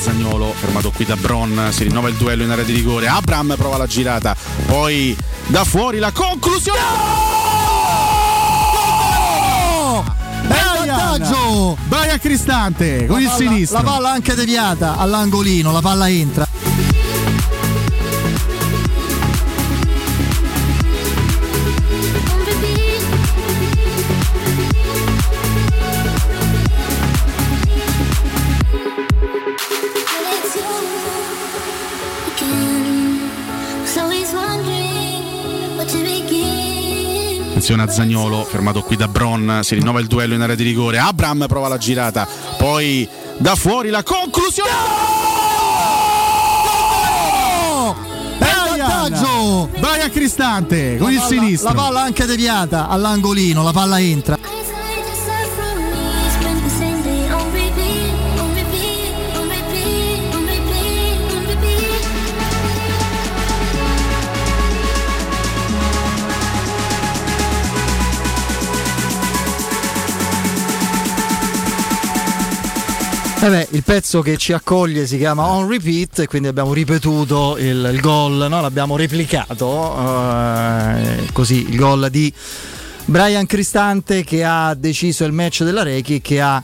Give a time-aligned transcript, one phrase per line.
[0.00, 3.06] Zagnolo, fermato qui da Bron, si rinnova il duello in area di rigore.
[3.06, 4.34] Abram prova la girata,
[4.66, 5.14] poi
[5.46, 6.78] da fuori la conclusione.
[10.46, 11.76] Bel vantaggio!
[11.84, 13.82] Brian Cristante con La il palla- sinistro.
[13.82, 16.48] La palla anche deviata all'angolino, la palla entra.
[37.70, 40.98] Attenzione a Zagnolo, fermato qui da Bron, si rinnova il duello in area di rigore.
[40.98, 42.26] Abram prova la girata,
[42.58, 44.70] poi da fuori la conclusione.
[48.38, 49.68] Bel vantaggio!
[49.78, 51.68] Brian Cristante con La il palla- sinistro.
[51.68, 54.36] La palla anche deviata all'angolino, la palla entra.
[73.42, 77.88] Eh beh, il pezzo che ci accoglie si chiama On Repeat quindi abbiamo ripetuto il,
[77.90, 78.60] il gol, no?
[78.60, 82.30] l'abbiamo replicato eh, così il gol di
[83.06, 86.62] Brian Cristante che ha deciso il match della Rechi che ha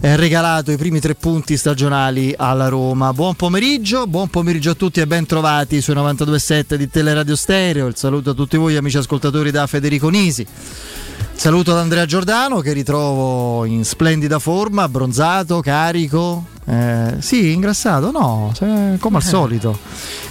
[0.00, 3.12] eh, regalato i primi tre punti stagionali alla Roma.
[3.12, 7.86] Buon pomeriggio, buon pomeriggio a tutti e ben trovati sui 92.7 di Teleradio Stereo.
[7.86, 10.46] Il saluto a tutti voi amici ascoltatori da Federico Nisi.
[11.34, 16.46] Saluto ad Andrea Giordano che ritrovo in splendida forma, abbronzato, carico.
[16.64, 18.10] Eh, sì, ingrassato?
[18.10, 18.52] No,
[18.98, 19.78] come al solito.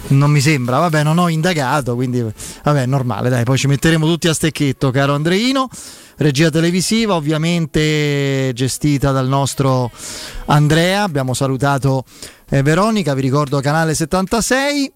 [0.08, 2.26] Non mi sembra, vabbè, non ho indagato, quindi
[2.64, 5.70] vabbè, normale, dai, poi ci metteremo tutti a stecchetto, caro Andreino.
[6.18, 9.92] Regia televisiva, ovviamente gestita dal nostro
[10.46, 11.04] Andrea.
[11.04, 12.06] Abbiamo salutato
[12.50, 14.92] eh, Veronica, vi ricordo canale 76.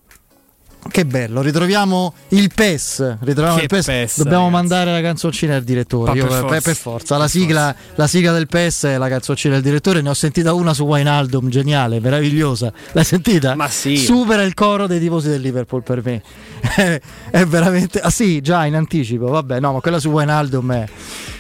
[0.90, 3.18] Che bello, ritroviamo il PES.
[3.22, 3.86] Ritroviamo il PES.
[3.86, 4.54] PES, Dobbiamo ragazzi.
[4.68, 6.14] mandare la canzoncina al direttore.
[6.14, 6.62] Io- per forza.
[6.62, 7.18] per forza.
[7.18, 10.02] La, sigla, la sigla del PES è la canzoncina del direttore.
[10.02, 12.72] Ne ho sentita una su Wijnaldum, geniale, meravigliosa.
[12.94, 13.56] L'hai sentita?
[13.56, 13.98] Ma sì.
[13.98, 16.22] Supera il coro dei tifosi del Liverpool per me.
[17.32, 18.00] è veramente.
[18.00, 19.28] Ah sì, già in anticipo.
[19.28, 20.86] Vabbè, no, ma quella su Wijnaldum è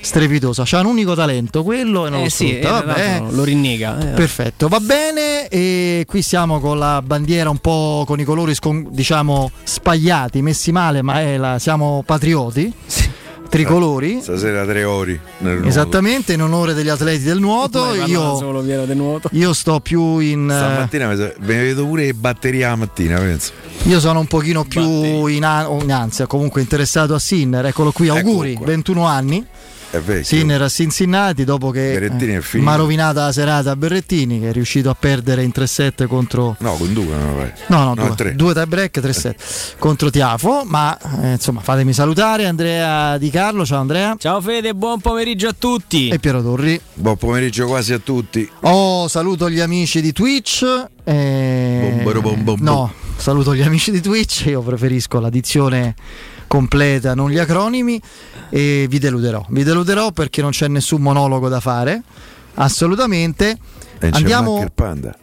[0.01, 0.63] strepitosa.
[0.65, 2.95] C'ha un unico talento, quello e non Eh lo sì, sfrutta.
[2.95, 3.99] eh, lo rinnega.
[3.99, 4.13] eh.
[4.13, 5.47] Perfetto, va bene.
[5.47, 8.89] E qui siamo con la bandiera un po' con i colori scon-
[9.63, 12.71] spagliati, messi male, ma è la- siamo patrioti.
[13.49, 14.19] Tricolori.
[14.21, 15.17] Stasera tre nuoto.
[15.67, 17.93] Esattamente, in onore degli atleti del nuoto.
[17.95, 19.29] Io, solo del nuoto.
[19.31, 20.49] io sto più in.
[20.49, 21.15] eh, Stamattina mi
[21.45, 23.53] vedo pure le batterie la mattina, penso.
[23.83, 27.65] Io sono un pochino più in, a- o in ansia, comunque interessato a Sinner.
[27.67, 28.65] Eccolo qui, auguri, qua.
[28.65, 29.45] 21 anni.
[29.89, 30.23] È vecchio.
[30.25, 32.09] Sinner a Cincinnati dopo che
[32.41, 32.69] finito.
[32.69, 36.57] mi ha rovinato la serata a Berrettini che è riuscito a perdere in 3-7 contro
[36.59, 37.51] No, con due vai.
[37.67, 38.35] No, no, No, due, tre.
[38.35, 39.35] due tie break 3-7
[39.79, 44.99] contro Tiafo, ma eh, insomma fatemi salutare Andrea Di Carlo, ciao Andrea Ciao Fede, buon
[44.99, 46.09] pomeriggio a tutti.
[46.09, 46.79] e Piero Torri.
[46.93, 48.47] Buon pomeriggio quasi a tutti.
[48.61, 50.65] Oh, saluto gli amici di Twitch.
[51.05, 55.95] eh, Bombero bom bom no, saluto gli amici di Twitch, io preferisco la dizione
[56.47, 58.01] completa, non gli acronimi
[58.49, 59.45] e vi deluderò.
[59.49, 62.01] Vi deluderò perché non c'è nessun monologo da fare.
[62.55, 63.57] Assolutamente.
[63.99, 65.15] E Andiamo il panda.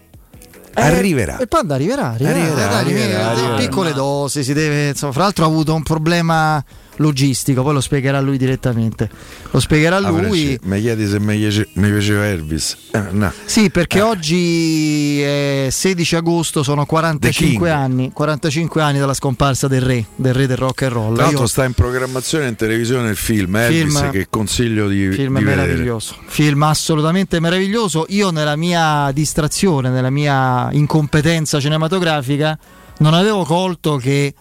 [0.76, 1.38] Eh, Arriverà.
[1.40, 3.54] Il panda arriverà, arriverà, Arriverà, dai, arriverà, delle arriverà.
[3.56, 6.62] piccole dosi, si deve, insomma, fra l'altro ha avuto un problema
[6.97, 9.09] logistico, poi lo spiegherà lui direttamente.
[9.50, 10.19] Lo spiegherà Ah, lui.
[10.59, 12.77] Francesco, Mi chiedi se mi piace- mi piaceva Elvis.
[12.93, 13.32] Eh, no.
[13.44, 17.77] Sì, perché oggi è 16 agosto, sono 45 King.
[17.77, 21.15] anni, 45 anni dalla scomparsa del re, del re del rock and roll.
[21.15, 25.10] Tra l'altro Io- sta in programmazione in televisione il film Elvis Film- che consiglio di,
[25.12, 28.06] film di meraviglioso, film assolutamente meraviglioso.
[28.09, 32.59] Io nella mia distrazione, nella mia incompetenza cinematografica,
[32.99, 34.34] non avevo colto che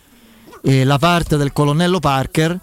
[0.63, 2.57] eh, la parte del colonnello Parker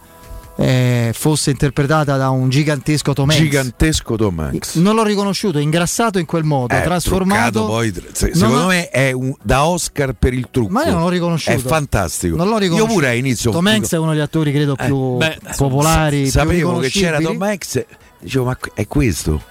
[0.57, 3.43] eh, fosse interpretata da un gigantesco Tom Hanks.
[3.43, 4.75] Gigantesco Tom Hanks.
[4.75, 7.65] Non l'ho riconosciuto, ingrassato in quel modo, Eh, trasformato.
[7.65, 10.71] poi, se- secondo ho- me è un, da Oscar per il trucco.
[10.73, 11.57] Ma io non l'ho riconosciuto.
[11.57, 12.37] È fantastico.
[12.37, 12.91] Non l'ho riconosciuto.
[12.93, 16.23] Io pure a inizio Tom Hanks è uno degli attori, credo, più beh, popolari.
[16.23, 17.19] più sapevo che c'era.
[17.21, 17.85] Tom Hanks,
[18.19, 19.43] dicevo ma è questo?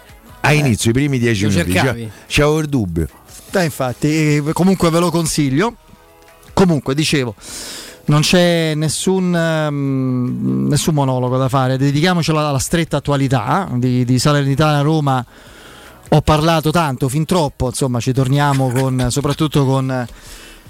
[0.41, 3.07] A inizio, i primi dieci minuti, c'avevo- c'avevo il dubbio.
[3.51, 5.75] Eh, infatti, eh, comunque ve lo consiglio.
[6.53, 7.33] Comunque, dicevo,
[8.09, 14.81] non c'è nessun, ehm, nessun monologo da fare, dedichiamocelo alla stretta attualità di, di Salernitana
[14.81, 15.23] Roma.
[16.11, 20.07] Ho parlato tanto, fin troppo, insomma, ci torniamo con, soprattutto con,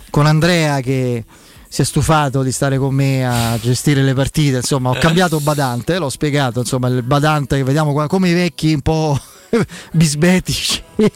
[0.10, 1.24] con Andrea che
[1.70, 5.98] si è stufato di stare con me a gestire le partite, insomma, ho cambiato badante,
[5.98, 9.18] l'ho spiegato, insomma, il badante che vediamo qua, come i vecchi un po'
[9.92, 10.82] bisbetici,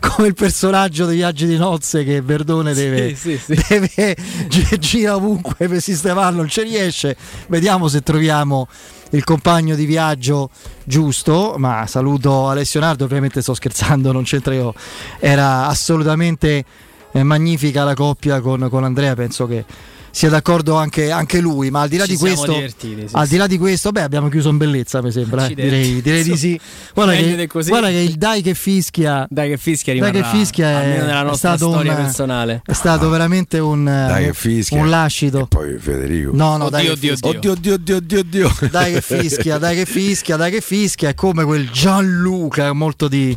[0.00, 3.64] come il personaggio dei viaggi di nozze che Verdone deve, Sì, sì, sì.
[3.68, 4.16] deve
[4.48, 7.16] gi- gira ovunque per sistemarlo, non ci riesce.
[7.48, 8.68] Vediamo se troviamo
[9.10, 10.50] il compagno di viaggio
[10.84, 14.74] giusto, ma saluto Alessio Nardo, ovviamente sto scherzando, non c'entra io.
[15.20, 16.64] Era assolutamente
[17.12, 19.64] eh, magnifica la coppia con, con Andrea, penso che
[20.10, 22.52] sia d'accordo anche, anche lui, ma al di là Ci di siamo questo...
[22.78, 23.30] sì, al sì.
[23.32, 25.46] di là di questo, beh, abbiamo chiuso in bellezza, mi sembra.
[25.46, 25.54] eh.
[25.54, 26.60] Direi, direi di sì.
[26.94, 30.98] Guarda che, guarda che il dai che fischia Dai che fischia Dai che fischia è-
[30.98, 32.62] è nostra stato storia un- personale.
[32.64, 34.80] è stato veramente un, Dai che fischia.
[34.80, 35.40] un lascito.
[35.42, 36.30] E poi Federico.
[36.34, 37.28] No, no, Oddio, dai, che oddio, fischia.
[37.30, 37.52] oddio.
[37.52, 41.08] Oddio, oddio, oddio, oddio, dai che fischia, dai che fischia, dai che fischia.
[41.10, 43.36] È come quel Gianluca, molto di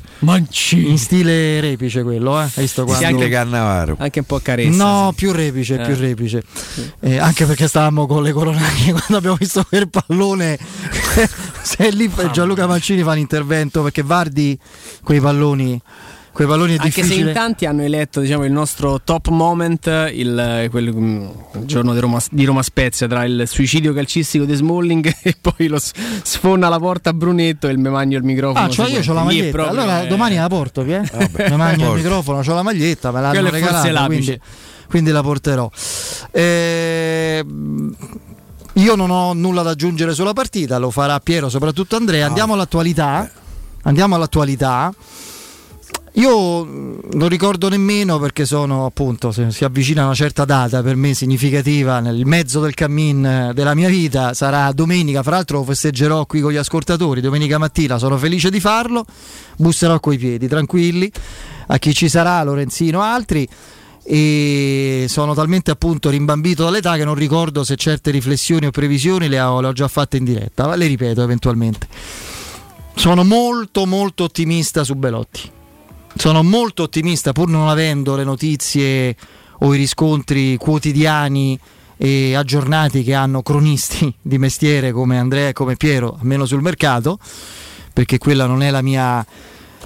[0.71, 2.43] in stile repice quello, eh?
[2.43, 3.05] Hai visto quando...
[3.05, 3.95] Anche Cannavaro.
[3.99, 4.83] Anche un po' carezza.
[4.83, 5.15] No, sì.
[5.15, 5.85] più repice, Eh.
[5.85, 6.43] più repice.
[7.01, 10.57] Eh, anche perché stavamo con le coronarie quando abbiamo visto quel pallone.
[11.61, 14.57] Se lì Gianluca Mancini fa l'intervento perché Vardi
[15.03, 15.79] quei palloni,
[16.33, 20.67] quei palloni è Anche se in tanti hanno eletto diciamo, il nostro top moment il,
[20.71, 21.21] quel, mm,
[21.55, 25.67] il giorno di Roma, di Roma Spezia tra il suicidio calcistico di Smalling e poi
[25.67, 25.91] lo s-
[26.23, 28.65] sfonda la porta a Brunetto e il memagno il microfono.
[28.65, 29.51] Ah, cioè io ho la maglietta.
[29.51, 31.03] proprio, allora eh, domani la porto, Pie?
[31.13, 34.07] Vabbè, Mi mangio il microfono, ho la maglietta, me l'hanno Quello regalata, l'apice.
[34.23, 34.39] quindi,
[34.91, 35.71] quindi la porterò.
[36.31, 37.45] Eh,
[38.73, 42.27] io non ho nulla da aggiungere sulla partita, lo farà Piero, soprattutto Andrea.
[42.27, 43.31] Andiamo all'attualità.
[43.83, 44.93] Andiamo all'attualità.
[46.15, 51.13] Io mh, non ricordo nemmeno perché sono appunto, si avvicina una certa data per me
[51.13, 56.25] significativa nel mezzo del cammin eh, della mia vita, sarà domenica, fra l'altro lo festeggerò
[56.25, 59.05] qui con gli ascoltatori, domenica mattina sono felice di farlo,
[59.55, 61.09] busserò coi piedi, tranquilli,
[61.67, 63.47] a chi ci sarà, Lorenzino, altri
[64.03, 69.39] e sono talmente appunto rimbambito dall'età che non ricordo se certe riflessioni o previsioni le
[69.39, 71.87] ho, le ho già fatte in diretta, ma le ripeto eventualmente.
[72.95, 75.49] Sono molto molto ottimista su Belotti.
[76.15, 79.15] Sono molto ottimista pur non avendo le notizie
[79.59, 81.57] o i riscontri quotidiani
[81.97, 87.19] e aggiornati che hanno cronisti di mestiere come Andrea e come Piero, almeno sul mercato,
[87.93, 89.25] perché quella non è la mia,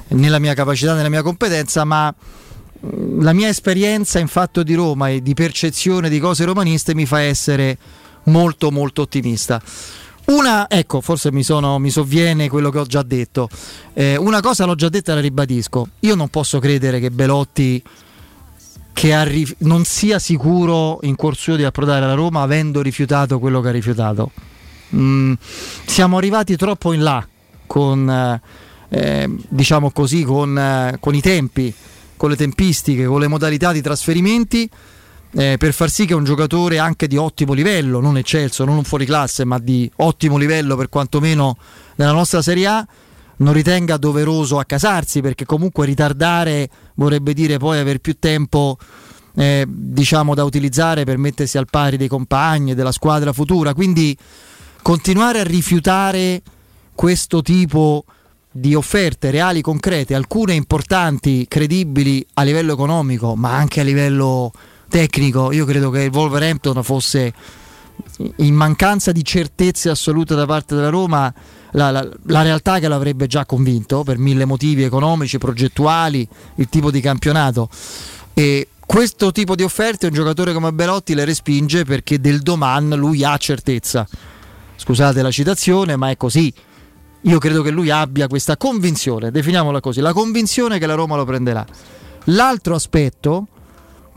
[0.08, 2.14] né la mia capacità né la mia competenza, ma
[3.20, 7.22] la mia esperienza in fatto di Roma e di percezione di cose romaniste mi fa
[7.22, 7.78] essere
[8.26, 9.62] molto molto ottimista.
[10.26, 13.48] Una, ecco, forse mi, sono, mi sovviene quello che ho già detto.
[13.94, 15.88] Eh, una cosa l'ho già detta e la ribadisco.
[16.00, 17.84] Io non posso credere che Belotti
[18.92, 23.68] che rif- non sia sicuro in corso di approdare alla Roma avendo rifiutato quello che
[23.68, 24.32] ha rifiutato.
[24.96, 25.34] Mm,
[25.86, 27.28] siamo arrivati troppo in là
[27.68, 28.40] con,
[28.90, 31.74] eh, diciamo così, con, eh, con i tempi,
[32.18, 34.70] con le tempistiche, con le modalità di trasferimenti
[35.38, 38.86] eh, per far sì che un giocatore anche di ottimo livello, non eccelso, non un
[38.86, 41.58] fuoriclasse, ma di ottimo livello per quantomeno
[41.96, 42.88] nella nostra Serie A,
[43.38, 48.78] non ritenga doveroso accasarsi, perché comunque ritardare vorrebbe dire poi avere più tempo
[49.36, 53.74] eh, diciamo da utilizzare per mettersi al pari dei compagni, della squadra futura.
[53.74, 54.18] Quindi
[54.82, 56.42] continuare a rifiutare
[56.94, 58.06] questo tipo
[58.58, 64.54] di offerte reali, concrete, alcune importanti, credibili a livello economico, ma anche a livello
[64.88, 65.52] tecnico.
[65.52, 67.34] Io credo che il Wolverhampton fosse
[68.38, 71.34] in mancanza di certezze assolute da parte della Roma.
[71.72, 76.26] La, la- la realtà che l'avrebbe già convinto per mille motivi economici, progettuali,
[76.56, 77.68] il tipo di campionato.
[78.34, 83.26] E questo tipo di offerte un giocatore come Belotti le respinge perché del doman lui
[83.26, 84.08] ha certezza.
[84.78, 86.54] Scusate la citazione, ma è così.
[87.26, 91.26] Io credo che lui abbia questa convinzione, definiamola così, la convinzione che la Roma lo
[91.26, 91.66] prenderà.
[92.26, 93.48] L'altro aspetto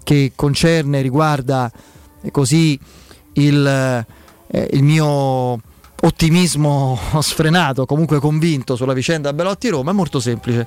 [0.04, 1.70] che concerne, riguarda
[2.22, 2.78] eh, così
[3.34, 5.60] il, eh, il mio
[6.00, 10.66] ottimismo sfrenato, comunque convinto sulla vicenda Belotti-Roma, è molto semplice.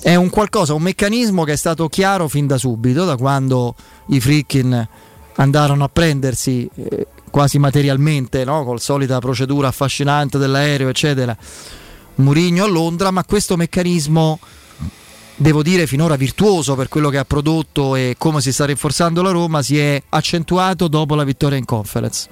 [0.00, 3.74] È un qualcosa, un meccanismo che è stato chiaro fin da subito, da quando
[4.06, 4.88] i Frickin
[5.34, 8.64] andarono a prendersi eh, quasi materialmente, no?
[8.64, 11.36] con la solita procedura affascinante dell'aereo, eccetera,
[12.16, 14.38] Murigno a Londra, ma questo meccanismo
[15.36, 19.30] devo dire finora virtuoso per quello che ha prodotto e come si sta rinforzando la
[19.30, 22.28] Roma, si è accentuato dopo la vittoria in conference.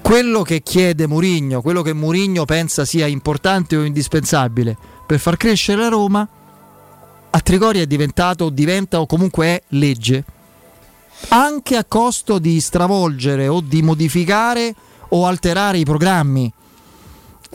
[0.00, 5.82] Quello che chiede Murigno, quello che Murigno pensa sia importante o indispensabile per far crescere
[5.82, 6.28] la Roma,
[7.32, 10.24] a Trigoria è diventato, diventa o comunque è legge,
[11.28, 14.74] anche a costo di stravolgere o di modificare
[15.10, 16.52] o alterare i programmi.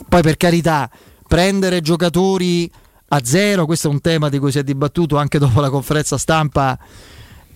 [0.07, 0.89] Poi per carità,
[1.27, 2.69] prendere giocatori
[3.09, 6.17] a zero, questo è un tema di cui si è dibattuto anche dopo la conferenza
[6.17, 6.77] stampa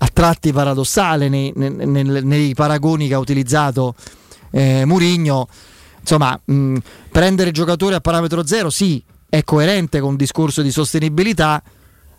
[0.01, 3.95] a tratti paradossale nei, nei- nei- nei paragoni che ha utilizzato
[4.51, 5.47] eh, Murigno.
[5.99, 6.77] Insomma, mh,
[7.11, 11.61] prendere giocatori a parametro zero sì, è coerente con un discorso di sostenibilità.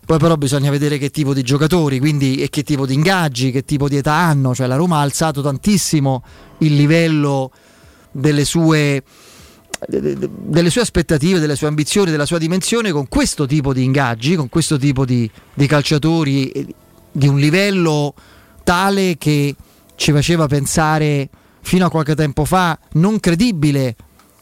[0.05, 3.63] Poi però bisogna vedere che tipo di giocatori, quindi e che tipo di ingaggi, che
[3.63, 4.53] tipo di età hanno.
[4.53, 6.23] Cioè la Roma ha alzato tantissimo
[6.59, 7.51] il livello
[8.11, 9.03] delle sue,
[9.87, 14.49] delle sue aspettative, delle sue ambizioni, della sua dimensione con questo tipo di ingaggi, con
[14.49, 16.75] questo tipo di, di calciatori
[17.11, 18.13] di un livello
[18.63, 19.55] tale che
[19.95, 21.29] ci faceva pensare
[21.61, 23.95] fino a qualche tempo fa non credibile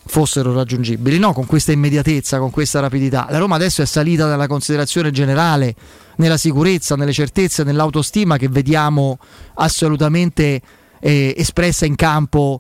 [0.10, 1.34] fossero raggiungibili, no?
[1.34, 3.28] con questa immediatezza, con questa rapidità.
[3.30, 5.76] La Roma adesso è salita nella considerazione generale,
[6.16, 9.20] nella sicurezza, nelle certezze, nell'autostima che vediamo
[9.54, 10.62] assolutamente
[11.00, 12.60] eh, espressa in campo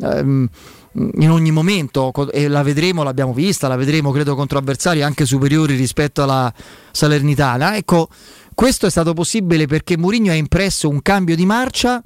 [0.00, 0.48] ehm,
[0.92, 5.76] in ogni momento e la vedremo, l'abbiamo vista, la vedremo credo contro avversari anche superiori
[5.76, 6.50] rispetto alla
[6.90, 7.76] Salernitana.
[7.76, 8.08] Ecco,
[8.54, 12.02] questo è stato possibile perché Mourinho ha impresso un cambio di marcia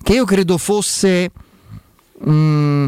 [0.00, 1.32] che io credo fosse
[2.20, 2.86] mh, mm,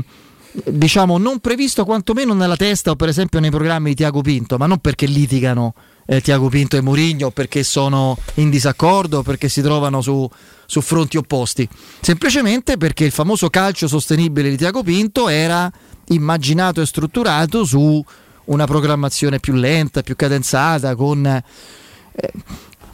[0.63, 4.67] diciamo non previsto quantomeno nella testa o per esempio nei programmi di Tiago Pinto, ma
[4.67, 5.75] non perché litigano
[6.07, 10.29] eh, Tiago Pinto e Mourinho perché sono in disaccordo, perché si trovano su,
[10.67, 11.69] su fronti opposti,
[12.01, 15.71] semplicemente perché il famoso calcio sostenibile di Tiago Pinto era
[16.09, 18.05] immaginato e strutturato su
[18.47, 21.43] una programmazione più lenta, più cadenzata, con eh,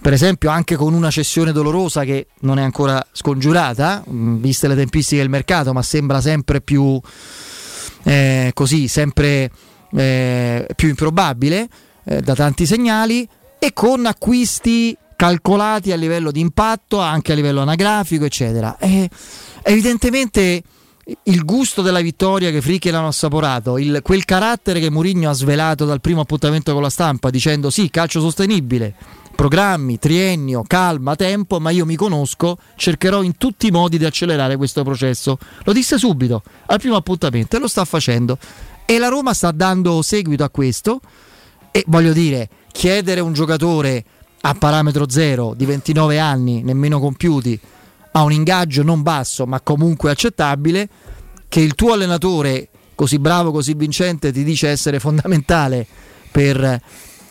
[0.00, 4.76] per esempio anche con una cessione dolorosa che non è ancora scongiurata, mm, viste le
[4.76, 6.98] tempistiche del mercato, ma sembra sempre più
[8.02, 9.50] eh, così, sempre
[9.92, 11.68] eh, più improbabile
[12.04, 13.28] eh, da tanti segnali
[13.58, 18.78] e con acquisti calcolati a livello di impatto, anche a livello anagrafico, eccetera.
[18.78, 19.08] E,
[19.62, 20.62] evidentemente
[21.24, 25.84] il gusto della vittoria che Fricchi l'hanno assaporato, il, quel carattere che Mourinho ha svelato
[25.84, 28.94] dal primo appuntamento con la stampa dicendo sì, calcio sostenibile,
[29.34, 34.56] programmi, triennio, calma, tempo, ma io mi conosco, cercherò in tutti i modi di accelerare
[34.56, 35.38] questo processo.
[35.64, 38.38] Lo disse subito, al primo appuntamento, e lo sta facendo.
[38.84, 41.00] E la Roma sta dando seguito a questo.
[41.70, 44.04] E voglio dire, chiedere un giocatore
[44.42, 47.58] a parametro zero di 29 anni, nemmeno compiuti,
[48.12, 50.88] a un ingaggio non basso, ma comunque accettabile,
[51.48, 55.86] che il tuo allenatore, così bravo, così vincente, ti dice essere fondamentale
[56.30, 56.80] per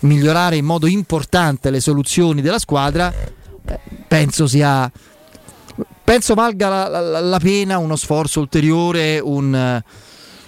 [0.01, 4.91] migliorare in modo importante le soluzioni della squadra, eh, penso sia
[6.03, 9.53] penso valga la, la, la, pena uno sforzo ulteriore un,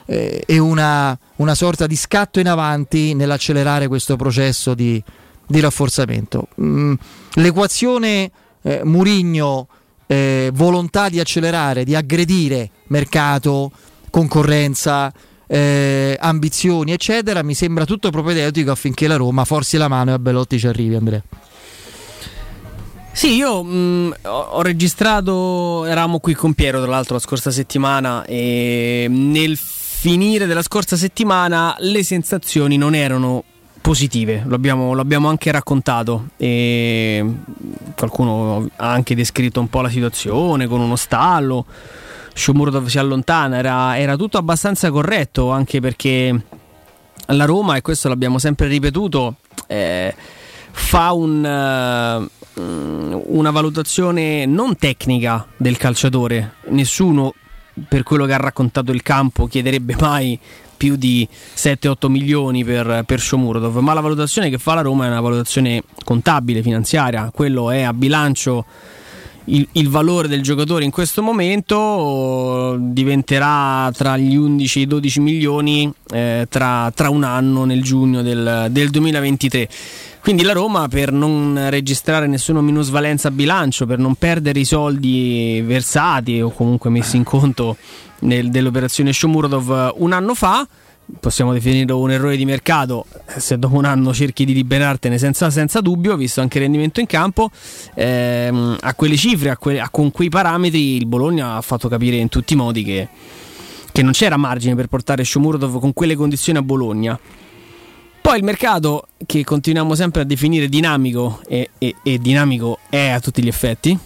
[0.07, 5.01] eh, e una, una, sorta di scatto in avanti nell'accelerare questo processo di,
[5.45, 6.47] di rafforzamento.
[6.59, 6.93] Mm,
[7.35, 8.31] l'equazione
[8.63, 9.67] eh, Murigno
[10.07, 13.71] eh, volontà di accelerare, di aggredire mercato,
[14.09, 15.13] concorrenza,
[15.53, 20.19] eh, ambizioni, eccetera, mi sembra tutto propedeutico affinché la Roma forzi la mano e a
[20.19, 21.21] Bellotti ci arrivi, Andrea.
[23.11, 29.07] Sì, io mh, ho registrato, eravamo qui con Piero tra l'altro la scorsa settimana e
[29.09, 33.43] nel finire della scorsa settimana le sensazioni non erano
[33.81, 37.25] positive, lo abbiamo, lo abbiamo anche raccontato e
[37.97, 41.65] qualcuno ha anche descritto un po' la situazione con uno stallo
[42.33, 46.43] Shomurodov si allontana, era, era tutto abbastanza corretto anche perché
[47.27, 49.35] la Roma, e questo l'abbiamo sempre ripetuto,
[49.67, 50.13] eh,
[50.71, 56.55] fa un, uh, una valutazione non tecnica del calciatore.
[56.69, 57.33] Nessuno,
[57.87, 60.39] per quello che ha raccontato il campo, chiederebbe mai
[60.75, 65.09] più di 7-8 milioni per, per Shomurodov, ma la valutazione che fa la Roma è
[65.09, 68.65] una valutazione contabile, finanziaria, quello è a bilancio
[69.45, 75.19] il, il, valore del giocatore in questo momento diventerà tra gli 11 e i 12
[75.19, 79.69] milioni eh, tra, tra, un anno nel giugno del, del 2023.
[80.21, 85.61] Quindi la Roma per non registrare nessuna minusvalenza a bilancio, per non perdere i soldi
[85.65, 87.77] versati o comunque messi in conto
[88.19, 90.67] nel, dell'operazione Shomurodov un anno fa,
[91.19, 95.81] possiamo definirlo un errore di mercato se dopo un anno cerchi di liberartene senza, senza
[95.81, 97.49] dubbio, visto anche il rendimento in campo,
[97.93, 102.15] ehm, a quelle cifre, a que- a con quei parametri il Bologna ha fatto capire
[102.17, 103.07] in tutti i modi che,
[103.91, 107.19] che non c'era margine per portare Shomurodov con quelle condizioni a Bologna.
[108.21, 113.19] Poi il mercato, che continuiamo sempre a definire dinamico, e, e, e dinamico è a
[113.19, 113.97] tutti gli effetti,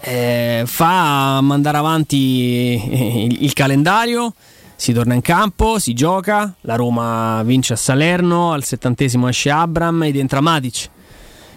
[0.00, 4.34] eh, fa mandare avanti il, il calendario
[4.76, 10.02] si torna in campo, si gioca, la Roma vince a Salerno, al settantesimo esce Abram
[10.02, 10.90] ed entra Matic.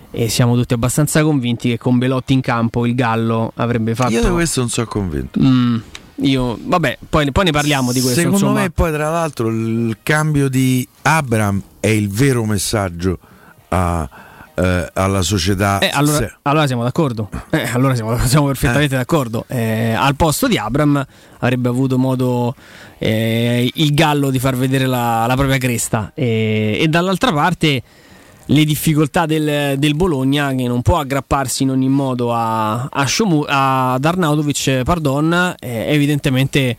[0.10, 4.14] E siamo tutti abbastanza convinti che con Belotti in campo il Gallo avrebbe fatto.
[4.14, 5.40] Io di questo non sono convinto.
[5.40, 5.78] Mm,
[6.22, 8.20] io, vabbè, poi, poi, ne parliamo di questo.
[8.20, 8.62] Secondo insomma.
[8.62, 13.20] me, poi, tra l'altro, il cambio di Abram è il vero messaggio
[13.70, 14.10] a,
[14.58, 15.80] eh, alla società.
[15.80, 17.30] Eh, allora, se- allora siamo d'accordo.
[17.52, 19.46] Eh, allora siamo, siamo perfettamente d'accordo.
[19.48, 21.06] Eh, al posto di Abram
[21.40, 22.56] avrebbe avuto modo
[22.98, 26.12] eh, il gallo di far vedere la, la propria cresta.
[26.16, 27.84] E, dall'altra parte
[28.50, 33.46] le difficoltà del, del Bologna che non può aggrapparsi in ogni modo a, a, Shomu-
[33.48, 36.78] ad Arnautovic pardon, eh, evidentemente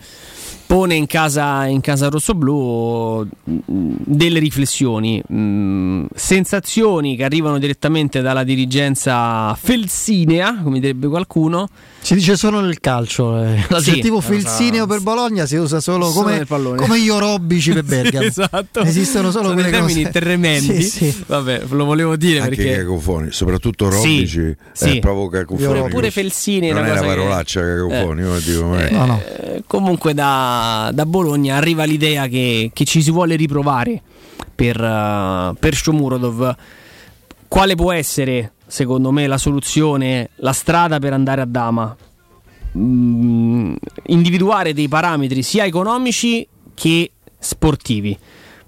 [0.68, 3.56] pone in casa, in casa rossoblù mh,
[4.04, 11.70] delle riflessioni, mh, sensazioni che arrivano direttamente dalla dirigenza felsinea, come direbbe qualcuno.
[12.00, 13.64] Si dice solo nel calcio, eh.
[13.68, 14.46] l'aggettivo Sì, lo so.
[14.48, 18.26] felsineo per Bologna si usa solo Solo come, come gli orobici per Bergamo.
[18.26, 18.80] esatto.
[18.82, 20.18] Esistono solo Sono quelle dei termini cose.
[20.18, 20.82] tremendi.
[20.82, 21.24] Sì, sì.
[21.26, 24.96] Vabbè, lo volevo dire anche perché cacofoni, soprattutto Sì, Robici sì.
[24.96, 25.88] è proprio cacofoni.
[25.88, 29.22] Pure- è non una è una cosa che- parolaccia cacofoni, ma dico, è- No, no.
[29.40, 30.57] Eh, comunque da,
[30.92, 34.00] da Bologna arriva l'idea che, che ci si vuole riprovare
[34.54, 36.56] per, uh, per Shomurodov.
[37.46, 41.96] Quale può essere, secondo me, la soluzione, la strada per andare a Dama?
[42.76, 43.74] Mm,
[44.06, 48.16] individuare dei parametri sia economici che sportivi.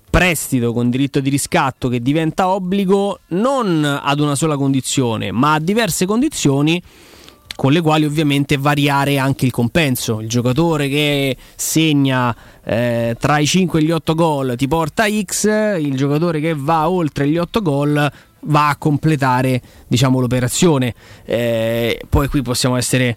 [0.09, 5.61] Prestito con diritto di riscatto che diventa obbligo non ad una sola condizione, ma a
[5.61, 6.83] diverse condizioni
[7.61, 10.21] con le quali ovviamente variare anche il compenso.
[10.21, 15.77] Il giocatore che segna eh, tra i 5 e gli 8 gol ti porta X,
[15.79, 18.13] il giocatore che va oltre gli 8 gol
[18.45, 20.95] va a completare diciamo, l'operazione.
[21.27, 23.15] Eh, poi qui possiamo essere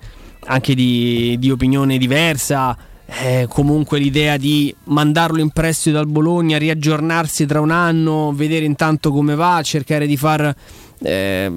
[0.47, 2.77] anche di, di opinione diversa.
[3.05, 9.09] Eh, comunque l'idea di mandarlo in prestito dal Bologna, riaggiornarsi tra un anno, vedere intanto
[9.09, 10.53] come va, cercare di far,
[11.01, 11.51] eh,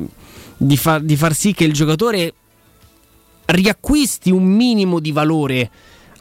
[0.56, 2.32] di far, di far sì che il giocatore
[3.46, 5.70] riacquisti un minimo di valore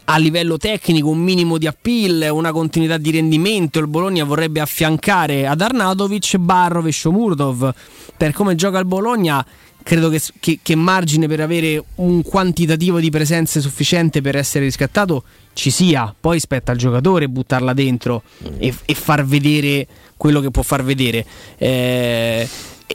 [0.08, 3.80] a livello tecnico, un minimo di appeal, una continuità di rendimento.
[3.80, 7.74] Il Bologna vorrebbe affiancare ad Arnautovic, Barrov e Shomurdov.
[8.16, 9.44] Per come gioca il Bologna,
[9.82, 15.24] credo che, che- che margine per avere un quantitativo di presenze sufficiente per essere riscattato
[15.54, 16.14] ci sia.
[16.18, 18.22] Poi spetta al giocatore buttarla dentro
[18.60, 21.26] e, e far vedere quello che può far vedere.
[21.58, 22.48] Eh,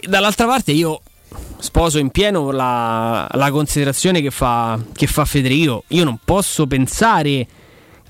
[0.09, 1.01] dall'altra parte io
[1.61, 5.85] sposo in pieno la, la considerazione che fa, che fa Federico.
[5.88, 7.46] Io non posso pensare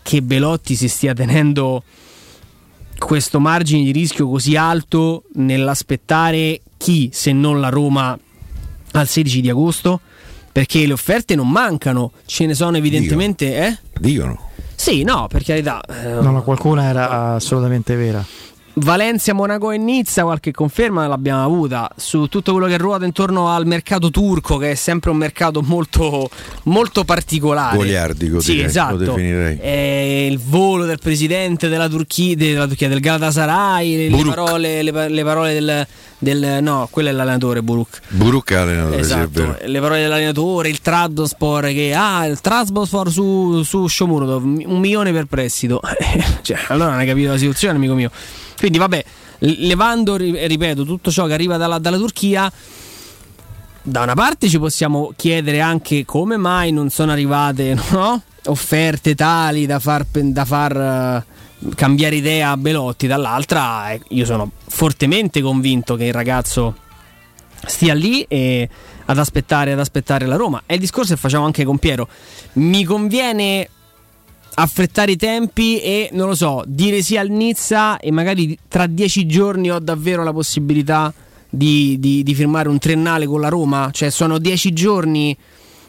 [0.03, 1.83] che Belotti si stia tenendo
[2.99, 8.19] questo margine di rischio così alto nell'aspettare chi se non la Roma
[8.93, 10.01] al 16 di agosto.
[10.53, 13.57] Perché le offerte non mancano, ce ne sono evidentemente.
[13.67, 13.79] Eh?
[14.01, 14.49] dicono.
[14.75, 15.81] Sì, no, per carità.
[15.83, 18.25] eh, No, no, qualcuna era assolutamente vera.
[18.83, 23.67] Valencia, Monaco e Nizza, qualche conferma l'abbiamo avuta su tutto quello che ruota intorno al
[23.67, 26.29] mercato turco, che è sempre un mercato molto,
[26.65, 27.77] molto particolare.
[27.77, 28.97] Goliardico, sì, direi, esatto.
[28.97, 29.59] lo definirei.
[29.61, 35.25] Eh, il volo del presidente della Turchia, della Turchia del Galatasaray, le, parole, le, le
[35.25, 35.87] parole del,
[36.19, 38.01] del- No, quello è l'allenatore Buruk.
[38.09, 43.11] Buruk è allenatore, sì, è Esatto, le parole dell'allenatore, il Trabzonspor che ah, il Trabzonspor
[43.11, 45.81] su, su Shomurodov, un milione per prestito.
[46.43, 48.11] cioè, allora non hai capito la situazione, amico mio.
[48.61, 49.03] Quindi vabbè,
[49.39, 52.53] levando, ri- ripeto, tutto ciò che arriva dalla, dalla Turchia,
[53.83, 58.23] da una parte ci possiamo chiedere anche come mai non sono arrivate no?
[58.45, 64.51] offerte tali da far, da far eh, cambiare idea a Belotti, dall'altra eh, io sono
[64.69, 66.77] fortemente convinto che il ragazzo
[67.65, 68.69] stia lì e
[69.07, 70.65] ad aspettare, ad aspettare la Roma.
[70.67, 72.09] È il discorso che facciamo anche con Piero.
[72.53, 73.69] Mi conviene
[74.55, 79.27] affrettare i tempi e non lo so, dire sì al Nizza e magari tra dieci
[79.27, 81.13] giorni ho davvero la possibilità
[81.49, 83.91] di, di- di firmare un triennale con la Roma.
[83.93, 85.37] Cioè, sono dieci giorni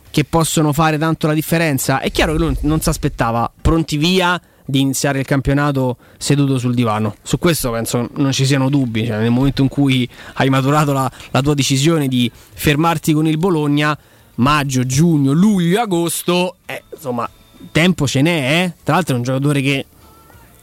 [0.10, 2.00] che possono fare tanto la differenza.
[2.00, 6.74] È chiaro che lui non si aspettava pronti via di iniziare il campionato seduto sul
[6.74, 7.16] divano.
[7.22, 9.06] Su questo penso non ci siano dubbi.
[9.06, 13.38] Cioè, nel momento in cui hai maturato la, la tua decisione di fermarti con il
[13.38, 13.98] Bologna,
[14.36, 17.30] maggio, giugno, luglio, agosto, eh, insomma,
[17.72, 18.64] tempo ce n'è.
[18.64, 18.74] Eh?
[18.84, 19.86] Tra l'altro è un giocatore che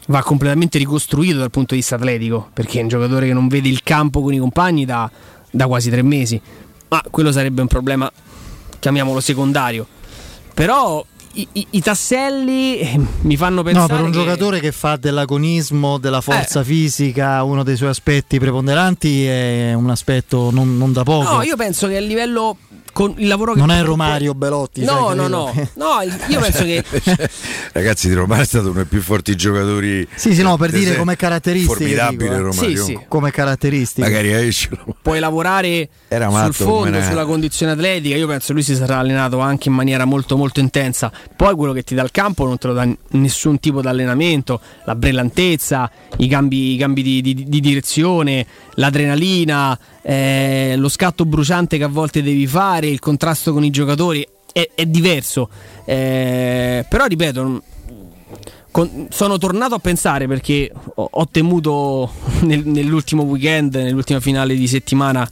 [0.07, 3.69] va completamente ricostruito dal punto di vista atletico, perché è un giocatore che non vede
[3.69, 5.11] il campo con i compagni da,
[5.51, 6.41] da quasi tre mesi.
[6.89, 8.11] Ma quello sarebbe un problema,
[8.79, 9.87] chiamiamolo secondario.
[10.55, 11.05] Però
[11.41, 14.97] i, i- i tasselli eh, mi fanno No, pensare per un che- giocatore che fa
[14.97, 16.65] dell'agonismo, della forza Eh.
[16.65, 21.35] fisica, uno dei suoi aspetti preponderanti è un aspetto non, non da poco.
[21.37, 22.57] No, io penso che a livello
[22.93, 24.83] con il lavoro che Non è Romario Belotti.
[24.83, 26.83] No, no, no, che- no, io penso che
[27.73, 30.07] Ragazzi, di Romano è stato uno dei più forti giocatori.
[30.17, 32.39] Sì, sì, no, per dire come caratteristiche, Formidabile dico, eh.
[32.51, 32.85] Romario.
[32.85, 32.99] Sì, sì.
[33.07, 34.07] Come caratteristiche.
[34.09, 34.85] Magari escelo.
[35.01, 38.17] puoi lavorare Era sul matto fondo, come una- sulla condizione atletica.
[38.17, 41.13] Io penso lui si sarà allenato anche in maniera molto molto intensa.
[41.37, 44.61] Poi quello che ti dà il campo non te lo dà nessun tipo di allenamento,
[44.85, 51.79] la brillantezza, i cambi, i cambi di, di- di direzione, l'adrenalina, eh, lo scatto bruciante
[51.79, 54.27] che a volte devi fare, il contrasto con i giocatori.
[54.53, 55.49] È, è diverso.
[55.85, 57.63] Eh, però ripeto,
[59.09, 62.11] sono tornato a pensare perché ho, ho temuto
[62.43, 65.29] nel- nell'ultimo weekend, nell'ultima finale di settimana,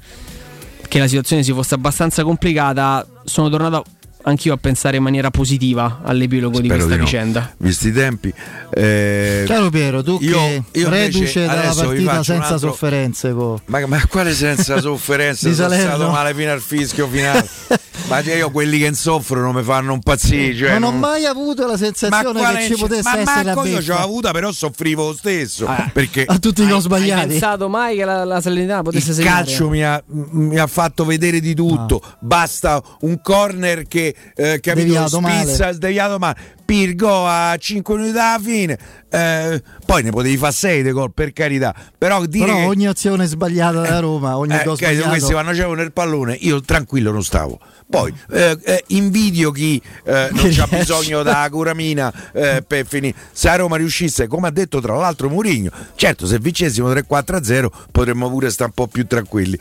[0.87, 3.04] che la situazione si fosse abbastanza complicata.
[3.24, 3.85] Sono tornato
[4.26, 7.04] anch'io a pensare in maniera positiva all'epilogo di Spero questa di no.
[7.04, 7.54] vicenda.
[7.58, 8.32] Visti i tempi.
[8.70, 13.60] eh, Caro Piero, tu Io- che io reduce dalla partita senza altro- sofferenze, co.
[13.66, 15.48] Ma, ma quale senza sofferenza?
[15.48, 15.94] Di sono Salerno?
[15.94, 17.48] stato male fino al fischio finale.
[18.08, 20.54] ma io quelli che soffrono mi fanno un pazzire.
[20.56, 23.64] Cioè, non ho non- mai avuto la sensazione che ci potesse ma essere la manco
[23.66, 25.66] io ce l'ho avuta, però soffrivo lo stesso.
[25.66, 25.88] Ah.
[25.92, 27.28] perché a tutti i gol Hai sbagliati.
[27.28, 29.44] pensato mai che la, la Salernitana potesse il segnare?
[29.44, 32.00] calcio mi ha, mi ha fatto vedere di tutto.
[32.20, 35.44] Basta un corner che, eh, capito, Deviato male.
[35.44, 36.37] spizza, sdeviato male.
[36.64, 38.79] Pirgo a 5 minuti dalla fine.
[39.09, 41.74] Eh, poi ne potevi fare 6 di gol, per carità.
[41.96, 45.33] Però Però che ogni azione sbagliata da Roma, ogni eh, gol questi sbagliato.
[45.33, 47.59] vanno c'erano nel pallone, io tranquillo non stavo.
[47.88, 53.14] Poi eh, eh, invidio chi eh, non c'ha bisogno da Curamina eh, per finire.
[53.31, 58.29] Se a Roma riuscisse, come ha detto tra l'altro Mourinho, certo se vincessimo 3-4-0 potremmo
[58.29, 59.59] pure stare un po' più tranquilli.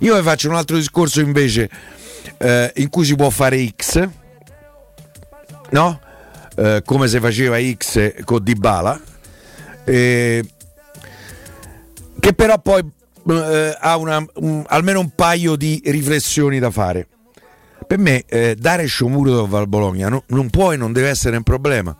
[0.00, 1.70] Io vi faccio un altro discorso invece
[2.42, 4.08] eh, in cui si può fare X,
[5.70, 6.00] no?
[6.56, 9.00] Eh, come se faceva X con Dybala.
[9.84, 10.44] Eh,
[12.20, 12.82] che però poi
[13.30, 17.06] eh, ha una- un- almeno un paio di riflessioni da fare.
[17.86, 21.42] Per me eh, dare Sciomuro al Bologna no- non può e non deve essere un
[21.42, 21.96] problema.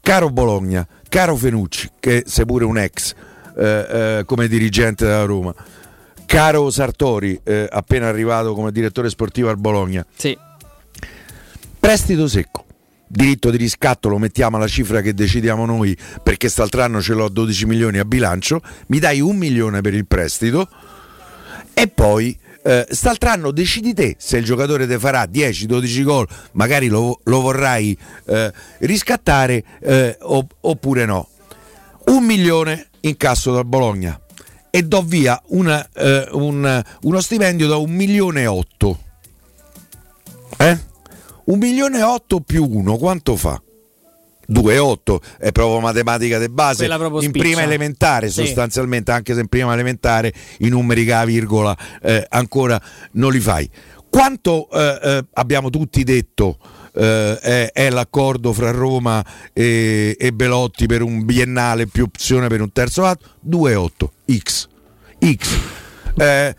[0.00, 3.14] Caro Bologna, caro Fenucci, che sei pure un ex
[3.56, 5.54] eh, come dirigente della Roma,
[6.32, 10.34] caro Sartori, eh, appena arrivato come direttore sportivo al Bologna, Sì.
[11.78, 12.64] prestito secco.
[13.06, 17.28] Diritto di riscatto lo mettiamo alla cifra che decidiamo noi perché st'altro anno ce l'ho
[17.28, 20.66] 12 milioni a bilancio, mi dai un milione per il prestito
[21.74, 26.88] e poi eh, st'altro anno decidi te se il giocatore te farà 10-12 gol, magari
[26.88, 31.28] lo, lo vorrai eh, riscattare eh, opp- oppure no.
[32.06, 34.18] Un milione incasso dal Bologna
[34.74, 38.98] e do via una, eh, un- uno stipendio da un milione e otto.
[40.56, 40.78] Eh?
[41.44, 43.60] Un milione e otto più uno quanto fa?
[44.46, 46.84] 2,8 è proprio matematica di base
[47.26, 48.44] in prima elementare Sì.
[48.46, 52.80] sostanzialmente anche se in prima elementare i numeri che la virgola eh, ancora
[53.12, 53.68] non li fai
[54.10, 56.58] quanto eh, eh, abbiamo tutti detto
[56.94, 62.60] eh, è, è l'accordo fra Roma e, e Belotti per un biennale più opzione per
[62.60, 64.68] un terzo atto 2,8 X.
[65.34, 65.58] X.
[66.16, 66.54] Eh,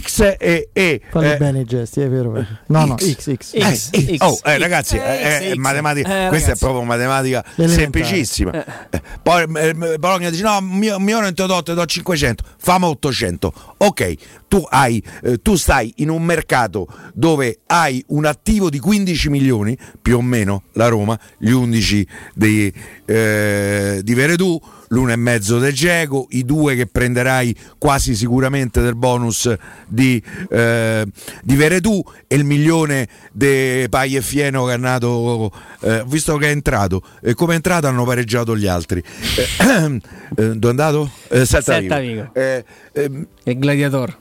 [0.00, 2.32] X e, e Falli eh, bene i gesti, è vero.
[2.66, 3.14] No, no, X.
[3.14, 3.52] X, X.
[3.54, 5.00] eh, X, eh, X, oh, eh, ragazzi, Eh,
[5.48, 5.56] eh, X.
[5.56, 8.52] matematica, Eh, questa è proprio matematica semplicissima.
[8.90, 12.86] Eh, Poi eh, Bologna dice: No, mio, mio non ti do, ti do 500, famo
[12.88, 13.52] 800.
[13.78, 14.14] Ok,
[14.48, 19.76] tu, hai, eh, tu stai in un mercato dove hai un attivo di 15 milioni,
[20.00, 22.72] più o meno la Roma, gli 11 dei,
[23.04, 24.60] eh, di Veredù,
[24.92, 29.52] l'uno e mezzo del Geco, i due che prenderai quasi sicuramente del bonus
[29.86, 31.04] di, eh,
[31.42, 35.50] di Veredù e il milione di Pai e Fieno che è nato,
[35.80, 39.02] eh, visto che è entrato, e come è entrato hanno pareggiato gli altri.
[39.02, 40.00] Eh,
[40.36, 41.10] eh, dove è andato?
[41.28, 42.30] Eh, Celta Vigo.
[42.34, 44.16] Eh, ehm, Il gladiator.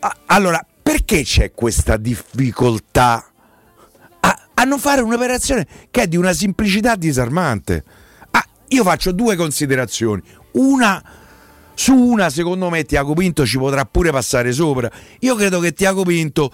[0.00, 3.30] a- allora, perché c'è questa difficoltà
[4.20, 7.84] a, a non fare un'operazione che è di una semplicità disarmante?
[8.72, 10.22] Io faccio due considerazioni.
[10.52, 11.02] Una,
[11.74, 14.90] su una, secondo me, Tiago Pinto ci potrà pure passare sopra.
[15.20, 16.52] Io credo che Tiago Pinto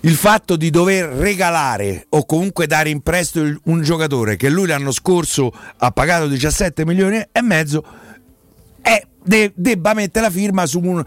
[0.00, 4.92] il fatto di dover regalare o comunque dare in prestito un giocatore che lui l'anno
[4.92, 7.84] scorso ha pagato 17 milioni e mezzo
[8.82, 11.02] è- de- debba mettere la firma su, un-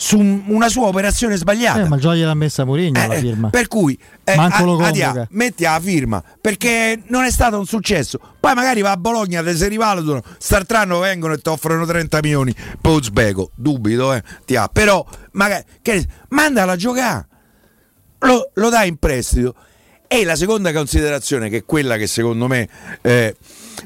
[0.00, 1.82] su un- una sua operazione sbagliata.
[1.82, 3.50] Eh, ma già gliel'ha messa Mourinho la Eh, eh, firma.
[3.50, 8.18] per cui eh, Manco lo Adia, metti la firma perché non è stato un successo.
[8.40, 10.22] Poi magari va a Bologna, te si rivalutano.
[10.38, 13.50] St'altro vengono e ti offrono 30 milioni per Uzbeko.
[13.54, 14.22] Dubito, eh.
[14.46, 14.68] Ti ha.
[14.68, 17.26] Però magari che, mandala a giocare,
[18.20, 19.54] lo, lo dai in prestito.
[20.08, 22.66] E la seconda considerazione, che è quella che secondo me
[23.02, 23.36] eh,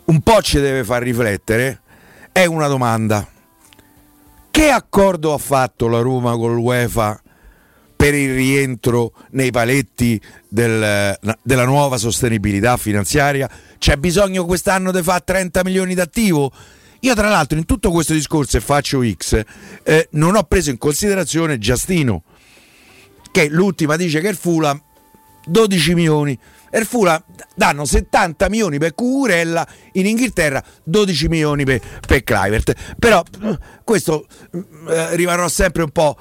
[0.05, 1.81] un po' ci deve far riflettere,
[2.31, 3.27] è una domanda.
[4.55, 7.21] Che accordo ha fatto la Roma con l'UEFA
[7.97, 13.51] per il rientro nei paletti del, della nuova sostenibilità finanziaria?
[13.79, 16.53] C'è bisogno quest'anno di fare 30 milioni d'attivo?
[17.01, 19.43] Io tra l'altro in tutto questo discorso e faccio X
[19.83, 22.23] eh, non ho preso in considerazione Giastino
[23.33, 24.81] che l'ultima dice che il Fulham
[25.47, 26.39] 12 milioni
[26.79, 27.23] il Fulham
[27.55, 32.97] danno 70 milioni per Cucurella in Inghilterra 12 milioni per, per Clivert.
[32.99, 33.23] Però
[33.85, 34.27] questo
[34.89, 36.17] eh, rimarrò sempre un po'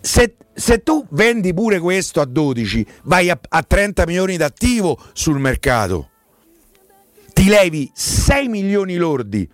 [0.00, 5.38] se, se, tu vendi pure questo a 12 vai a, a 30 milioni d'attivo sul
[5.38, 6.10] mercato.
[7.32, 9.48] Ti levi 6 milioni lordi.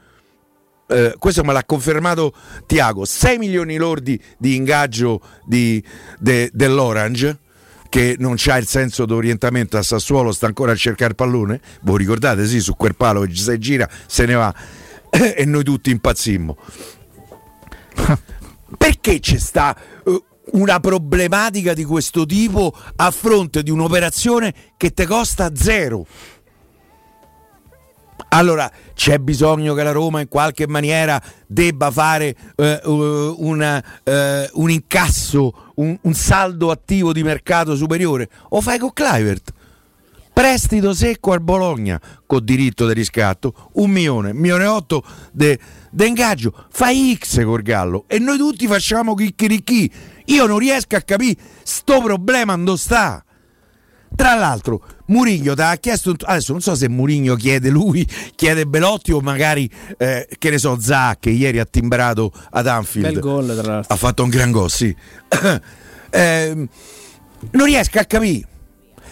[0.91, 2.35] Eh, questo me l'ha confermato
[2.67, 5.85] Tiago 6 milioni lordi di ingaggio di,
[6.19, 7.41] de, dell'Orange
[7.89, 11.61] che non c'ha il senso d'orientamento a Sassuolo sta ancora a cercare il pallone?
[11.83, 14.55] Voi ricordate sì su quel palo che si gira se ne va.
[15.11, 16.57] E noi tutti impazzimmo
[18.77, 19.75] perché c'è sta
[20.05, 20.23] uh,
[20.53, 26.07] una problematica di questo tipo a fronte di un'operazione che ti costa zero
[28.29, 34.71] allora c'è bisogno che la Roma in qualche maniera debba fare eh, una, eh, un
[34.71, 38.29] incasso, un, un, saldo attivo di mercato superiore?
[38.51, 39.53] O fai con Clivert?
[40.33, 45.59] Prestito secco al Bologna con diritto di riscatto, un milione, un milione e otto di
[46.07, 49.91] ingaggio, fai X col Gallo e noi tutti facciamo chicchirichì.
[50.27, 53.25] Io non riesco a capire sto problema dove sta.
[54.19, 56.13] Tra l'altro, Murigno ti ha chiesto.
[56.21, 58.05] Adesso non so se Murigno chiede lui,
[58.35, 63.13] chiede Belotti o magari, eh, che ne so, Zac che ieri ha timbrato ad Anfield.
[63.13, 63.95] Bel gol, tra l'altro.
[63.95, 64.93] Ha fatto un gran gol, sì.
[66.11, 66.69] eh,
[67.53, 68.49] non riesco a capire.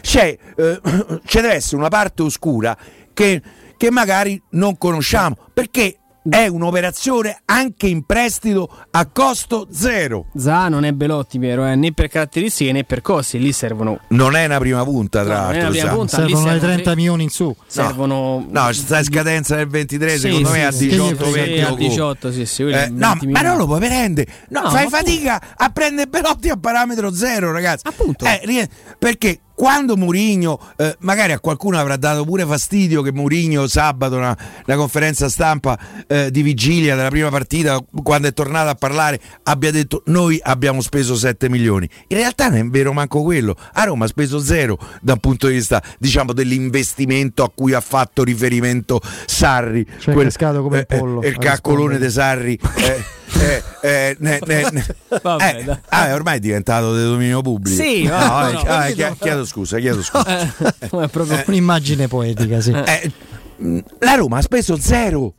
[0.00, 0.80] C'è, eh,
[1.24, 2.76] c'è deve essere una parte oscura
[3.14, 3.40] che,
[3.76, 5.36] che magari non conosciamo.
[5.54, 10.26] Perché è un'operazione anche in prestito a costo zero.
[10.34, 11.66] Za non è Belotti, vero?
[11.66, 11.74] Eh?
[11.74, 14.00] Né per caratteristiche né per costi, lì servono.
[14.08, 15.94] Non è una prima punta, tra no, l'altro.
[15.94, 16.94] Punta, servono le 30 tre...
[16.96, 17.54] milioni in su.
[17.66, 18.46] Servono.
[18.48, 22.32] No, c'è sta scadenza nel 23, sì, secondo sì, me a 18, 20 a 18,
[22.32, 22.62] sì, sì.
[22.62, 24.30] Eh, no, ma non lo puoi prendere.
[24.48, 25.54] No, no fai fatica appunto.
[25.56, 27.86] a prendere Belotti a parametro zero, ragazzi.
[27.86, 28.24] Appunto.
[28.24, 34.16] Eh, perché quando Murigno, eh, magari a qualcuno avrà dato pure fastidio che Murigno sabato
[34.16, 39.18] una, una conferenza stampa eh, di vigilia della prima partita, quando è tornato a parlare,
[39.44, 41.88] abbia detto noi abbiamo speso 7 milioni.
[42.08, 43.56] In realtà non è vero manco quello.
[43.72, 48.22] A Roma ha speso zero dal punto di vista diciamo, dell'investimento a cui ha fatto
[48.22, 49.86] riferimento Sarri.
[49.98, 51.22] Cioè quel, come eh, il pollo.
[51.22, 52.58] il caccolone di Sarri.
[53.40, 54.87] Eh, eh, ne, ne, ne.
[55.22, 57.83] Vabbè, eh, ah, ormai è diventato di dominio pubblico.
[57.83, 60.55] Sì, no, no, no, ah, chiedo scusa, chiedo scusa.
[60.79, 62.70] È proprio un'immagine poetica, sì.
[62.70, 65.35] la Roma ha speso zero.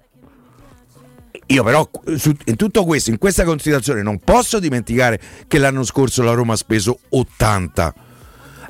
[1.48, 6.22] Io però su, in tutto questo, in questa considerazione, non posso dimenticare che l'anno scorso
[6.22, 7.94] la Roma ha speso 80.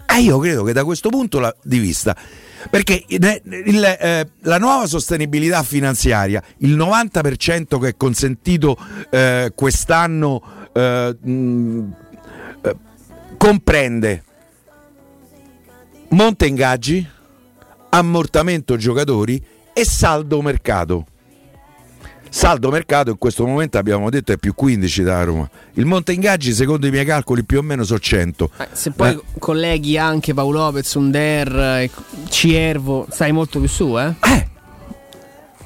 [0.05, 2.15] Ah, io credo che da questo punto la, di vista
[2.69, 8.77] perché il, eh, la nuova sostenibilità finanziaria, il 90% che è consentito
[9.09, 11.93] eh, quest'anno eh, mh,
[12.61, 12.75] eh,
[13.37, 14.23] comprende
[16.09, 17.05] monte ingaggi,
[17.89, 19.43] ammortamento giocatori
[19.73, 21.05] e saldo mercato.
[22.29, 25.49] Saldo mercato in questo momento abbiamo detto è più 15 da Roma.
[25.73, 28.51] Il monte ingaggi secondo i miei calcoli più o meno sono 100.
[28.57, 29.21] Eh, se poi eh.
[29.39, 31.89] colleghi anche Paolo Lopez, Under,
[32.29, 34.13] Ciervo, stai molto più su, eh?
[34.21, 34.47] eh?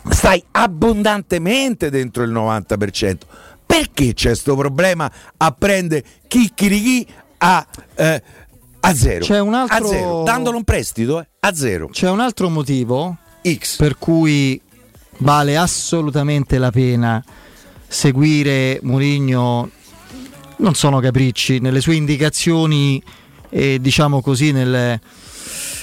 [0.09, 3.17] Stai abbondantemente dentro il 90%.
[3.65, 7.65] Perché c'è questo problema a prendere chicchirichi a...
[7.95, 8.23] Eh,
[8.83, 9.23] a zero.
[9.23, 9.85] C'è un altro...
[9.85, 10.23] A zero.
[10.23, 11.27] Dandolo un prestito eh?
[11.39, 11.87] a zero.
[11.89, 13.77] C'è un altro motivo X.
[13.77, 14.59] per cui
[15.21, 17.23] vale assolutamente la pena
[17.87, 19.69] seguire Mourinho.
[20.57, 23.01] Non sono capricci nelle sue indicazioni
[23.49, 24.99] e diciamo così nelle,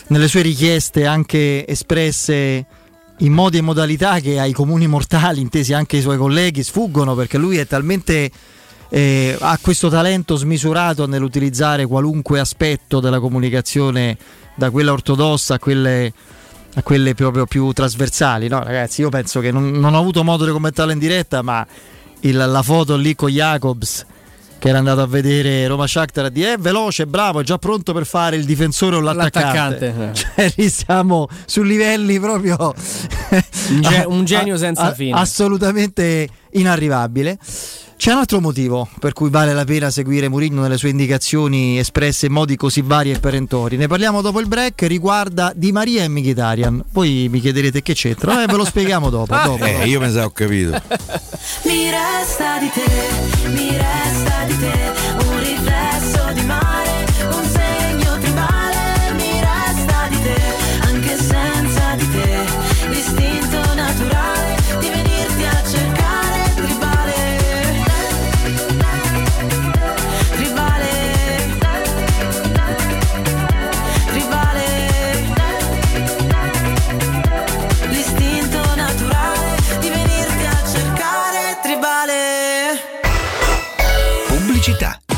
[0.08, 2.66] nelle sue richieste anche espresse
[3.18, 7.36] in modi e modalità che ai comuni mortali, intesi anche i suoi colleghi, sfuggono perché
[7.36, 8.30] lui è talmente
[8.90, 14.16] eh, ha questo talento smisurato nell'utilizzare qualunque aspetto della comunicazione,
[14.54, 16.12] da quella ortodossa a quelle
[16.74, 18.48] a quelle proprio più trasversali.
[18.48, 21.66] No, ragazzi, io penso che non, non ho avuto modo di commentarla in diretta, ma
[22.20, 24.04] il, la foto lì con Jacobs
[24.58, 28.06] che era andato a vedere Roma Shakhtar di è veloce, bravo, è già pronto per
[28.06, 29.86] fare il difensore o l'attaccante.
[29.86, 30.26] l'attaccante.
[30.38, 32.56] Cioè, lì siamo su livelli proprio
[33.70, 35.18] un, ge- un genio senza a, fine.
[35.18, 37.38] Assolutamente inarrivabile.
[37.98, 42.26] C'è un altro motivo per cui vale la pena seguire Mourinho nelle sue indicazioni espresse
[42.26, 43.76] in modi così vari e perentori.
[43.76, 46.84] Ne parliamo dopo il break, riguarda Di Maria e Mkhitaryan.
[46.92, 49.34] Poi mi chiederete che c'entra, eh, ve lo spieghiamo dopo.
[49.42, 49.64] dopo.
[49.64, 50.80] Eh, io pensavo ho capito.
[51.64, 54.17] mi resta di te, mi resta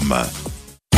[0.00, 0.49] www.radiocampus.com.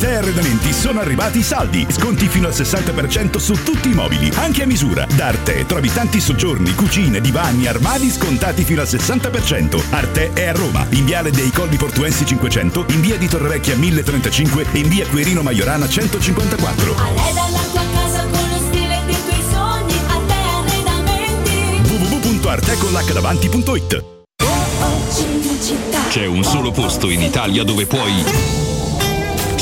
[0.00, 1.86] Arte Arredamenti sono arrivati i saldi.
[1.90, 5.06] Sconti fino al 60% su tutti i mobili, anche a misura.
[5.14, 9.78] Da Arte trovi tanti soggiorni, cucine, divani, armadi scontati fino al 60%.
[9.90, 14.68] Arte è a Roma, in viale dei Colli Portuensi 500, in via di Torrevecchia 1035
[14.72, 16.96] e in via Quirino Maiorana 154.
[16.96, 20.32] Arreda la tua casa con lo stile dei tuoi sogni, Arte
[20.64, 21.90] Arredamenti.
[21.90, 24.04] www.arteconlacdavanti.it
[26.08, 28.69] C'è un solo posto in Italia dove puoi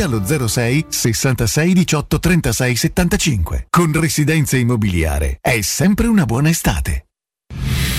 [0.00, 3.66] allo 06 66 18 36 75.
[3.70, 7.06] Con Residenze Immobiliare è sempre una buona estate.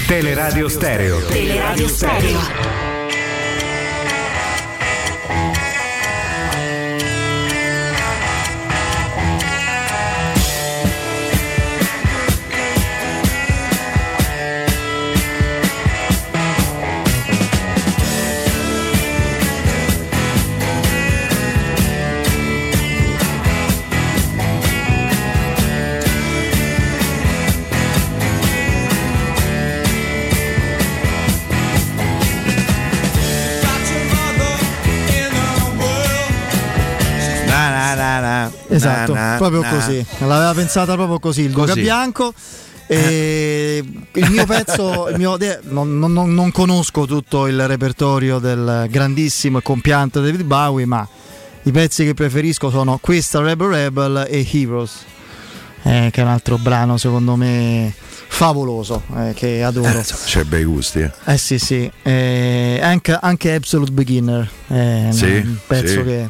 [0.08, 1.20] Teleradio Stereo.
[1.26, 2.85] Teleradio Stereo.
[39.38, 39.70] Proprio na.
[39.70, 41.74] così, l'aveva pensata proprio così il Duca.
[41.74, 42.34] Bianco.
[42.88, 45.38] E il mio pezzo, il mio-
[45.70, 51.08] non, non- non- conosco tutto il repertorio del grandissimo e compianto David Bowie, ma
[51.64, 55.04] i pezzi che preferisco sono questa Rebel Rebel e Heroes,
[55.82, 57.92] eh, che è un altro brano secondo me
[58.28, 60.04] favoloso, eh, che adoro.
[60.26, 61.00] C'è bei gusti.
[61.00, 61.12] eh.
[61.26, 66.04] Eh sì, sì, Eh, anche, anche Absolute Beginner è Sì, un pezzo sì.
[66.04, 66.30] che,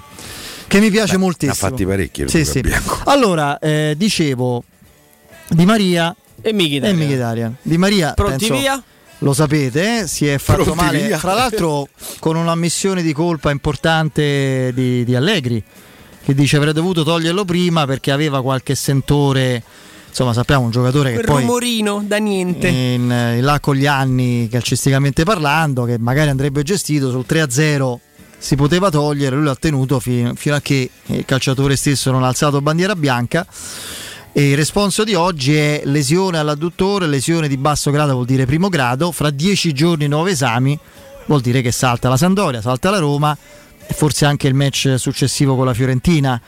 [0.68, 1.70] che mi piace Ne ha moltissimo.
[1.70, 2.61] fatti parecchi il Sì, sì.
[2.61, 2.99] Bianco.
[3.05, 4.63] Allora, eh, dicevo
[5.49, 7.01] Di Maria e Mkhitaryan.
[7.01, 7.55] e Mkhitaryan.
[7.61, 8.84] Di Maria, Pronti penso- via?
[9.20, 11.18] Lo sapete, eh, si è fatto Pronti male, via?
[11.18, 11.88] fra l'altro
[12.20, 15.63] con un'ammissione di colpa importante di, di Allegri,
[16.24, 19.63] che dice avrei dovuto toglierlo prima perché aveva qualche sentore,
[20.09, 22.68] insomma sappiamo un giocatore che Quel poi rumorino da niente.
[22.68, 23.03] in,
[23.38, 27.99] in là con gli anni calcisticamente parlando che magari andrebbe gestito sul 3-0
[28.46, 32.28] si poteva togliere lui l'ha tenuto fino, fino a che il calciatore stesso non ha
[32.28, 33.43] alzato bandiera bianca.
[34.32, 38.70] E il responso di oggi è lesione all'adduttore lesione di basso grado vuol dire primo
[38.70, 40.78] grado fra 10 giorni 9 esami
[41.26, 43.36] vuol dire che salta la Sandoria salta la Roma
[43.88, 46.39] e forse anche il match successivo con la Fiorentina.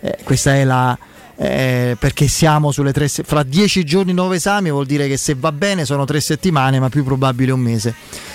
[0.00, 0.98] Eh, questa è la
[1.38, 5.34] eh, perché siamo sulle tre se- fra 10 giorni 9 esami vuol dire che se
[5.34, 7.94] va bene sono tre settimane ma più probabile un mese.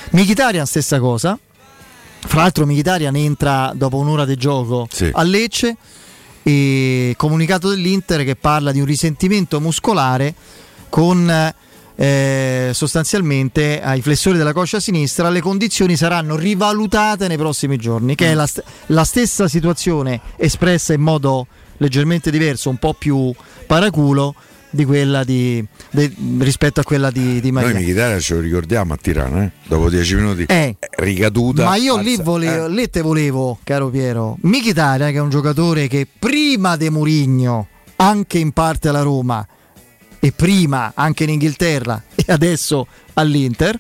[0.10, 1.38] Mkhitaryan stessa cosa
[2.26, 5.76] fra l'altro Mkhitaryan entra dopo un'ora di gioco a Lecce
[6.44, 10.34] e comunicato dell'Inter che parla di un risentimento muscolare
[10.90, 11.54] con
[11.96, 18.32] eh, sostanzialmente ai flessori della coscia sinistra le condizioni saranno rivalutate nei prossimi giorni che
[18.32, 21.48] è la, st- la stessa situazione espressa in modo
[21.78, 23.34] leggermente diverso un po' più
[23.68, 24.36] paraculo
[24.72, 28.94] di quella di, de- rispetto a quella di, di Maria Noi Mkhitaryan ce lo ricordiamo
[28.94, 29.52] a Tirana, eh?
[29.68, 30.76] dopo 10 minuti Eh.
[30.98, 31.66] ricaduta.
[31.66, 32.70] Ma io lì, alza- volevo, eh.
[32.70, 37.68] lì te volevo, caro Piero, Mkhitaryan che è un giocatore che prima de Murigno,
[37.98, 39.46] anche in parte alla Roma
[40.20, 43.78] e prima anche in Inghilterra e adesso all'Inter,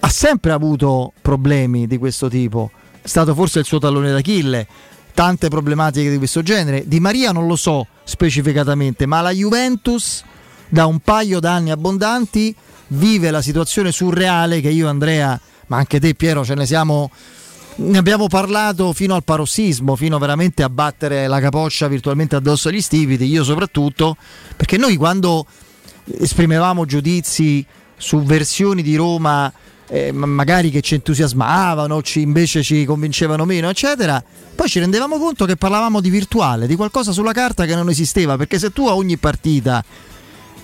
[0.00, 2.70] ha sempre avuto problemi di questo tipo.
[3.00, 4.66] È stato forse il suo tallone d'Achille,
[5.14, 6.84] tante problematiche di questo genere.
[6.86, 10.22] Di Maria non lo so specificatamente, ma la Juventus
[10.68, 12.54] da un paio d'anni abbondanti
[12.88, 17.10] vive la situazione surreale che io Andrea, ma anche te Piero, ce ne siamo
[17.78, 22.80] ne abbiamo parlato fino al parossismo, fino veramente a battere la capoccia virtualmente addosso agli
[22.80, 24.16] stipiti, io soprattutto,
[24.56, 25.44] perché noi quando
[26.18, 29.52] esprimevamo giudizi su versioni di Roma
[29.88, 34.22] eh, ma- magari che ci entusiasmavano, ci- invece ci convincevano meno, eccetera,
[34.54, 38.36] poi ci rendevamo conto che parlavamo di virtuale, di qualcosa sulla carta che non esisteva,
[38.36, 39.84] perché se tu a ogni partita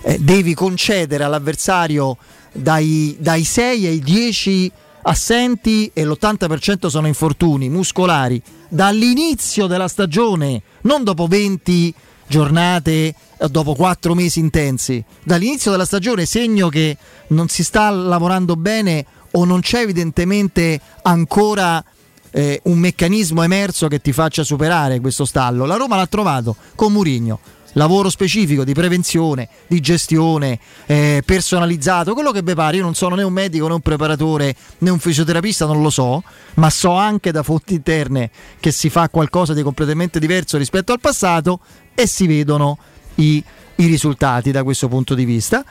[0.03, 2.17] eh, devi concedere all'avversario
[2.53, 11.05] dai, dai 6 ai 10 assenti e l'80% sono infortuni muscolari dall'inizio della stagione, non
[11.05, 11.95] dopo 20
[12.33, 16.97] giornate, eh, dopo 4 mesi intensi, dall'inizio della stagione segno che
[17.29, 21.85] non si sta lavorando bene o non c'è evidentemente ancora
[22.31, 25.67] eh, un meccanismo emerso che ti faccia superare questo stallo.
[25.67, 27.39] La Roma l'ha trovato con Murigno.
[27.75, 32.77] Lavoro specifico di prevenzione, di gestione, eh, personalizzato, quello che vi pare.
[32.77, 36.23] Io non sono né un medico né un preparatore né un fisioterapista, non lo so,
[36.55, 38.31] ma so anche da fonti interne
[38.61, 41.61] che si fa qualcosa di completamente diverso rispetto al passato
[41.95, 42.79] e si vedono
[43.17, 43.43] i,
[43.77, 45.65] i risultati da questo punto di vista.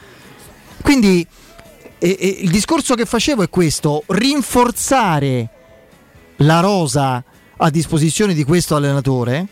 [0.82, 1.26] Quindi
[1.98, 5.50] e- e il discorso che facevo è questo: rinforzare
[6.38, 7.24] la rosa
[7.58, 9.48] a disposizione di questo allenatore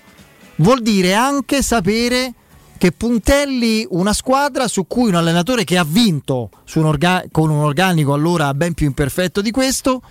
[0.55, 2.33] vuol dire anche sapere
[2.79, 7.59] che puntelli una squadra su cui un allenatore che ha vinto un orga- con un
[7.59, 10.01] organico allora ben più imperfetto di questo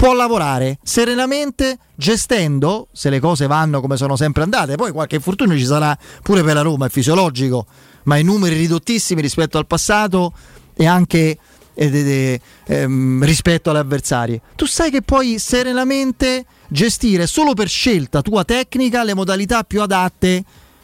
[0.00, 5.58] può lavorare serenamente gestendo se le cose vanno come sono sempre andate poi qualche infortunio
[5.58, 7.66] ci sarà pure per la Roma è fisiologico
[8.04, 10.32] ma i numeri ridottissimi rispetto al passato
[10.74, 11.36] e anche
[11.74, 14.40] ed- ed- ehm, rispetto alle avversarie.
[14.56, 20.42] Tu sai che puoi serenamente gestire solo per scelta tua tecnica le modalità più adatte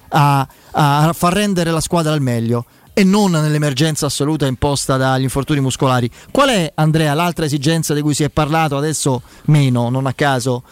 [0.08, 2.66] a, a far rendere la squadra al meglio
[2.98, 6.10] e non nell'emergenza assoluta imposta dagli infortuni muscolari.
[6.30, 10.62] Qual è, Andrea, l'altra esigenza di cui si è parlato adesso meno, non a caso,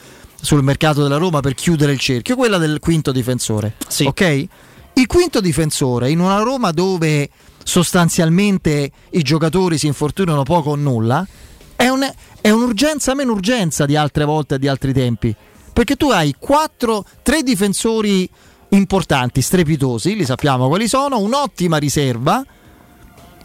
[0.41, 2.35] sul mercato della Roma per chiudere il cerchio?
[2.35, 3.75] Quella del quinto difensore.
[4.07, 4.47] Ok?
[4.95, 7.29] Il quinto difensore in una Roma dove
[7.63, 11.27] sostanzialmente i giocatori si infortunano poco o nulla,
[11.77, 12.11] è, un-
[12.41, 15.37] è un'urgenza meno urgenza di altre volte e di altri tempi.
[15.75, 18.27] Perché tu hai quattro, tre difensori
[18.75, 22.45] importanti, strepitosi, li sappiamo quali sono, un'ottima riserva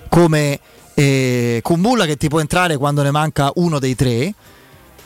[0.10, 0.60] come
[0.94, 4.34] eh, Kumbulla che ti può entrare quando ne manca uno dei tre.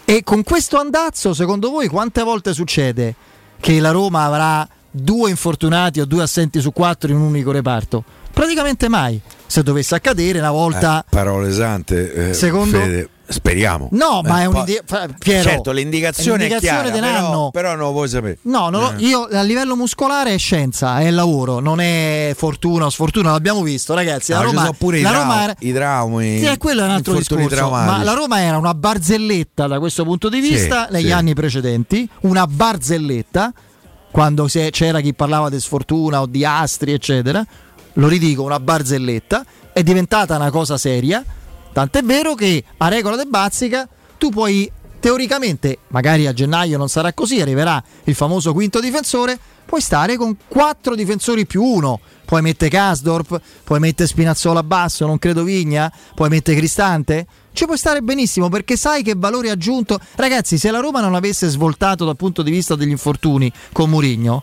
[0.05, 3.15] E con questo andazzo, secondo voi, quante volte succede
[3.59, 8.03] che la Roma avrà due infortunati o due assenti su quattro in un unico reparto?
[8.31, 9.19] Praticamente mai.
[9.45, 10.99] Se dovesse accadere una volta...
[10.99, 13.87] Eh, parole sante, eh, Secondo- Fede, speriamo.
[13.91, 14.81] No, ma Eh, è poi- un'idea.
[15.17, 18.37] Piero, certo, l'indicazione, l'indicazione è chiara, però, però non lo puoi sapere.
[18.43, 19.03] No, lo- Eh.
[19.05, 23.93] io a livello muscolare è scienza, è lavoro, non è fortuna o sfortuna, l'abbiamo visto
[23.93, 24.31] ragazzi.
[24.31, 26.37] La No, Roma, pure i, la trau- Roma era, i traumi.
[26.39, 27.47] sì, è quello è un altro discorso.
[27.47, 27.97] traumatici.
[27.97, 31.11] Ma la Roma era una barzelletta da questo punto di Sì, vista negli sì.
[31.11, 33.51] anni precedenti, una barzelletta
[34.11, 37.43] quando c'era chi parlava di sfortuna o di astri, eccetera.
[37.93, 41.23] Lo ridico, una barzelletta, è diventata una cosa seria.
[41.73, 47.11] Tant'è vero che a regola de Bazzica tu puoi teoricamente, magari a gennaio non sarà
[47.11, 51.99] così, arriverà il famoso quinto difensore, puoi stare con quattro difensori più uno.
[52.25, 57.27] Puoi mettere Kasdorp, puoi mettere Spinazzola basso, non credo Vigna, puoi mettere Cristante.
[57.51, 59.99] Ci puoi stare benissimo perché sai che valore aggiunto.
[60.15, 64.41] Ragazzi, se la Roma non avesse svoltato dal punto di vista degli infortuni con Mourinho,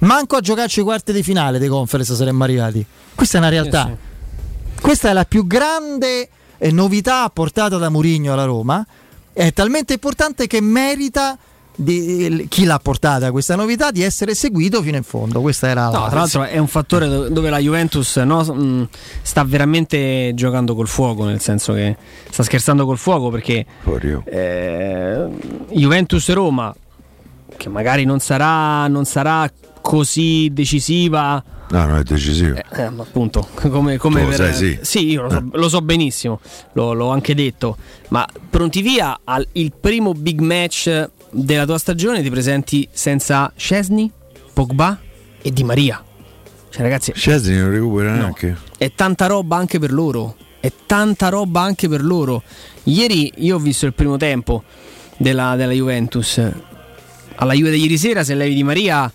[0.00, 2.84] manco a giocarci i quarti di finale dei conference saremmo arrivati.
[3.14, 3.94] Questa è una realtà.
[4.80, 8.84] Questa è la più grande eh, novità apportata da Mourinho alla Roma.
[9.32, 11.38] È talmente importante che merita
[11.80, 15.40] di- chi l'ha portata questa novità di essere seguito fino in fondo.
[15.40, 18.88] Questa era la No, tra l'altro è un fattore do- dove la Juventus no, mh,
[19.22, 21.96] sta veramente giocando col fuoco, nel senso che
[22.30, 23.64] sta scherzando col fuoco perché
[24.24, 25.28] eh,
[25.70, 26.74] Juventus e Roma,
[27.56, 29.48] che magari non sarà, non sarà
[29.80, 31.40] così decisiva,
[31.70, 32.56] No, no, è decisivo.
[32.72, 35.06] eh, ma appunto, come, come per- sai, sì.
[35.10, 36.40] io lo so, lo so benissimo,
[36.72, 37.76] lo- l'ho anche detto.
[38.08, 44.10] Ma pronti via al il primo big match della tua stagione ti presenti senza Scesni,
[44.52, 44.98] Pogba
[45.42, 46.02] e Di Maria.
[46.70, 48.56] Cioè, ragazzi, Scesni non recupera neanche.
[48.78, 50.36] è tanta roba anche per loro.
[50.60, 52.42] È tanta roba anche per loro.
[52.84, 54.64] Ieri io ho visto il primo tempo
[55.18, 56.40] della, della Juventus.
[57.36, 59.10] Alla Juve di ieri sera, se levi Di Maria,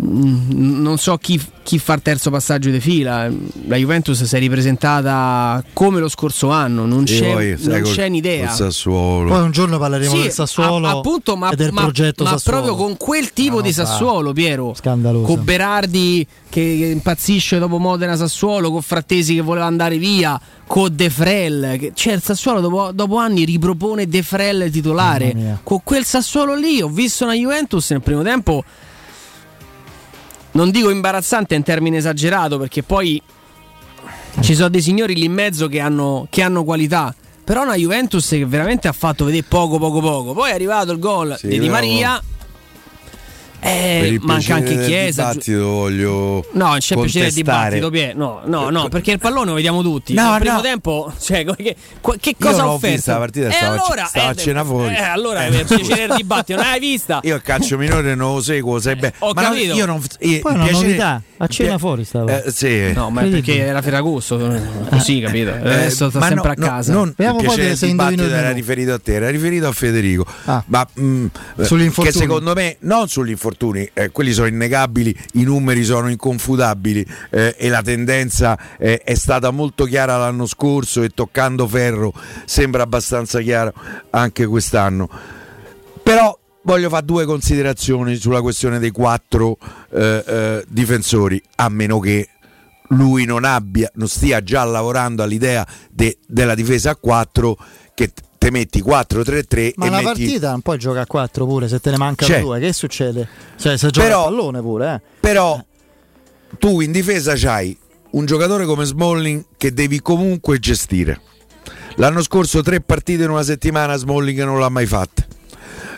[0.00, 3.28] non so chi, chi fa il terzo passaggio di fila.
[3.66, 6.86] La Juventus si è ripresentata come lo scorso anno.
[6.86, 8.48] Non E c'è, poi, non col- c'è un'idea.
[8.50, 9.30] Sassuolo.
[9.30, 12.30] Poi un giorno parleremo Sì, del Sassuolo a- appunto, ma, e del ma- progetto ma
[12.30, 12.62] Sassuolo.
[12.62, 14.74] proprio con quel tipo Una di roba Sassuolo, Piero.
[14.74, 15.26] Scandaloso.
[15.26, 21.10] Con Berardi che impazzisce dopo Modena Sassuolo, con Frattesi che voleva andare via, con De
[21.10, 21.76] Frel.
[21.78, 25.58] Che, cioè, il Sassuolo dopo, dopo anni ripropone De Frel titolare.
[25.64, 28.62] Con quel Sassuolo lì ho visto una Juventus nel primo tempo.
[30.58, 33.22] Non dico imbarazzante, è un termine esagerato perché poi
[34.40, 37.14] ci sono dei signori lì in mezzo che hanno, che hanno qualità.
[37.44, 40.32] Però una Juventus che veramente ha fatto vedere poco, poco, poco.
[40.32, 42.20] Poi è arrivato il gol Sì, di Di Maria.
[42.20, 42.37] Per
[43.60, 45.32] Eh, manca anche Chiesa.
[45.32, 47.30] giu- dibattito voglio No, non c'è piacere contestare.
[47.80, 48.14] dibattito, Pie.
[48.14, 50.14] No, no, no, perché il pallone lo vediamo tutti.
[50.14, 50.60] No, Nel primo no.
[50.60, 51.76] tempo, cioè, che,
[52.20, 53.10] che cosa ha ho offerto?
[53.10, 54.94] la partita, Eh, stavo a allora, stavo a eh, cena fuori.
[54.94, 55.50] Eh, allora, Eh.
[55.50, 57.20] per piacere del dibattito, non l'hai vista?
[57.24, 59.14] Io il calcio minore non lo seguo, sai bene.
[59.18, 59.74] Ho Ma no, capito.
[59.74, 62.42] io non io- Poi il una piacere- novità, a cena Pia- fuori stava.
[62.44, 62.92] Eh, sì.
[62.92, 64.36] No, ma è perché era Ferragosto,
[64.88, 65.50] così, capito?
[65.54, 66.92] Eh, Adesso sta sempre no, a no, casa.
[66.92, 69.72] non Vediamo il poi piacere se indovino dibattito era riferito a te, era riferito a
[69.72, 70.24] Federico.
[70.44, 70.62] Ah.
[70.66, 75.82] Ma mm, eh, che secondo me non sugli infortuni, eh, quelli sono innegabili, i numeri
[75.84, 81.66] sono inconfutabili eh, e la tendenza eh, è stata molto chiara l'anno scorso e toccando
[81.66, 82.12] ferro
[82.44, 83.72] sembra abbastanza chiaro
[84.10, 85.08] anche quest'anno.
[86.02, 89.56] Però voglio fare due considerazioni sulla questione dei quattro
[89.90, 92.28] eh, eh, difensori, a meno che
[92.90, 97.56] lui non abbia, non stia già lavorando all'idea de- della difesa a 4
[97.94, 101.80] che te metti 4-3-3 Ma la metti partita non puoi giocare a 4 pure se
[101.80, 102.40] te ne mancano C'è.
[102.40, 102.58] due.
[102.60, 103.28] Che succede?
[103.56, 105.00] Cioè, se gioca Però- a pallone pure, eh.
[105.20, 105.62] Però
[106.58, 107.76] tu in difesa c'hai
[108.10, 111.20] un giocatore come Smalling che devi comunque gestire.
[111.96, 115.26] L'anno scorso tre partite in una settimana Smalling non l'ha mai fatta.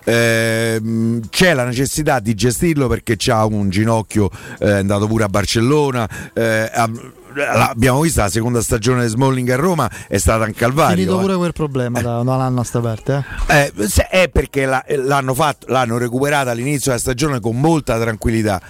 [0.05, 5.29] Ehm, c'è la necessità di gestirlo perché c'ha un ginocchio eh, è andato pure a
[5.29, 6.91] Barcellona eh, ha-
[7.35, 11.21] l'abbiamo vista la seconda stagione di Smalling a Roma è stata un calvario Finito eh.
[11.21, 13.73] pure quel problema da da un anno a sta parte, eh.
[13.77, 18.61] Eh, se- è perché la- l'hanno, fatto, l'hanno recuperata all'inizio della stagione con molta tranquillità.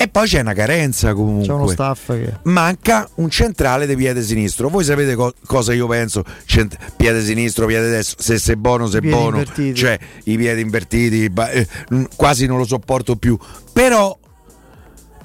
[0.00, 1.46] E poi c'è una carenza comunque.
[1.48, 2.32] C'è uno staff che.
[2.44, 4.68] Manca un centrale di piede sinistro.
[4.68, 6.22] Voi sapete co- cosa io penso?
[6.44, 8.22] Cent- piede sinistro, piede destro.
[8.22, 9.38] Se sei buono, sei Piedi buono.
[9.38, 9.74] invertiti.
[9.74, 11.66] Cioè, i piedi invertiti, ba- eh,
[12.14, 13.36] quasi non lo sopporto più.
[13.72, 14.16] Però,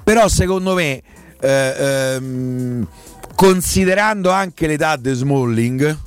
[0.02, 1.00] però secondo me,
[1.40, 2.88] eh, ehm,
[3.36, 5.98] considerando anche l'età di Smalling,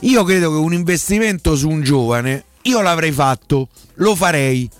[0.00, 4.70] io credo che un investimento su un giovane io l'avrei fatto, lo farei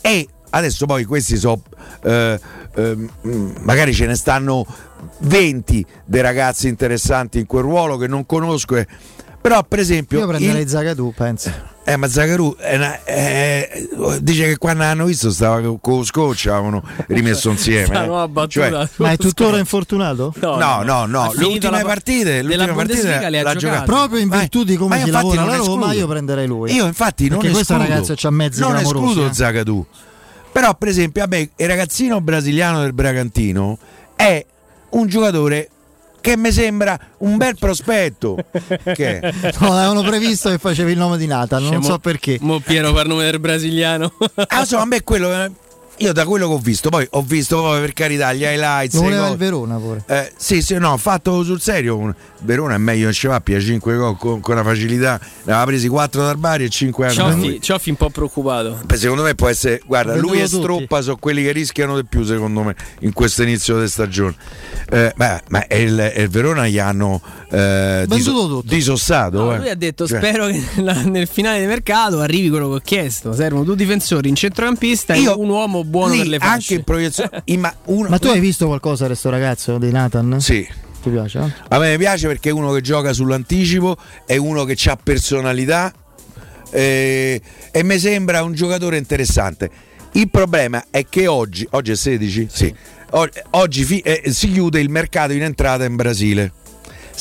[0.00, 1.60] e adesso poi questi so
[2.04, 2.38] eh,
[2.74, 3.10] ehm,
[3.60, 4.66] magari ce ne stanno
[5.18, 8.86] 20 dei ragazzi interessanti in quel ruolo che non conosco eh.
[9.40, 11.70] però per esempio Io prenderei il- Zagadou, penso.
[11.84, 12.06] Eh, ma
[13.02, 13.88] eh,
[14.20, 17.86] dice che quando hanno visto stava co- con lo scotch, avevano rimesso insieme.
[17.86, 18.28] Sta eh.
[18.28, 18.46] battuta.
[18.86, 20.32] Cioè, Ma è tuttora infortunato?
[20.40, 23.82] no, no, no, finito le ultime la- partite, della l'ultima partita le ha l'ha giocata.
[23.82, 26.72] Proprio in Ma- virtù di come si infatti lavora non alla Roma, io prenderei lui.
[26.72, 29.32] Io infatti non Perché questo escludo, ragazzo c'ha mezzi non clamorosi, escludo eh.
[30.52, 33.78] Però per esempio a me il ragazzino brasiliano del Bragantino
[34.14, 34.44] è
[34.90, 35.68] un giocatore
[36.20, 38.36] che mi sembra un bel prospetto.
[38.94, 39.32] che è?
[39.58, 42.38] No, avevano previsto che facevi il nome di Nathan, non Cioè, so mo- perché.
[42.40, 44.12] Mo Piero per nome del brasiliano.
[44.34, 45.28] Ah, insomma, a me quello.
[45.98, 48.94] Io da quello che ho visto, poi ho visto poi per carità gli highlights.
[48.94, 50.02] Lo le voleva il Verona pure.
[50.06, 52.14] Eh, sì, sì, no, fatto sul serio.
[52.40, 55.20] Verona è meglio che ci va, 5 gol con, con una facilità.
[55.44, 57.14] Ne aveva presi 4 dal Bari e 5 anni.
[57.14, 58.80] Cioffi, Cioffi un po' preoccupato.
[58.84, 59.80] Beh, secondo me può essere.
[59.84, 60.48] Guarda, Venduto lui e.
[60.48, 64.34] Stroppa sono quelli che rischiano di più, secondo me, in questo inizio di stagione.
[64.90, 67.20] Eh, beh, ma è il, il Verona gli hanno
[67.52, 68.62] eh, diso- tutto.
[68.64, 69.42] disossato.
[69.44, 69.58] No, eh.
[69.58, 72.80] lui ha detto: Cioè, Spero che nella- nel finale di mercato arrivi quello che ho
[72.82, 73.32] chiesto.
[73.34, 76.74] Servono due difensori, un centrocampista Io e un uomo buono lì, per le anche fasce.
[76.74, 77.42] in proiezione.
[77.46, 80.40] imma- uno- Ma tu hai visto qualcosa di sto ragazzo di Nathan?
[80.40, 80.66] Sì.
[81.02, 81.38] Ti piace?
[81.40, 81.52] eh?
[81.68, 85.92] A me piace perché è uno che gioca sull'anticipo, è uno che ha personalità
[86.70, 87.40] eh,
[87.70, 89.70] e mi sembra un giocatore interessante.
[90.12, 92.48] Il problema è che oggi, oggi è 16?
[92.50, 92.74] Sì.
[93.10, 96.52] O- Oggi fi- eh, si chiude il mercato in entrata in Brasile.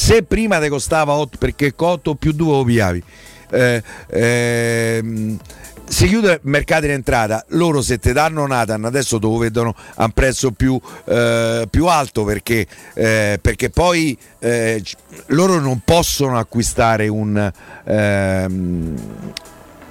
[0.04, 3.04] Se prima ti costava 8 perché 8 più 2 lo pigliavi.
[3.52, 5.38] eh, ehm,
[5.86, 9.76] si chiude il mercato in entrata, loro se ti danno Nathan adesso te lo vedono
[9.96, 14.84] a un prezzo più, eh, più alto perché, eh, perché poi eh,
[15.28, 17.52] loro non possono acquistare un,
[17.84, 18.96] ehm,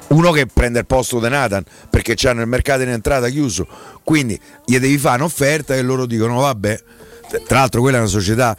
[0.09, 3.65] uno che prende il posto di Nathan perché hanno il mercato in entrata chiuso,
[4.03, 6.83] quindi gli devi fare un'offerta e loro dicono vabbè,
[7.47, 8.57] tra l'altro quella è una società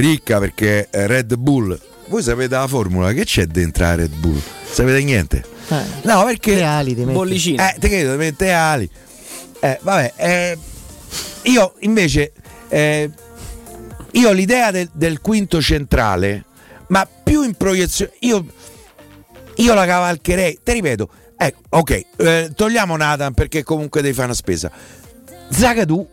[0.00, 4.40] ricca perché Red Bull, voi sapete la formula, che c'è dentro a Red Bull?
[4.70, 5.44] Sapete niente?
[5.68, 6.54] Eh, No, perché.
[6.56, 7.12] le ali ti metti.
[7.12, 7.70] Bollicine.
[7.74, 8.88] Eh, te credo, ti mette ali.
[9.60, 10.58] Eh, vabbè, eh,
[11.44, 12.32] io invece.
[12.68, 13.10] eh,
[14.12, 16.44] io ho l'idea del, del quinto centrale,
[16.88, 18.12] ma più in proiezione.
[18.20, 18.44] Io,
[19.56, 20.60] io la cavalcherei.
[20.62, 24.70] Te ripeto, ecco, ok, eh, togliamo Nathan perché comunque devi fare una spesa.
[25.50, 26.08] Zagadou.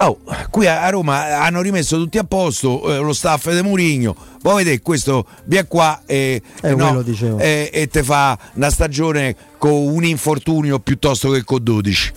[0.00, 0.18] Oh,
[0.50, 4.14] qui a Roma hanno rimesso tutti a posto eh, lo staff di Murigno.
[4.42, 7.38] Voi vedete, questo viene qua e, Eh, dicevo.
[7.38, 12.12] e, e te fa una stagione con un infortunio piuttosto che con 12.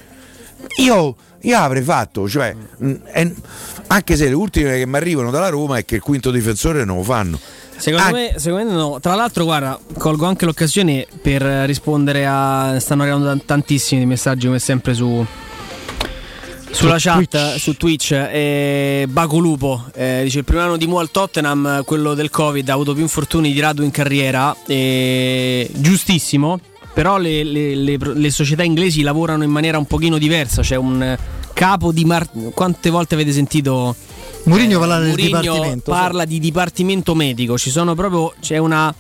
[0.78, 3.34] Io, io avrei fatto, cioè, mh, e-
[3.88, 6.98] anche se le ultime che mi arrivano dalla Roma è che il quinto difensore non
[6.98, 7.40] lo fanno.
[7.78, 8.12] Secondo, Ah.
[8.12, 9.00] me, secondo me no.
[9.00, 12.78] Tra l'altro, guarda, colgo anche l'occasione per rispondere a.
[12.80, 15.26] Stanno arrivando tan- tantissimi messaggi come sempre su.
[16.72, 17.56] Sulla Su chat, Twitch.
[17.60, 22.14] su Twitch, eh, Baco Lupo eh, dice il primo anno di Mu al Tottenham, quello
[22.14, 26.60] del Covid, ha avuto più infortuni di rado in carriera, eh, giustissimo,
[26.94, 31.16] però le, le- le- le società inglesi lavorano in maniera un pochino diversa, c'è un
[31.54, 32.06] capo di...
[32.06, 33.96] Mar- quante volte avete sentito
[34.46, 35.92] Mourinho parlare del Mourinho dipartimento.
[35.92, 38.94] parla di dipartimento medico, ci sono proprio c'è una,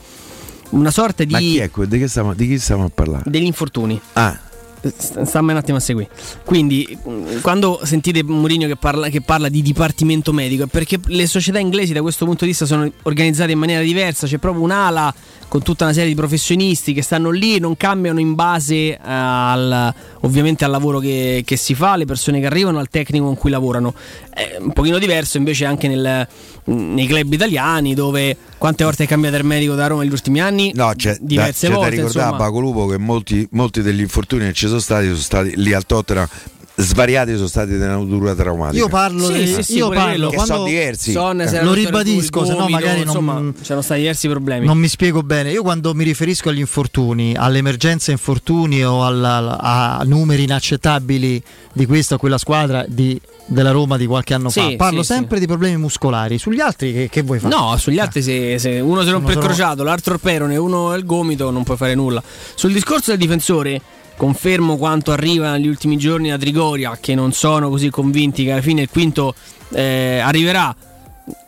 [0.71, 3.23] una sorta Ma chi di è que- di, che stiamo, di chi stiamo a parlare?
[3.25, 3.99] degli infortuni.
[4.13, 4.37] Ah,
[4.81, 6.09] Stammi un attimo a seguire.
[6.43, 6.97] Quindi,
[7.41, 11.93] quando sentite Mourinho che parla, che parla di dipartimento medico, è perché le società inglesi
[11.93, 14.25] da questo punto di vista sono organizzate in maniera diversa.
[14.25, 15.13] C'è proprio un'ala
[15.47, 20.65] con tutta una serie di professionisti che stanno lì, non cambiano in base al, ovviamente
[20.65, 23.93] al lavoro che, che si fa, alle persone che arrivano, al tecnico con cui lavorano.
[24.29, 26.27] È un pochino diverso invece anche nel-
[26.63, 30.71] nei club italiani dove quante volte è cambiato il medico da Roma negli ultimi anni?
[30.75, 31.95] no, c'è, da, diverse c'è da volte.
[31.95, 32.45] ricordare a insomma.
[32.45, 35.83] Paco Lupo che molti, molti degli infortuni che ci sono stati sono stati lì al
[35.87, 36.27] Tottenham.
[36.73, 38.77] Svariati sono stati di natura traumatica.
[38.79, 39.47] Io parlo Sì, di.
[39.47, 41.11] sì, sì, io parlo che quando sono diversi.
[41.11, 41.63] Son, Eh.
[41.63, 44.65] Lo ribadisco, se no magari non- insomma, c'erano stati diversi problemi.
[44.67, 49.57] Non mi spiego bene, io quando mi riferisco agli infortuni, alle emergenze infortuni o alla-
[49.59, 51.43] a numeri inaccettabili
[51.73, 55.13] di questa o quella squadra di- della Roma di qualche anno Sì, fa, parlo sì,
[55.13, 56.37] sempre di problemi muscolari.
[56.37, 57.53] Sugli altri che, che vuoi fare?
[57.53, 61.05] No, sugli altri se, se uno si rompe il crociato, l'altro il perone uno il
[61.05, 62.21] gomito non puoi fare nulla.
[62.55, 63.81] Sul discorso del difensore,
[64.15, 68.61] confermo quanto arriva negli ultimi giorni da Trigoria, che non sono così convinti che alla
[68.61, 69.33] fine il quinto
[69.73, 70.75] eh, arriverà.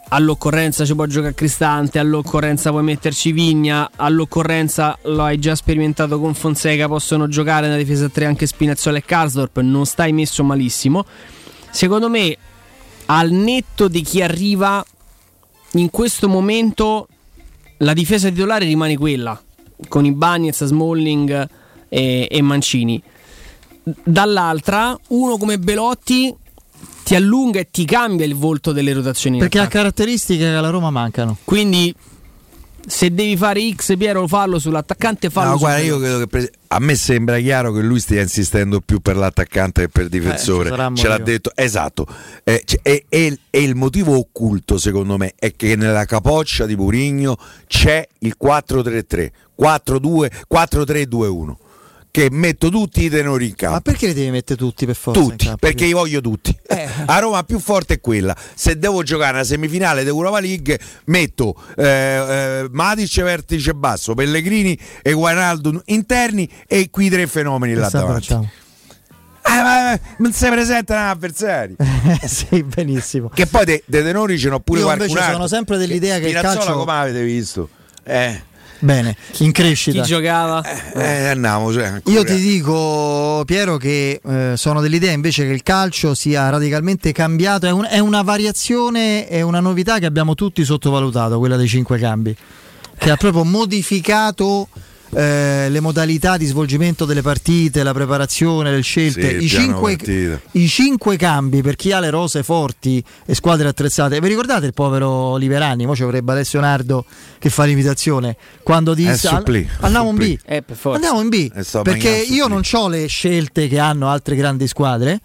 [0.09, 6.35] All'occorrenza ci può giocare Cristante, all'occorrenza puoi metterci Vigna, all'occorrenza lo hai già sperimentato con
[6.35, 11.03] Fonseca, possono giocare nella difesa a 3 anche Spinazzola e Karsdorp, non stai messo malissimo.
[11.73, 12.37] Secondo me,
[13.07, 14.85] al netto di chi arriva,
[15.71, 17.07] in questo momento
[17.77, 19.41] la difesa titolare rimane quella,
[19.87, 21.49] con i Bagnets, Smalling
[21.89, 23.01] e, e Mancini.
[23.81, 26.33] Dall'altra, uno come Belotti
[27.03, 29.39] ti allunga e ti cambia il volto delle rotazioni.
[29.39, 31.37] Perché ha caratteristiche che alla Roma mancano.
[31.43, 31.93] Quindi
[32.85, 36.51] Se devi fare X, Piero, fallo sull'attaccante, fallo No, su guarda, io credo che pre-
[36.67, 40.69] a me sembra chiaro che lui stia insistendo più per l'attaccante che per il difensore.
[40.69, 42.05] Eh, Ce l'ha detto, esatto.
[42.43, 46.75] Eh, c- e, e- e il motivo occulto, secondo me, è che nella capoccia di
[46.75, 51.55] Murigno c'è il 4-3-3, 4-2, 4-3-2-1.
[52.15, 53.73] Che metto tutti i tenori in campo.
[53.73, 55.19] Ma perché li devi mettere tutti per forza?
[55.19, 55.65] Tutti, campo?
[55.65, 56.55] perché li voglio tutti.
[56.67, 56.87] Eh.
[57.07, 58.37] A Roma più forte è quella.
[58.53, 65.11] Se devo giocare una semifinale d'Europa League, metto eh, eh, Matic vertice basso, Pellegrini e
[65.13, 68.21] Guanaldo interni e qui tre fenomeni là Che sta davanti.
[68.27, 68.51] facciamo?
[69.45, 71.75] Eh, ma non si presentano avversari.
[72.27, 73.29] sì, benissimo.
[73.29, 75.37] Che poi dei de tenori ce n'ho pure Io qualcun invece altro.
[75.47, 77.69] sono sempre dell'idea che il Pirazzola calcio- come avete visto?
[78.03, 78.43] Eh,
[78.83, 80.01] Bene, in crescita.
[80.01, 80.61] Chi giocava?
[80.93, 81.71] eh, andiamo.
[81.71, 82.01] Cioè.
[82.07, 87.65] Io ti dico, Piero, che eh, sono dell'idea invece che il calcio sia radicalmente cambiato.
[87.65, 91.97] È, un- è una variazione, è una novità che abbiamo tutti sottovalutato, quella dei cinque
[91.97, 92.35] cambi,
[92.97, 94.67] che ha proprio modificato.
[95.15, 99.97] Eh, le modalità di svolgimento delle partite, la preparazione, le scelte, Sì, i, cinque,
[100.51, 104.19] i cinque cambi per chi ha le rose forti e squadre attrezzate.
[104.19, 105.85] Vi ricordate il povero Liverani?
[105.85, 107.05] Mo ci vorrebbe Alessio Nardo
[107.39, 110.37] che fa l'imitazione quando È disse al- supplì, andiamo in B.
[110.45, 110.63] Eh.
[110.93, 114.35] Andiamo in B E sto perché mangiando io non ho le scelte che hanno altre
[114.35, 115.19] grandi squadre.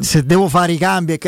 [0.00, 1.18] Se devo fare i cambi,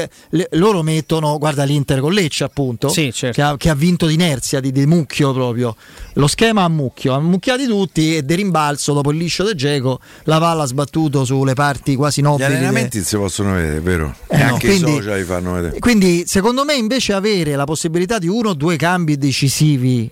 [0.51, 3.35] loro mettono, guarda l'Inter con Lecce appunto, Sì, certo.
[3.35, 5.75] che, ha, che ha vinto d'inerzia, di, di mucchio proprio.
[6.15, 9.99] Lo schema a mucchio, ha mucchiati tutti e di rimbalzo dopo il liscio del Geco
[10.25, 12.49] la palla ha sbattuto sulle parti quasi Gli nobili.
[12.49, 14.15] de- allenamenti si possono vedere, vero?
[14.29, 15.79] Eh e no, anche quindi- i social li fanno vedere.
[15.79, 20.11] Quindi, secondo me, invece, avere la possibilità di uno o due cambi decisivi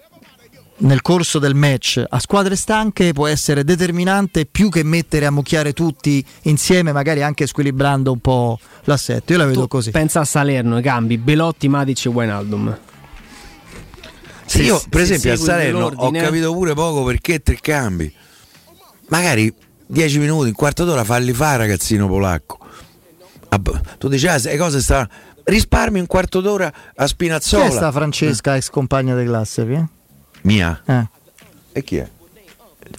[0.79, 5.73] nel corso del match a squadre stanche può essere determinante più che mettere a mucchiare
[5.73, 9.33] tutti insieme, magari anche squilibrando un po' l'assetto.
[9.33, 9.91] Io la vedo Tu così.
[9.91, 12.79] Pensa a Salerno, i cambi, Belotti, Matic e Wijnaldum.
[14.47, 18.13] Sì, io se per esempio a Salerno ho quell'ordine- capito pure poco perché tre cambi.
[19.09, 19.55] Magari
[19.87, 22.59] 10 minuti, un quarto d'ora falli fare ragazzino polacco.
[23.49, 23.61] Ah,
[23.99, 25.09] Tu dici, ah, le cose stanno...
[25.45, 27.69] Risparmi un quarto d'ora a Spinazzola.
[27.71, 29.65] sta Francesca, ex compagna di classe?
[29.65, 29.87] Qui?
[30.43, 30.81] Mia.
[30.85, 31.07] Eh.
[31.73, 32.09] E chi è?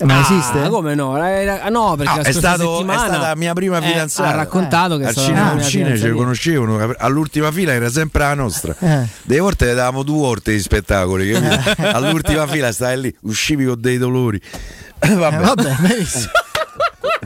[0.06, 0.70] Ma Ah, esiste?
[0.70, 1.14] come no?
[1.14, 4.30] Ah, no, perché la è, stato- è settimana stata la mia prima eh, fidanzata.
[4.30, 8.34] ha raccontato che al cinema, la al cinema ci conoscevano, all'ultima fila era sempre la
[8.34, 8.76] nostra.
[8.80, 9.08] Eh.
[9.22, 11.32] Delle volte le davamo due volte di spettacoli,
[11.78, 14.42] all'ultima fila stai lì, uscivi con dei dolori.
[15.00, 15.36] Vabbè.
[15.36, 16.32] Eh, vabbè, benissimo.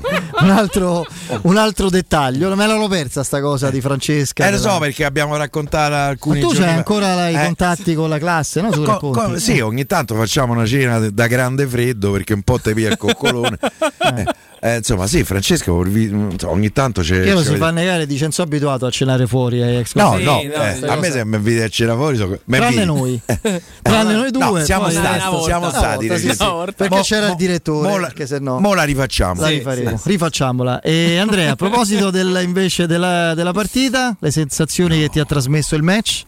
[0.42, 1.06] un, altro,
[1.44, 4.46] un altro dettaglio, me l'ero persa sta cosa di Francesca.
[4.48, 7.94] Eh, lo so perché abbiamo raccontato Ma alcuni tu giorni c'hai ancora i Eh, contatti
[7.96, 8.70] con la classe, no?
[8.70, 12.60] Tu co- co- sì, ogni tanto facciamo una cena da grande freddo perché un po'
[12.60, 13.58] te via il coccolone.
[14.08, 14.26] Eh,
[14.60, 17.22] eh, insomma, sì, Francesco ogni tanto c'è.
[17.24, 20.26] Che lo si fa negare dice non sono abituato a cenare fuori ex No, colleghi".
[20.26, 22.18] no, Sì, no, eh, a me se mi inviti a cena fuori.
[22.18, 23.20] So, Tranne noi.
[23.82, 24.64] Tranne noi No, due.
[24.66, 27.88] siamo poi stati, resto- siamo stati volta, sì, sì, Perché Mo- c'era mo- il direttore,
[27.88, 29.42] mo la- perché se no Mo la rifacciamo.
[29.42, 30.02] la rifaremo.
[30.04, 30.82] Rifacciamola.
[30.82, 35.76] E Andrea, a proposito del- invece della, della partita, le sensazioni che ti ha trasmesso
[35.76, 36.24] il match?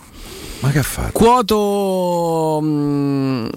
[0.61, 1.11] Ma che ha fatto?
[1.13, 3.47] Quoto mm,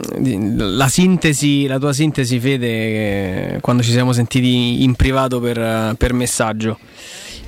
[0.57, 6.79] la sintesi, la tua sintesi, Fede, quando ci siamo sentiti in privato per, per messaggio.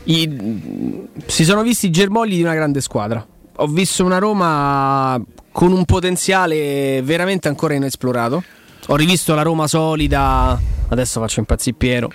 [0.04, 3.24] I- si sono visti i germogli di una grande squadra.
[3.56, 8.42] Ho visto una Roma con un potenziale veramente ancora inesplorato.
[8.88, 10.60] Ho rivisto la Roma solida.
[10.88, 12.12] Adesso faccio impazzire Piero.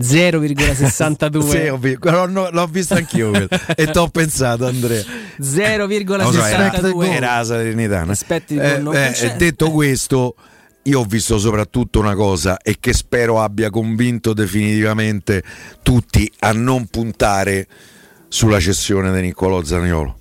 [0.00, 1.48] 0,62
[1.80, 1.98] Sì,
[2.30, 5.02] no- l'ho visto anch'io e ti ho pensato, Andrea.
[5.40, 6.72] 0,62 Non so, era,
[7.14, 8.12] era la Salernitana.
[8.12, 10.34] Aspetti Eh, eh, detto questo,
[10.82, 15.42] io ho visto soprattutto una cosa e che spero abbia convinto definitivamente
[15.82, 17.66] tutti a non puntare
[18.28, 20.16] sulla cessione di Niccolò Zaniolo.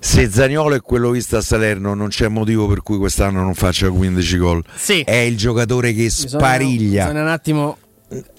[0.00, 3.90] Se Zaniolo è quello visto a Salerno, non c'è motivo per cui quest'anno non faccia
[3.90, 4.62] 15 gol.
[4.76, 5.00] Sì.
[5.00, 7.02] È il giocatore che Bisogna- spariglia.
[7.06, 7.78] Bisogna un attimo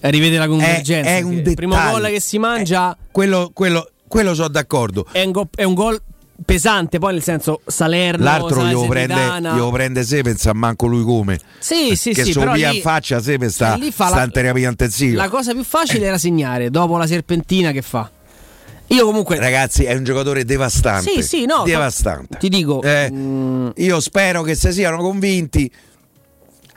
[0.00, 1.10] rivedere la convergenza.
[1.10, 1.98] È- è un il primo dettaglio.
[2.00, 5.06] gol che si mangia Quello, quello, quello sono d'accordo.
[5.12, 6.00] è un, go- è un gol
[6.44, 11.38] pesante, poi nel senso Salerno, L'altro glielo prende, glielo prende Sepenz a manco lui come.
[11.58, 14.68] Sì, sì, che sì, però via lì- in faccia Sepenz sta, sta la- in terapia
[14.70, 15.22] intensiva.
[15.22, 18.10] La cosa più facile era segnare dopo la serpentina che fa.
[18.88, 21.08] Io comunque Ragazzi, è un giocatore devastante.
[21.12, 22.38] Sì, sì, no, devastante.
[22.38, 25.70] ti dico Eh, mm, Io spero che se siano convinti,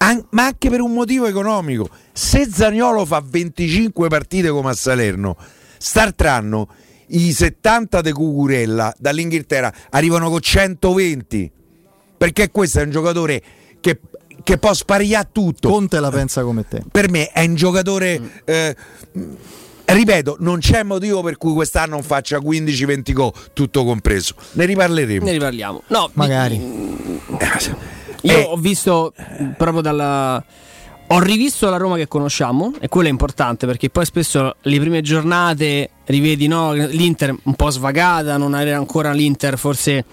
[0.07, 1.89] an- ma anche per un motivo economico.
[2.11, 5.35] Se Zagnolo fa 25 partite come a Salerno,
[5.77, 6.67] startranno
[7.07, 11.51] i 70 de Cucurella dall'Inghilterra, arrivano con 120.
[12.17, 13.41] Perché questo è un giocatore
[13.81, 13.99] che,
[14.43, 15.69] che può sparigliare tutto.
[15.69, 16.81] Conte la pensa come te.
[16.89, 18.41] Per me è un giocatore.
[18.45, 18.75] eh,
[19.85, 24.35] ripeto, non c'è motivo per cui quest'anno non faccia 15-20 gol, tutto compreso.
[24.53, 25.25] Ne riparleremo.
[25.25, 25.83] ne riparliamo.
[25.87, 26.57] No, Magari.
[26.57, 27.19] mi-
[28.23, 30.43] Io ho visto mh, proprio dalla.
[31.07, 35.01] Ho rivisto la Roma che conosciamo e quello è importante perché poi spesso le prime
[35.01, 40.05] giornate rivedi no, l'Inter un po' svagata, non era ancora l'Inter forse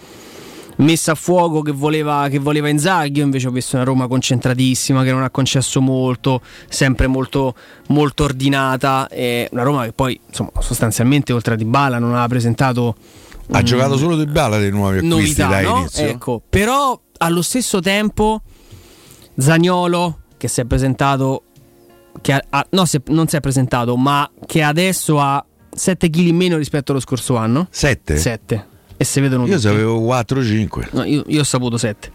[0.81, 3.19] messa a fuoco che voleva, che voleva Inzaghi.
[3.19, 7.55] Io invece ho visto una Roma concentratissima che non ha concesso molto, sempre molto,
[7.89, 9.09] molto ordinata.
[9.09, 12.97] E una Roma che poi insomma, sostanzialmente oltre a Dybala non aveva presentato
[13.53, 15.79] Ha mm, giocato solo Di Bala dei nuovi acquisti novità, da no?
[15.79, 16.07] inizio.
[16.07, 18.43] Ecco, però allo stesso tempo
[19.39, 21.43] Zagnolo che si è presentato
[22.21, 26.11] che ha- ha- no, si è- non si è presentato, ma che adesso ha 7
[26.11, 27.69] kg in meno rispetto allo scorso anno.
[27.71, 28.17] 7?
[28.17, 28.67] 7.
[28.97, 29.63] E si vedono Io tutti.
[29.67, 30.89] sapevo 4-5.
[30.93, 32.11] No, io, io ho saputo 7.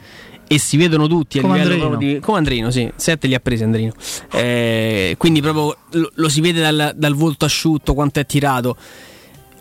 [0.47, 2.13] E si vedono tutti a Come livello Andrino.
[2.13, 2.19] di.
[2.19, 2.91] Come Andrino, sì.
[2.95, 3.93] 7 li ha presi Andrino.
[4.31, 8.77] Eh, quindi proprio lo, lo si vede dal, dal volto asciutto quanto è tirato.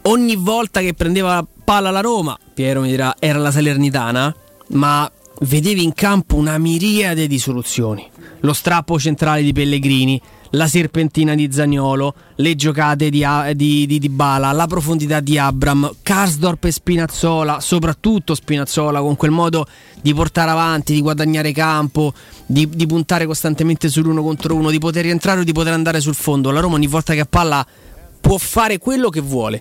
[0.07, 4.35] Ogni volta che prendeva la palla la Roma, Piero mi dirà, era la Salernitana,
[4.69, 8.07] ma vedevi in campo una miriade di soluzioni.
[8.41, 13.99] Lo strappo centrale di Pellegrini, la serpentina di Zagnolo, le giocate di, A- di, di
[13.99, 19.67] Dybala, la profondità di Abram, Karsdorp e Spinazzola, soprattutto Spinazzola con quel modo
[20.03, 22.13] di portare avanti, di guadagnare campo,
[22.45, 26.15] di, di puntare costantemente sull'uno contro uno, di poter rientrare o di poter andare sul
[26.15, 26.51] fondo.
[26.51, 27.67] La Roma ogni volta che ha palla
[28.25, 29.61] può fare quello che vuole.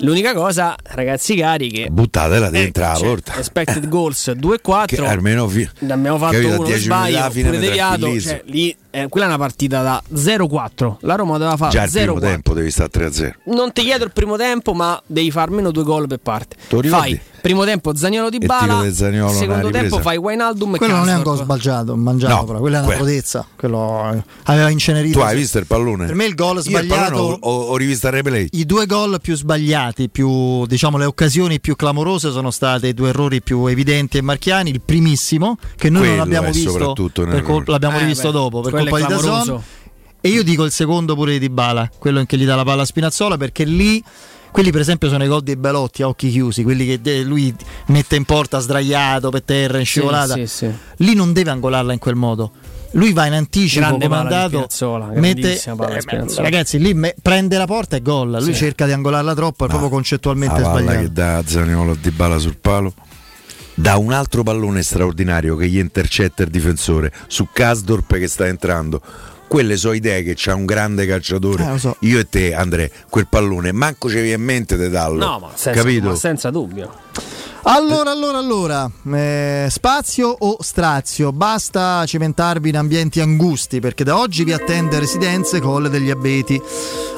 [0.00, 3.36] L'unica cosa, ragazzi cari, che Buttatela dentro la cioè, porta.
[3.36, 5.46] expected goals 2-4 Che almeno
[5.80, 9.28] ne abbiamo fatto uno 10 per minuti sbaglio pure deviato cioè, lì, eh, quella è
[9.28, 12.90] una partita da 0-4 la Roma doveva fare Già il primo 0-4 tempo devi stare
[12.90, 13.32] 3-0.
[13.54, 16.56] non ti chiedo il primo tempo ma devi fare almeno due gol per parte
[16.88, 20.96] fai primo tempo Zagnolo di Il Bala del Zaniolo secondo tempo fai Wijnaldum e Quello
[20.96, 23.46] non è un gol sbagliato, mangiato, No, però quella è una prodezza.
[23.56, 25.18] Quello eh, aveva incenerito.
[25.20, 26.06] Tu hai visto il pallone?
[26.06, 28.48] Per me il gol Io il sbagliato- pallone ho, ho- rivisto il replay.
[28.52, 33.10] I due gol più sbagliati, più, diciamo le occasioni più clamorose sono state i due
[33.10, 34.70] errori più evidenti e marchiani.
[34.70, 38.32] Il primissimo, che noi non Quello abbiamo è visto, per colpa- l'abbiamo Eh, rivisto beh,
[38.32, 39.62] dopo per colpa è di Dazon.
[40.20, 42.82] E io dico il secondo pure di Dybala, quello in che gli dà la palla
[42.82, 44.02] a Spinazzola, perché lì.
[44.50, 47.54] Quelli per esempio sono i gol dei Belotti a occhi chiusi, quelli che lui
[47.88, 50.34] mette in porta sdraiato per terra, in Sì, scivolata.
[50.34, 50.70] sì, sì.
[50.96, 52.52] Lì non deve angolarla in quel modo.
[52.92, 56.94] Lui va in anticipo Grande come è palla di andato, Spinazzola, mette, eh, ragazzi, lì
[56.94, 58.30] me- prende la porta e gol.
[58.30, 58.54] Lui Sì.
[58.54, 61.02] cerca di angolarla troppo, è proprio concettualmente La palla sbagliato.
[61.04, 62.94] che dà Zaniolo di bala sul palo.
[63.78, 69.00] Da un altro pallone straordinario che gli intercetta il difensore su Kasdorp che sta entrando.
[69.46, 71.74] Quelle sono idee che c'ha un grande calciatore.
[71.74, 71.96] Eh, so.
[72.00, 75.24] Io e te, Andrea, quel pallone, manco ci viene in mente di darlo.
[75.24, 76.08] no ma senza, Capito?
[76.08, 76.92] ma senza dubbio
[77.62, 81.32] Allora, allora, allora, eh, spazio o strazio?
[81.32, 86.60] Basta cimentarvi in ambienti angusti perché da oggi vi attende Residenze Colle degli Abeti.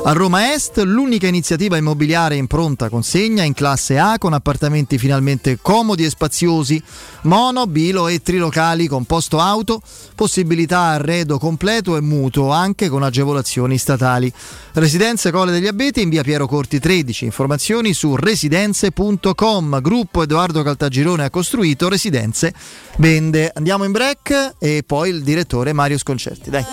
[0.03, 5.59] A Roma Est l'unica iniziativa immobiliare in pronta consegna in classe A con appartamenti finalmente
[5.61, 6.82] comodi e spaziosi,
[7.22, 9.82] mono, bilo e trilocali con posto auto,
[10.14, 14.32] possibilità arredo completo e mutuo anche con agevolazioni statali.
[14.72, 21.24] Residenze Colle degli Abeti in via Piero Corti 13, informazioni su residenze.com, gruppo Edoardo Caltagirone
[21.24, 22.55] ha costruito, Residenze
[22.99, 23.51] vende.
[23.53, 26.49] Andiamo in break e poi il direttore Mario Sconcerti.
[26.49, 26.64] Dai.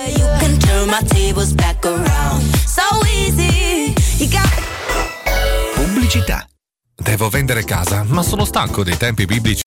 [5.73, 6.47] Pubblicità.
[6.95, 9.66] Devo vendere casa, ma sono stanco dei tempi biblici.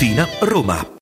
[0.01, 1.00] Tiburtina, Roma.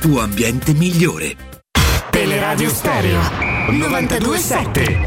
[0.00, 1.36] tuo ambiente migliore.
[2.10, 3.20] Teleradio Stereo
[3.70, 5.04] 927.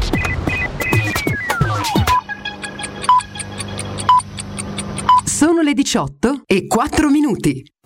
[5.24, 7.64] Sono le 18 e 4 minuti.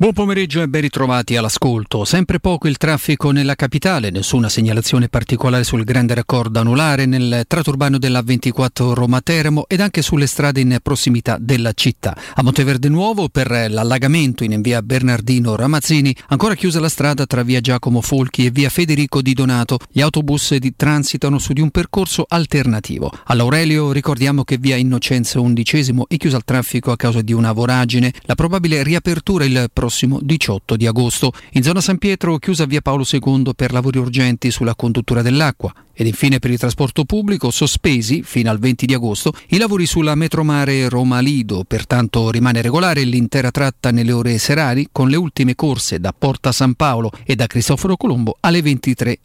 [0.00, 2.04] Buon pomeriggio e ben ritrovati all'ascolto.
[2.04, 7.70] Sempre poco il traffico nella capitale, nessuna segnalazione particolare sul grande raccordo anulare nel tratto
[7.70, 12.16] urbano della 24 Roma Teramo ed anche sulle strade in prossimità della città.
[12.34, 17.60] A Monteverde Nuovo per l'allagamento in via Bernardino Ramazzini, ancora chiusa la strada tra via
[17.60, 19.78] Giacomo Folchi e via Federico Di Donato.
[19.90, 23.12] Gli autobus transitano su di un percorso alternativo.
[23.24, 28.12] All'Aurelio ricordiamo che via Innocenza XI è chiusa al traffico a causa di una voragine.
[28.26, 31.32] La probabile riapertura il prossimo 18 di agosto.
[31.52, 35.72] In zona San Pietro chiusa via Paolo II per lavori urgenti sulla conduttura dell'acqua.
[36.00, 40.14] Ed infine per il trasporto pubblico sospesi fino al 20 di agosto i lavori sulla
[40.14, 46.14] metromare Roma-Lido, pertanto rimane regolare l'intera tratta nelle ore serali con le ultime corse da
[46.16, 49.16] Porta San Paolo e da Cristoforo Colombo alle 23.30.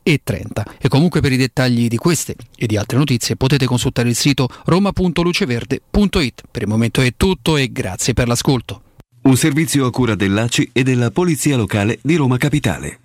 [0.79, 4.49] E comunque per i dettagli di queste e di altre notizie potete consultare il sito
[4.65, 6.41] roma.luceverde.it.
[6.49, 8.82] Per il momento è tutto e grazie per l'ascolto.
[9.23, 12.99] Un servizio a cura dell'ACI e della Polizia Locale di Roma Capitale.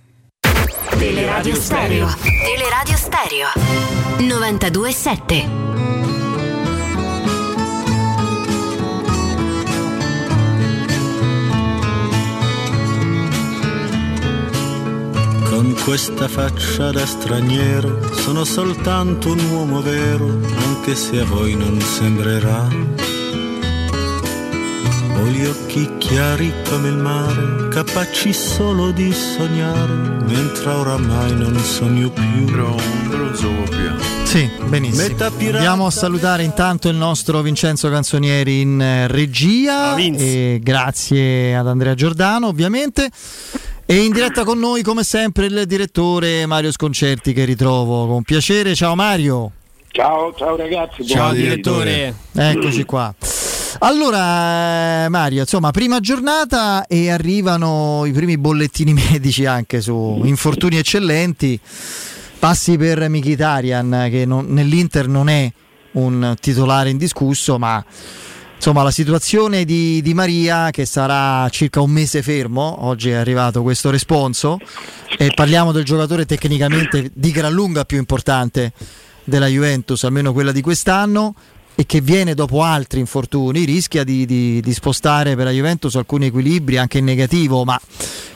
[0.99, 2.09] Teleradio Stereo.
[2.45, 3.47] Teleradio Stereo.
[4.19, 5.49] 927.
[15.49, 20.27] Con questa faccia da straniero sono soltanto un uomo vero,
[20.67, 23.18] anche se a voi non sembrerà.
[25.17, 29.93] Ho gli occhi chiari come il mare, capaci solo di sognare,
[30.27, 32.45] mentre oramai non sogno più.
[32.45, 32.75] Però
[33.17, 33.89] non so più.
[34.25, 35.17] Sì, benissimo.
[35.27, 39.97] Andiamo a salutare intanto il nostro Vincenzo Canzonieri in eh, regia.
[39.97, 43.09] e grazie ad Andrea Giordano, ovviamente.
[43.87, 48.75] E in diretta con noi, come sempre, il direttore Mario Sconcerti, che ritrovo con piacere.
[48.75, 49.53] Ciao Mario.
[49.91, 51.07] Ciao, ciao ragazzi.
[51.07, 52.15] Ciao buon direttore.
[52.35, 53.15] Eccoci qua.
[53.81, 61.61] Allora, Mario, insomma, prima giornata e arrivano i primi bollettini medici anche su infortuni eccellenti.
[62.41, 65.51] Passi per Mkhitaryan, che non- nell'Inter non è
[65.93, 67.85] un titolare indiscusso, ma
[68.57, 73.63] insomma la situazione di, di Maria, che sarà circa un mese fermo, oggi è arrivato
[73.63, 74.59] questo responso,
[75.17, 78.73] e parliamo del giocatore tecnicamente di gran lunga più importante
[79.23, 81.35] della Juventus, almeno quella di quest'anno,
[81.81, 86.27] e che viene dopo altri infortuni, rischia di, di- di spostare per la Juventus alcuni
[86.27, 87.81] equilibri anche in negativo, ma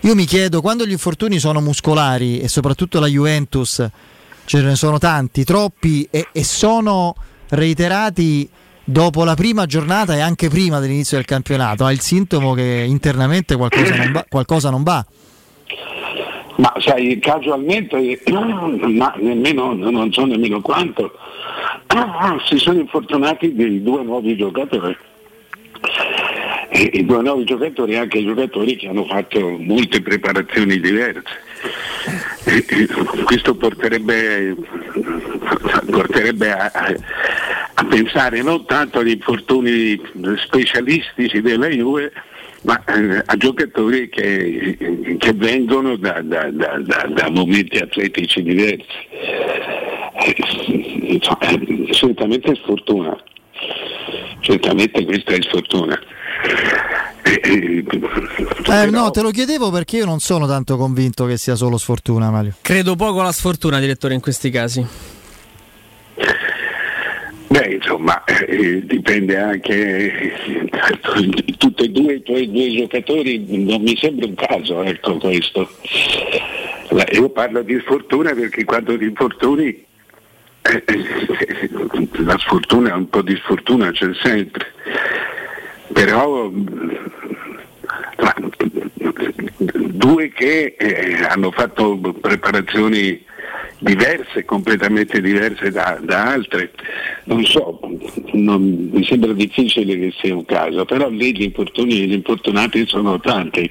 [0.02, 3.84] io mi chiedo quando gli infortuni sono muscolari e soprattutto la Juventus
[4.44, 7.16] ce ne sono tanti, troppi e, e sono
[7.48, 8.48] reiterati
[8.84, 13.56] dopo la prima giornata e anche prima dell'inizio del campionato, ha il sintomo che internamente
[13.56, 14.24] qualcosa non va.
[14.28, 15.04] Qualcosa non va.
[16.58, 21.10] Ma sai, casualmente, ma nemmeno, non so nemmeno quanto,
[22.46, 24.96] si sono infortunati dei due nuovi giocatori.
[26.70, 31.22] E I due nuovi giocatori, anche giocatori che hanno fatto molte preparazioni diverse.
[33.24, 34.54] Questo porterebbe,
[35.90, 36.70] porterebbe a,
[37.74, 40.00] a- pensare non tanto agli infortuni
[40.38, 42.12] specialistici della Juve,
[42.62, 44.76] ma eh, a giocatori che,
[45.18, 46.78] che vengono da- da- da-
[47.08, 48.86] da momenti atletici diversi.
[51.12, 53.16] Insomma, certamente è sfortuna,
[54.40, 56.00] certamente questa è sfortuna.
[57.24, 62.30] Eh, no, te lo chiedevo perché io non sono tanto convinto che sia solo sfortuna,
[62.30, 62.54] Mario.
[62.62, 64.84] Credo poco alla sfortuna, direttore, in questi casi.
[67.48, 70.70] Beh, insomma, eh, dipende anche eh,
[71.58, 75.68] tutti e due i tuoi due giocatori, non mi sembra un caso, ecco questo.
[77.12, 79.84] Io parlo di sfortuna perché quando ti infortuni
[80.62, 81.68] eh, eh,
[82.24, 84.72] la sfortuna, un po' di sfortuna c'è sempre.
[85.92, 88.34] Però ma,
[89.74, 93.24] due che eh, hanno fatto preparazioni
[93.78, 96.70] diverse, completamente diverse da, da altre.
[97.24, 97.80] Non so,
[98.32, 102.86] non- mi sembra difficile che sia un caso, però lì gli infortuni e gli infortunati
[102.86, 103.68] sono tanti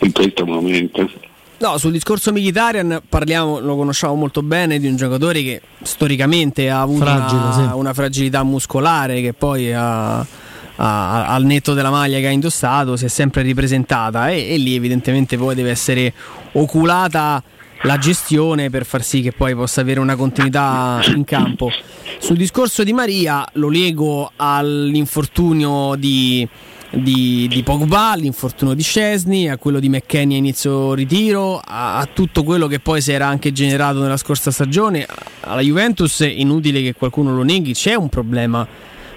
[0.00, 1.30] in questo momento.
[1.62, 6.80] No, sul discorso Mkhitaryan parliamo, lo conosciamo molto bene, di un giocatore che storicamente ha
[6.80, 7.68] avuto Fragile, una, sì.
[7.74, 13.04] una fragilità muscolare che poi ha- ha- al netto della maglia che ha indossato si
[13.04, 16.12] è sempre ripresentata e, e lì evidentemente poi deve essere
[16.54, 17.40] oculata
[17.82, 21.70] la gestione per far sì che poi possa avere una continuità in campo.
[22.18, 26.48] Sul discorso di Maria lo lego all'infortunio di,
[26.92, 32.06] di, di Pogba, all'infortunio di Scesni, a quello di McKenny a inizio ritiro, a, a
[32.06, 35.06] tutto quello che poi si era anche generato nella scorsa stagione.
[35.40, 38.66] Alla Juventus, inutile che qualcuno lo neghi, c'è un problema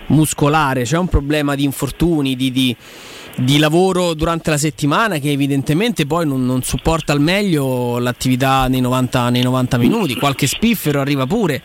[0.08, 2.76] muscolare, c'è un problema di infortuni, di, di-
[3.36, 8.82] di lavoro durante la settimana che evidentemente poi non, non supporta al meglio l'attività nei
[8.82, 11.62] 90, nei 90 minuti, qualche spiffero arriva pure.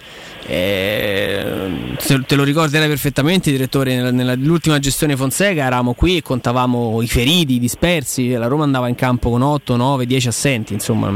[0.46, 1.96] Eh,
[2.26, 3.94] te, lo ricorderai perfettamente, direttore.
[3.94, 8.30] Nella, nella- nell'ultima gestione Fonseca eravamo qui e contavamo i feriti, i dispersi.
[8.30, 10.72] La Roma andava in campo con 8, 9, 10 assenti.
[10.72, 11.12] Insomma,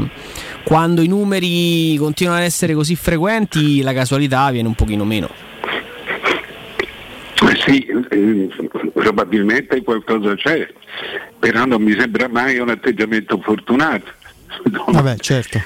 [0.63, 5.29] quando i numeri continuano ad essere così frequenti, la casualità viene un pochino meno.
[7.55, 8.49] Eh Sì, eh,
[8.93, 10.67] probabilmente qualcosa c'è,
[11.39, 14.11] però non mi sembra mai un atteggiamento fortunato.
[14.65, 15.59] No, Vabbè, certo.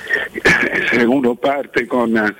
[0.91, 2.15] Se uno parte con...
[2.15, 2.35] eh,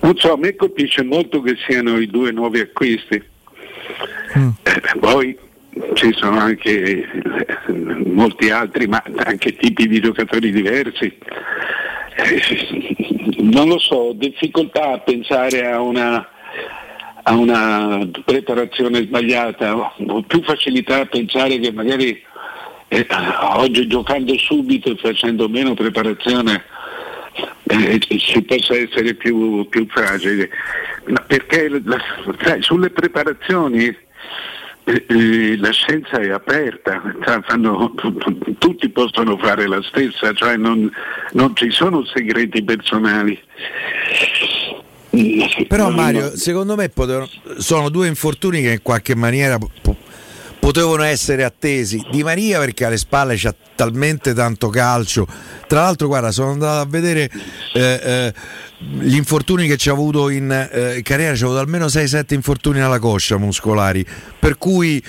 [0.00, 3.22] Non so, a me colpisce molto che siano i due nuovi acquisti.
[4.34, 5.36] Eh, poi
[5.94, 7.06] ci sono anche eh,
[8.04, 11.16] molti altri, ma anche tipi di giocatori diversi.
[12.16, 12.42] Eh,
[13.38, 16.26] Non lo so, ho difficoltà a pensare a una,
[17.26, 22.22] a una preparazione sbagliata, ho più facilità a pensare che magari
[22.88, 23.06] eh,
[23.54, 26.64] oggi giocando subito e facendo meno preparazione
[27.64, 30.48] eh, si possa essere più, più fragili.
[31.06, 32.02] Ma perché la-
[32.42, 33.86] sai, sulle preparazioni
[34.84, 37.00] eh, eh, la scienza è aperta,
[37.46, 37.94] fanno-
[38.58, 40.90] tutti possono fare la stessa, cioè non,
[41.32, 43.40] non ci sono segreti personali.
[45.68, 47.28] Però Mario, secondo me potevano-
[47.58, 49.96] sono due infortuni che in qualche maniera po- po-
[50.58, 52.02] potevano essere attesi.
[52.10, 55.26] Di Maria perché alle spalle c'ha talmente tanto calcio.
[55.66, 57.30] Tra l'altro, guarda, sono andato a vedere
[57.74, 58.34] eh, eh,
[59.00, 62.98] gli infortuni che ci ha avuto in, eh, carriera, c'ha avuto almeno 6-7 infortuni alla
[62.98, 64.04] coscia muscolari.
[64.38, 65.02] Per cui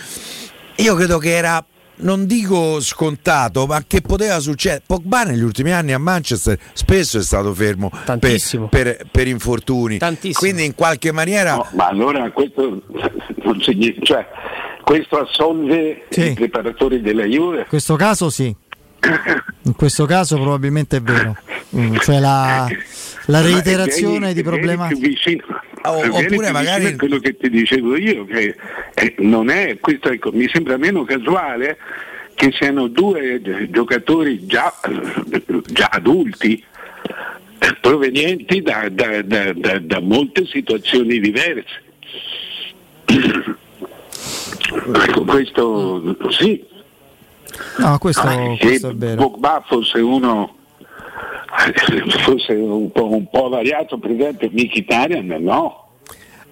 [0.78, 1.66] io credo che era
[1.98, 4.84] non dico scontato, ma che poteva succedere.
[4.86, 7.90] Pogba negli ultimi anni a Manchester spesso è stato fermo
[8.20, 8.40] per,
[8.70, 10.00] per- per infortuni.
[10.34, 12.82] Quindi in qualche maniera No, ma allora questo
[13.44, 14.28] non significa, cioè,
[14.84, 17.60] questo assolve i preparatori della Juve.
[17.60, 18.56] In questo caso sì.
[19.64, 21.38] In questo caso probabilmente è vero.
[21.76, 22.68] Mm, Cioè la,
[23.28, 24.88] la reiterazione di problema.
[24.88, 25.44] Vieni più vicino,
[25.84, 28.56] O- vieni oppure magari- quello che ti dicevo io, che
[28.94, 31.78] eh, non è, questo ecco, mi sembra meno casuale
[32.36, 33.42] che siano due
[33.72, 34.74] giocatori già,
[35.68, 36.64] già adulti
[37.60, 41.84] eh, provenienti da, da- da- da- da molte situazioni diverse.
[44.94, 46.64] Ecco, questo sì.
[47.78, 49.22] No, questo, Ah, questo se è vero.
[49.30, 50.55] Pogba fosse uno
[52.24, 55.84] fosse un po', un po' variato, per esempio Mkhitaryan no.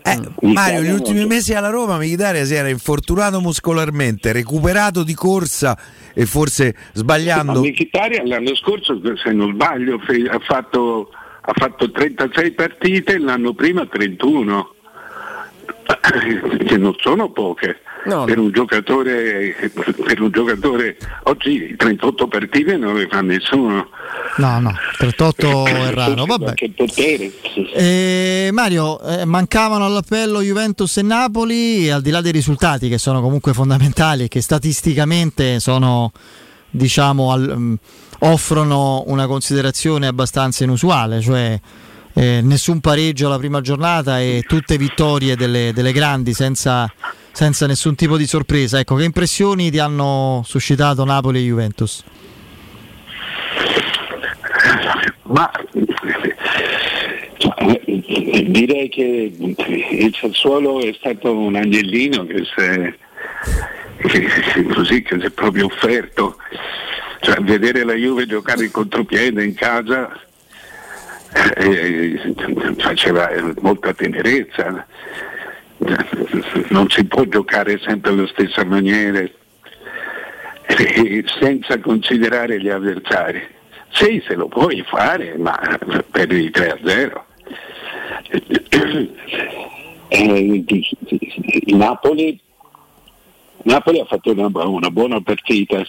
[0.05, 0.19] Eh.
[0.41, 5.77] Mario, negli ultimi mesi alla Roma Mkhitaryan si era infortunato muscolarmente, recuperato di corsa
[6.13, 7.61] e forse sbagliando.
[7.61, 9.99] Mkhitaryan l'anno scorso, se non sbaglio,
[10.29, 11.09] ha fatto,
[11.41, 14.73] ha fatto 36 partite, l'anno prima 31,
[16.65, 17.79] che non sono poche.
[18.03, 19.55] Per, un giocatore,
[20.03, 23.89] per un giocatore oggi 38 partite non le fa nessuno.
[24.37, 26.25] No, no, 38 è raro.
[26.25, 26.53] Vabbè.
[27.73, 33.21] Eh, Mario, eh, mancavano all'appello Juventus e Napoli, al di là dei risultati che sono
[33.21, 36.11] comunque fondamentali e che statisticamente sono,
[36.69, 37.73] diciamo, al- mm,
[38.19, 41.59] offrono una considerazione abbastanza inusuale, cioè
[42.13, 46.91] eh, nessun pareggio alla prima giornata e tutte vittorie delle, delle grandi senza,
[47.33, 48.79] senza nessun tipo di sorpresa.
[48.79, 52.03] Ecco, che impressioni ti hanno suscitato Napoli e Juventus?
[55.23, 55.51] Ma
[57.57, 62.93] eh, direi che il Sassuolo è stato un agnellino che si è,
[64.07, 66.37] che- così, che si è proprio offerto.
[67.21, 70.11] Cioè, vedere la Juve giocare in contropiede in casa
[71.55, 72.33] eh,
[72.77, 73.29] faceva
[73.61, 74.85] molta tenerezza.
[76.69, 79.23] Non si può giocare sempre alla stessa maniera
[81.39, 83.41] senza considerare gli avversari.
[83.89, 85.57] Sì, se lo puoi fare, ma
[86.09, 87.25] per il 3 a 0.
[90.09, 90.63] Eh,
[91.65, 92.39] il Napoli,
[93.63, 95.85] Napoli ha fatto una, una buona partita.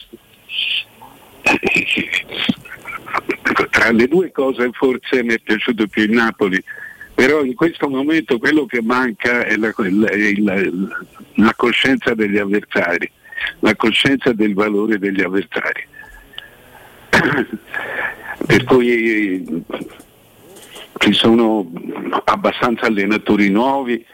[3.71, 6.63] Tra le due cose forse mi è piaciuto più il Napoli,
[7.15, 10.63] però in questo momento quello che manca è la, la-
[11.37, 13.11] la coscienza degli avversari,
[13.61, 15.87] la coscienza del valore degli avversari.
[18.47, 19.45] per cui eh,
[20.99, 21.71] ci sono
[22.25, 24.05] abbastanza allenatori nuovi,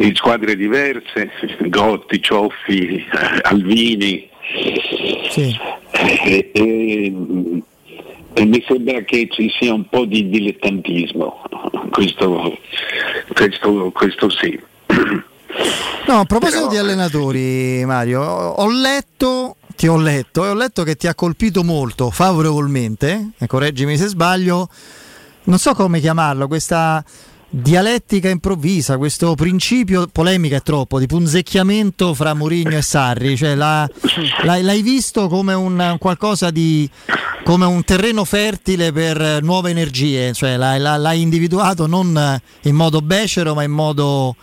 [0.00, 1.30] in squadre diverse,
[1.66, 3.06] Gotti, Cioffi, eh,
[3.42, 4.28] Alvini.
[5.92, 7.62] E, e-
[8.38, 11.42] e mi sembra che ci sia un po' di dilettantismo,
[11.90, 12.56] questo,
[13.34, 14.60] questo, questo sì.
[16.06, 20.94] No, a proposito di allenatori, Mario, ho letto, ti ho letto e ho letto che
[20.94, 24.68] ti ha colpito molto, favorevolmente, e correggimi se sbaglio,
[25.44, 27.04] non so come chiamarlo, questa
[27.50, 33.88] dialettica improvvisa, questo principio, polemica è troppo, di punzecchiamento fra Mourinho e Sarri, cioè la-
[34.44, 36.88] l'hai, l'hai visto come un, qualcosa di
[37.44, 43.54] come un terreno fertile per nuove energie, cioè l'hai, l'hai- individuato non in modo becero
[43.54, 44.36] ma in modo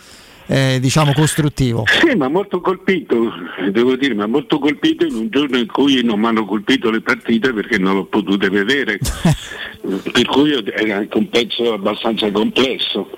[0.47, 1.84] eh, diciamo costruttivo.
[1.88, 3.34] Sì, ma molto colpito,
[3.72, 7.01] devo dire, ma molto colpito in un giorno in cui non mi hanno colpito le
[7.01, 8.99] partite perché non l'ho potute vedere,
[10.11, 13.09] per cui era anche un pezzo abbastanza complesso.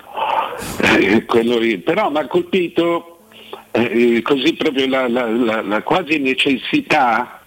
[0.81, 1.23] Eh.
[1.83, 3.19] Però mi ha colpito
[3.71, 7.41] eh, così proprio la, la- la- la quasi necessità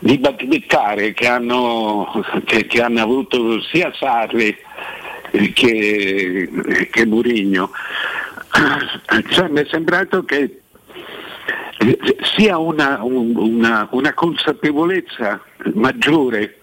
[0.00, 4.56] di beccare che hanno, che, che hanno avuto sia Sarri
[5.52, 6.48] che,
[6.90, 7.70] che Murigno.
[9.30, 10.60] Cioè, mi è sembrato che
[11.78, 11.98] eh,
[12.36, 15.40] sia una, un- una- una consapevolezza
[15.74, 16.58] maggiore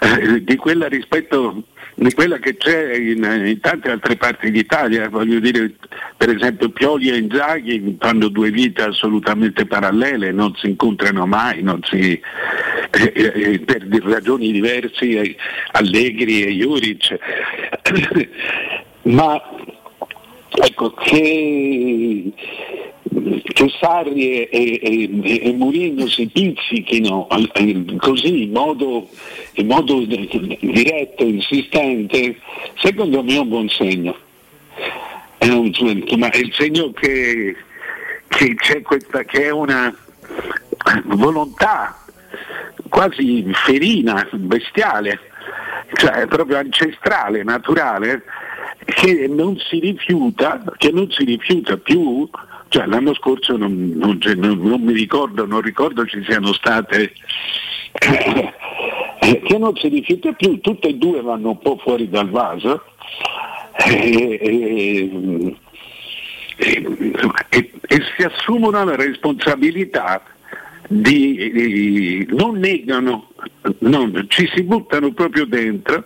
[0.00, 1.62] eh, di quella rispetto
[2.00, 5.74] di quella che c'è in, in tante altre parti d'Italia, voglio dire,
[6.16, 12.12] per esempio Pioli e Inzaghi fanno due vite assolutamente parallele, non si incontrano mai, si,
[12.92, 15.36] eh, eh, per ragioni diverse,
[15.72, 17.18] Allegri e Juric.
[19.02, 19.42] Ma
[20.60, 22.32] ecco che
[23.42, 27.50] che Sarri e, e, e, Mourinho si pizzichino al-
[27.98, 29.08] così in modo,
[29.54, 32.38] in modo diretto, insistente,
[32.76, 34.16] secondo me è un buon segno.
[35.38, 37.56] È, un, è il segno che,
[38.28, 39.94] che c'è questa, che è una
[41.04, 42.04] volontà
[42.88, 45.18] quasi ferina, bestiale,
[45.94, 48.22] cioè proprio ancestrale, naturale,
[48.94, 52.28] che non si rifiuta, che non si rifiuta più,
[52.68, 57.12] cioè l'anno scorso non, non non- mi ricordo, non ricordo ci siano state
[59.20, 62.82] eh, che non si rifiuta più, tutte e due vanno un po' fuori dal vaso.
[63.86, 65.56] eh, eh,
[66.56, 70.22] e, e si assumono la responsabilità
[70.88, 73.28] di, di- non negano,
[73.80, 76.04] non, ci si buttano proprio dentro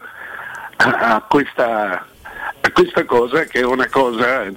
[0.77, 2.07] a, a questa,
[2.63, 4.55] a questa cosa che è una cosa eh,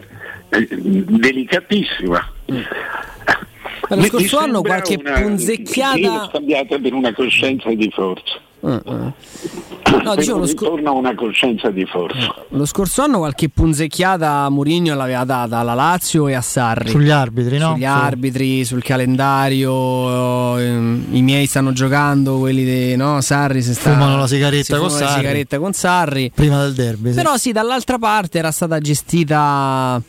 [3.89, 8.33] L'anno Mi- scorso mi anno qualche una- punzecchiata- Io scambiata per una coscienza di forza.
[8.61, 12.33] No, Per dicevo, un lo a una coscienza di forza.
[12.49, 16.89] Lo scorso anno qualche punzecchiata a Mourinho l'aveva data alla Lazio e a Sarri.
[16.89, 17.69] Sugli arbitri, no?
[17.73, 17.85] Sugli Sì.
[17.85, 24.17] arbitri, sul calendario, ehm, i miei stanno giocando, quelli di no, Sarri si sta, Fumano
[24.17, 25.21] la sigaretta si con fumano la Sarri.
[25.21, 26.31] sigaretta con Sarri.
[26.33, 27.09] Prima del derby.
[27.09, 27.15] sì.
[27.15, 30.01] Però sì, dall'altra parte era stata gestita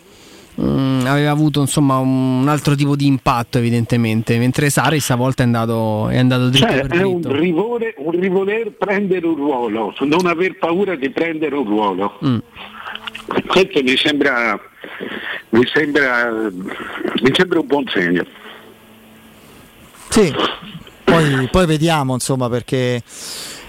[0.61, 6.09] mm, aveva avuto insomma un, altro tipo di impatto evidentemente, mentre Sarri stavolta è andato,
[6.09, 10.59] è andato dritto Cioè, per è un, rivole- un rivoler prendere un ruolo, non aver
[10.59, 12.19] paura di prendere un ruolo.
[12.25, 12.39] Mm.
[13.47, 14.59] Questo mi sembra,
[15.51, 18.25] mi sembra, mi sembra un buon segno.
[20.09, 20.33] Sì,
[21.05, 23.03] poi, poi vediamo insomma perché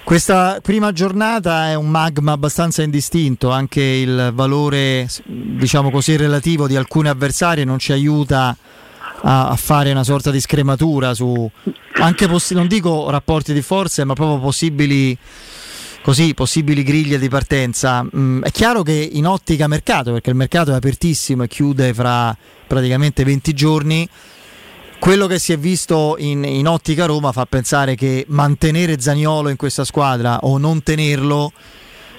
[0.07, 6.77] questa prima giornata è un magma abbastanza indistinto, anche il valore diciamo così relativo di
[6.77, 8.55] alcuni avversari non ci aiuta
[9.23, 11.51] a, a fare una sorta di scrematura su
[11.95, 15.17] anche possi- non dico rapporti di forze ma proprio possibili
[16.01, 18.01] così possibili griglie di partenza.
[18.01, 22.33] Mm, è chiaro che in ottica mercato, perché il mercato è apertissimo e chiude fra
[22.65, 24.07] praticamente 20 giorni,
[25.07, 29.55] quello che si è visto in, in ottica Roma fa pensare che mantenere Zaniolo in
[29.55, 31.53] questa squadra o non tenerlo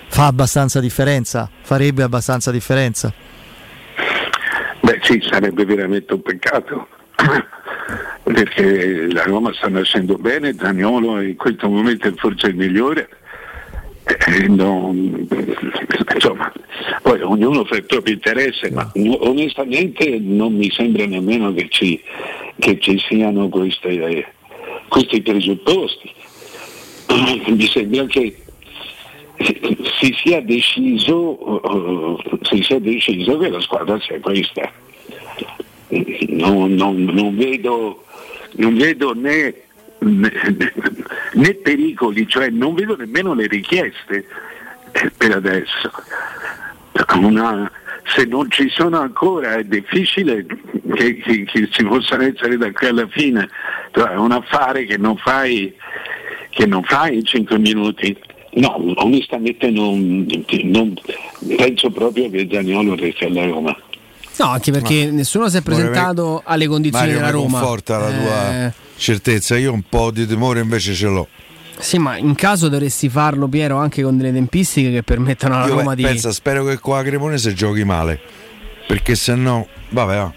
[0.07, 3.13] fa abbastanza differenza, farebbe abbastanza differenza.
[4.81, 6.89] Beh sì, sarebbe veramente un peccato.
[8.25, 13.11] Perché la Roma sta nascendo bene, Zaniolo in questo momento è forse il migliore.
[14.09, 15.29] Eh, non-
[16.15, 16.51] insomma,
[17.03, 18.91] poi ognuno fa il proprio interesse, ma
[19.21, 22.01] onestamente non mi sembra nemmeno che ci,
[22.59, 24.33] che ci siano queste-
[24.89, 26.11] questi presupposti.
[27.09, 28.35] Mi sembra che
[29.99, 34.73] si sia deciso, eh, si sia deciso che la squadra sia questa.
[35.89, 38.05] Non, non- non vedo,
[38.53, 39.55] non vedo né,
[40.01, 40.33] né-
[41.35, 44.27] né pericoli, cioè non vedo nemmeno le richieste
[44.93, 45.91] eh, per adesso.
[47.17, 47.71] Una-
[48.15, 50.47] se non ci sono ancora è difficile
[50.95, 53.49] che, che- che ci possano essere da qui alla fine.
[53.93, 55.75] Cioè, È un affare che non fai,
[56.51, 58.17] che non fai in 5 minuti.
[58.55, 60.27] No, onestamente non,
[60.65, 60.95] non
[61.57, 63.77] penso proprio che Zaniolo resti alla Roma.
[64.39, 67.59] No, anche perché nessuno si è presentato alle condizioni Mario della Roma.
[67.59, 71.29] conforta la tua Eh, certezza, io un po' di timore invece ce l'ho.
[71.79, 75.75] Sì, ma in caso dovresti farlo, Piero, anche con delle tempistiche che permettano alla Io
[75.75, 76.03] Roma di.
[76.03, 78.21] pensa, spero che qua a Cremonese giochi male.
[78.87, 80.33] Perché se no, vabbè, va.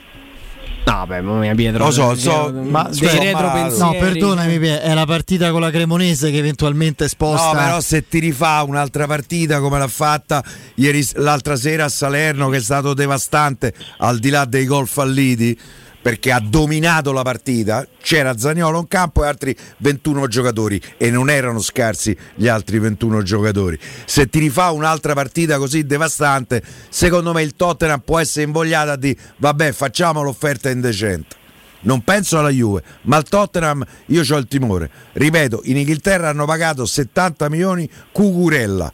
[0.83, 1.85] No, beh, mamma mia, Pietro.
[1.85, 3.77] Lo so, Pietro, so, dei ma- retropensieri.
[3.77, 7.47] No, perdonami, Pie- è la partita con la Cremonese che eventualmente sposta.
[7.47, 10.43] No, però se ti rifà un'altra partita come l'ha fatta
[10.75, 15.57] ieri, l'altra sera a Salerno, che è stato devastante, al di là dei gol falliti,
[16.01, 21.29] perché ha dominato la partita, c'era Zaniolo in campo e altri 21 giocatori e non
[21.29, 23.79] erano scarsi gli altri 21 giocatori.
[24.05, 28.95] Se ti rifà un'altra partita così devastante, secondo me il Tottenham può essere invogliato a
[28.95, 31.39] dire vabbè facciamo l'offerta indecente.
[31.83, 34.89] Non penso alla Juve, ma al Tottenham io ho il timore.
[35.13, 38.93] Ripeto, in Inghilterra hanno pagato 70 milioni Cucurella.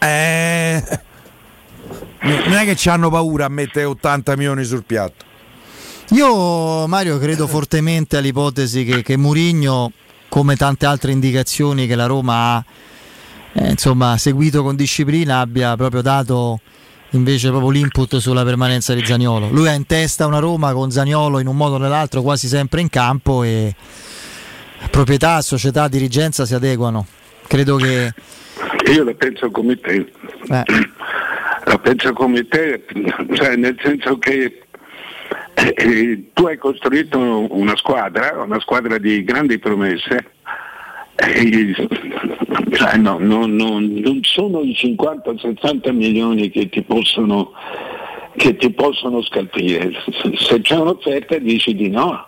[0.00, 1.00] Eh,
[2.22, 5.30] non è che ci hanno paura a mettere 80 milioni sul piatto.
[6.12, 9.92] Io, Mario, credo fortemente all'ipotesi che, che Murigno,
[10.28, 12.64] come tante altre indicazioni che la Roma ha
[13.54, 16.60] eh, insomma, seguito con disciplina, abbia proprio dato
[17.10, 19.48] invece proprio l'input sulla permanenza di Zaniolo.
[19.48, 22.82] Lui ha in testa una Roma con Zaniolo in un modo o nell'altro quasi sempre
[22.82, 23.74] in campo e
[24.90, 27.06] proprietà, società, dirigenza si adeguano.
[27.46, 28.12] Credo che
[28.92, 30.12] Io la penso come te,
[30.48, 30.64] eh,
[31.64, 32.84] la penso come te,
[33.32, 34.62] cioè nel senso che
[35.54, 40.32] Eh, eh, tu hai costruito una squadra, una squadra di grandi promesse.
[41.16, 41.76] eh,
[42.96, 47.52] no, no, no, non sono i 50-60 milioni che ti possono
[48.36, 49.92] che ti possono scalpire.
[50.36, 52.24] Se c'è un'offerta dici di no.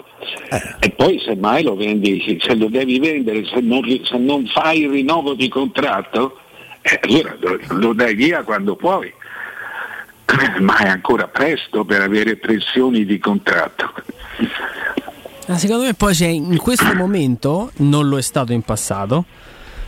[0.80, 4.90] E poi semmai lo vendi, se lo devi vendere, se non, se non fai il
[4.90, 6.38] rinnovo di contratto,
[6.80, 9.12] eh, allora lo, lo dai via quando puoi.
[10.60, 13.92] Ma è ancora presto per avere pressioni di contratto.
[15.46, 19.26] Ma secondo me poi c'è in questo momento, non lo è stato in passato,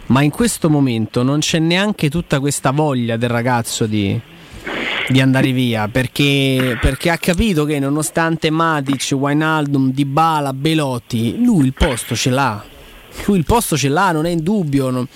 [0.06, 4.20] ma in questo momento non c'è neanche tutta questa voglia del ragazzo di,
[5.08, 11.72] di andare via perché, perché ha capito che nonostante Matic, Wijnaldum, Dybala, Belotti, lui il
[11.72, 12.62] posto ce l'ha.
[13.24, 14.90] Lui il posto ce l'ha, non è in dubbio.
[14.90, 15.09] non-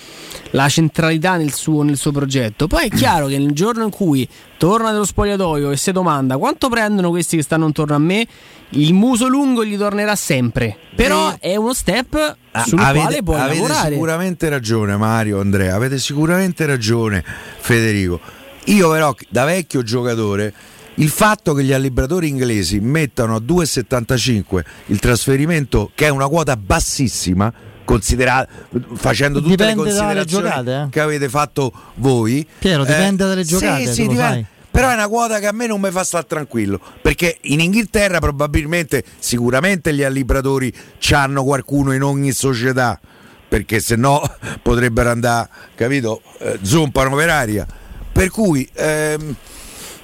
[0.53, 2.67] la centralità nel suo, nel suo progetto.
[2.67, 4.27] Poi è chiaro che nel giorno in cui
[4.59, 8.27] torna dallo spogliatoio e si domanda quanto prendono questi che stanno intorno a me,
[8.71, 10.77] il muso lungo gli tornerà sempre.
[10.97, 13.93] Però è uno step sul Ah, avete, quale puoi avete lavorare.
[13.93, 17.25] sicuramente ragione Mario, Andrea, avete sicuramente ragione
[17.59, 18.19] Federico.
[18.65, 20.53] Io però da vecchio giocatore
[21.01, 26.57] il fatto che gli allibratori inglesi mettano a 2,75 il trasferimento che è una quota
[26.57, 27.53] bassissima
[27.85, 28.47] considera-
[28.95, 30.89] facendo tutte Dipende le dalle considerazioni giocate, eh.
[30.91, 34.47] che avete fatto voi Piero, dipende dalle sì, giocate, sì, lo dipende.
[34.71, 36.81] Però è una quota che a me non mi fa stare tranquillo.
[37.03, 40.73] Perché in Inghilterra probabilmente, sicuramente gli allibratori
[41.11, 43.01] hanno qualcuno in ogni società.
[43.49, 44.23] Perché se no
[44.63, 46.23] potrebbero andare, capito?
[46.39, 47.67] Eh, zompano per aria.
[48.13, 49.35] Per cui ehm,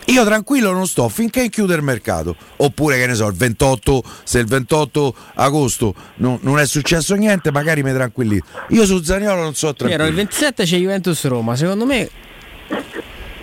[0.07, 2.37] io tranquillo non sto finché chiude il mercato.
[2.57, 7.51] Oppure che ne so, il 28, se il 28 agosto non, non è successo niente,
[7.51, 8.45] magari mi tranquillizzo.
[8.71, 9.97] Io su Zaniolo non so tranquillo.
[9.97, 12.09] Piero, il 27 c'è Juventus Roma, secondo me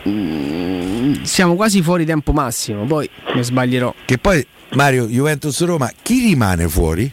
[0.08, 3.94] mm, siamo quasi fuori tempo massimo, poi mi sbaglierò.
[4.06, 7.12] Che poi Mario Juventus Roma, chi rimane fuori?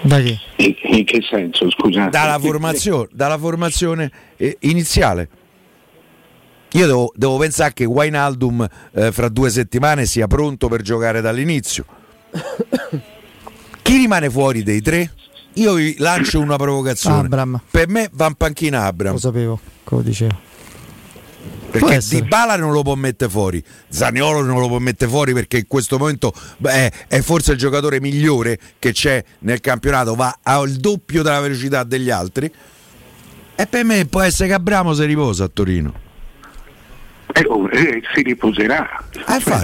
[0.00, 0.18] Da?
[0.18, 2.10] In, in che senso, scusate?
[2.10, 5.28] Dalla formazione, dalla formazione eh, iniziale.
[6.72, 11.84] Io devo, devo pensare che Wijnaldum eh, fra due settimane sia pronto per giocare dall'inizio.
[13.82, 15.12] Chi rimane fuori dei tre?
[15.54, 17.26] Io vi lancio una provocazione.
[17.26, 17.60] Abram.
[17.70, 19.12] Per me va in panchina Abram.
[19.14, 20.44] Lo sapevo, come dicevo.
[21.70, 22.22] Perché essere.
[22.22, 25.98] Dybala non lo può mettere fuori, Zaniolo non lo può mettere fuori perché in questo
[25.98, 31.22] momento beh, è, è forse il giocatore migliore che c'è nel campionato, va al doppio
[31.22, 32.52] della velocità degli altri.
[33.54, 36.04] E per me può essere che Abramo si riposa a Torino.
[37.34, 39.04] Eh, eh, si riposerà.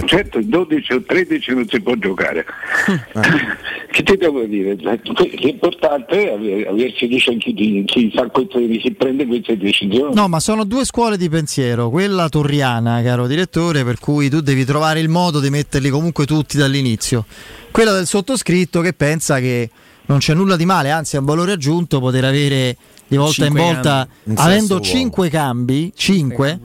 [0.05, 2.45] certo, il 12 o 13 non si può giocare.
[3.89, 4.75] che ti devo dire?
[4.75, 10.13] L'importante è aver- aver fiducia in chi, chi fa queste, chi prende queste decisioni.
[10.13, 11.89] No, ma sono due scuole di pensiero.
[11.89, 16.57] Quella torriana, caro direttore, per cui tu devi trovare il modo di metterli comunque tutti
[16.57, 17.25] dall'inizio.
[17.71, 19.69] Quella del sottoscritto che pensa che
[20.05, 22.75] non c'è nulla di male, anzi è un valore aggiunto poter avere
[23.07, 24.41] di volta in volta, cambi.
[24.41, 24.85] Avendo sesto uomo.
[24.85, 26.59] 5 cambi, 5,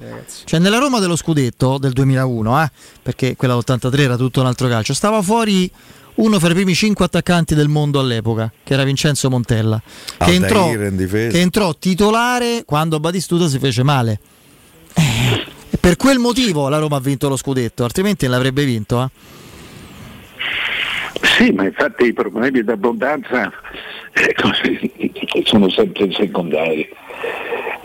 [0.44, 2.70] cioè nella Roma dello scudetto del 2001, eh,
[3.02, 5.70] perché quella dell'83 era tutto un altro calcio, stava fuori
[6.16, 9.80] uno fra i primi 5 attaccanti del mondo all'epoca, che era Vincenzo Montella,
[10.18, 14.20] che entrò, che entrò titolare quando Batistuta si fece male.
[14.94, 19.02] Eh, e per quel motivo la Roma ha vinto lo scudetto, altrimenti non l'avrebbe vinto.
[19.02, 19.36] Eh.
[21.20, 23.52] Sì, ma infatti i problemi d'abbondanza
[24.12, 24.92] eh, così,
[25.44, 26.88] sono sempre secondari.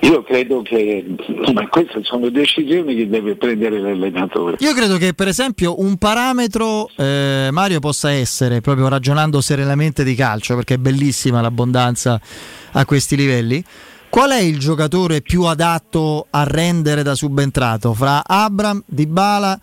[0.01, 1.05] Io credo che
[1.53, 4.57] ma queste sono decisioni che deve prendere l'allenatore.
[4.59, 10.13] Io credo che per esempio un parametro eh, Mario possa essere, proprio ragionando serenamente di
[10.13, 12.19] calcio, perché è bellissima l'abbondanza
[12.73, 13.63] a questi livelli,
[14.09, 19.57] qual è il giocatore più adatto a rendere da subentrato fra Abram, Dybala,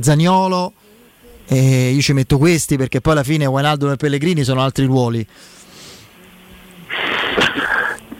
[0.00, 0.72] Zaniolo?
[1.46, 5.26] E io ci metto questi perché poi alla fine Wijnaldum e Pellegrini sono altri ruoli.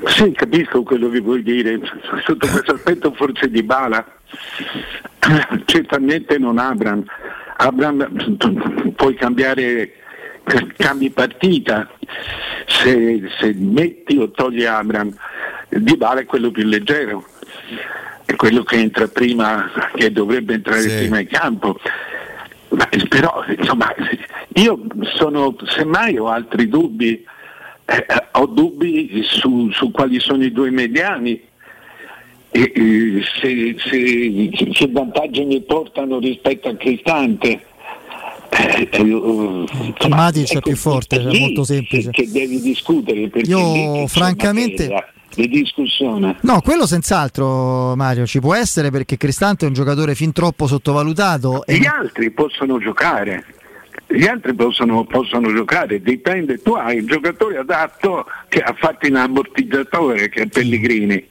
[0.05, 1.81] Sì, capisco quello che vuoi dire,
[2.25, 4.05] sotto questo aspetto forse di Bala,
[5.65, 7.05] certamente non Abram.
[7.57, 8.37] Abram
[8.95, 9.93] puoi cambiare,
[10.77, 11.89] cambi partita,
[12.67, 15.15] se, se metti o togli Abram,
[15.69, 17.25] Di Bala è quello più leggero,
[18.25, 21.79] è quello che entra prima, che dovrebbe entrare prima in campo.
[22.73, 23.95] Ma, però insomma
[24.55, 24.81] io
[25.17, 27.23] sono semmai ho altri dubbi
[27.85, 31.41] eh, eh, ho dubbi su, su quali sono i due mediani
[32.51, 37.65] e, e se, se- che vantaggi mi portano rispetto a Cristante
[38.55, 39.65] Eh, eh, io,
[40.09, 42.11] Matic è più forte, è molto semplice.
[42.11, 45.13] che devi discutere Io francamente, materia.
[45.35, 46.37] Di discussione.
[46.43, 51.65] No, quello senz'altro Mario ci può essere perché Cristante è un giocatore fin troppo sottovalutato.
[51.67, 51.77] E...
[51.77, 53.45] Gli altri possono giocare,
[54.07, 59.17] gli altri possono, possono giocare, dipende, tu hai il giocatore adatto che ha fatto in
[59.17, 61.31] ammortizzatore che è Pellegrini.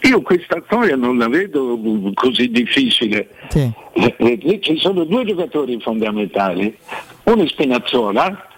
[0.00, 1.78] Io questa storia non la vedo
[2.12, 3.28] così difficile.
[3.54, 3.72] Eh,
[4.18, 6.76] eh, Ci sono due giocatori fondamentali,
[7.24, 8.48] uno è Spinazzola,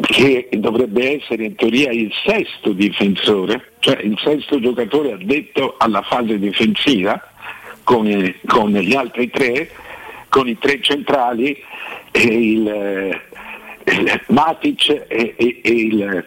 [0.00, 6.38] che dovrebbe essere in teoria il sesto difensore, cioè il sesto giocatore addetto alla fase
[6.38, 7.20] difensiva,
[7.82, 9.70] con, con gli altri tre,
[10.28, 11.56] con i tre centrali,
[12.10, 13.20] e il,
[13.84, 16.24] il Matic e, e- e il,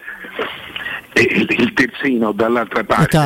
[1.14, 3.16] e il- terzino dall'altra parte.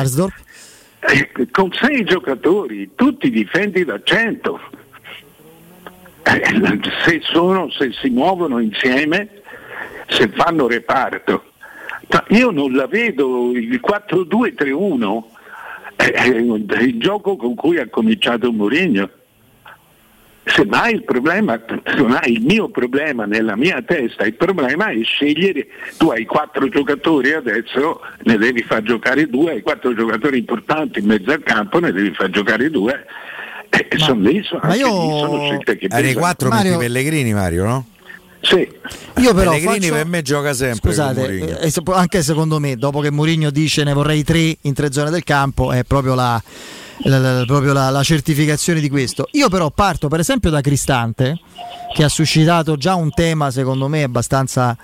[1.01, 4.59] Eh, Con sei giocatori, tutti difendi da 100.
[6.23, 9.41] Eh, Se, sono, se si muovono insieme,
[10.07, 11.51] se fanno reparto.
[12.09, 15.23] Ma io non la vedo, il 4-2-3-1
[15.95, 19.09] è, è il gioco con cui ha cominciato Mourinho.
[20.45, 21.57] Semmai il problema,
[22.25, 25.67] il mio problema nella mia testa, il problema è scegliere,
[25.97, 31.05] tu hai quattro giocatori adesso, ne devi far giocare due, hai quattro giocatori importanti in
[31.05, 33.05] mezzo al campo, ne devi far giocare due.
[33.69, 36.19] E sono lì, sono, anche lì sono scelte che pesano.
[36.19, 37.85] quattro metti Pellegrini, Mario, no?
[38.45, 38.57] Sì.
[39.21, 40.89] Io però Pellegrini faccio- per me gioca sempre.
[40.89, 44.91] Scusate, eh, se- anche secondo me, dopo che Mourinho dice ne vorrei tre in tre
[44.91, 46.41] zone del campo, è proprio la,
[47.05, 49.27] la- la- proprio la- la certificazione di questo.
[49.31, 51.39] Io però parto per esempio da Cristante,
[51.93, 54.75] che ha suscitato già un tema secondo me abbastanza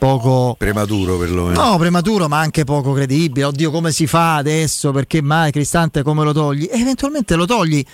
[0.00, 1.62] poco prematuro perlomeno.
[1.62, 3.44] No, prematuro, ma anche poco credibile.
[3.44, 4.92] Oddio, come si fa adesso?
[4.92, 6.66] Perché mai Cristante come lo togli?
[6.70, 7.84] E eventualmente lo togli.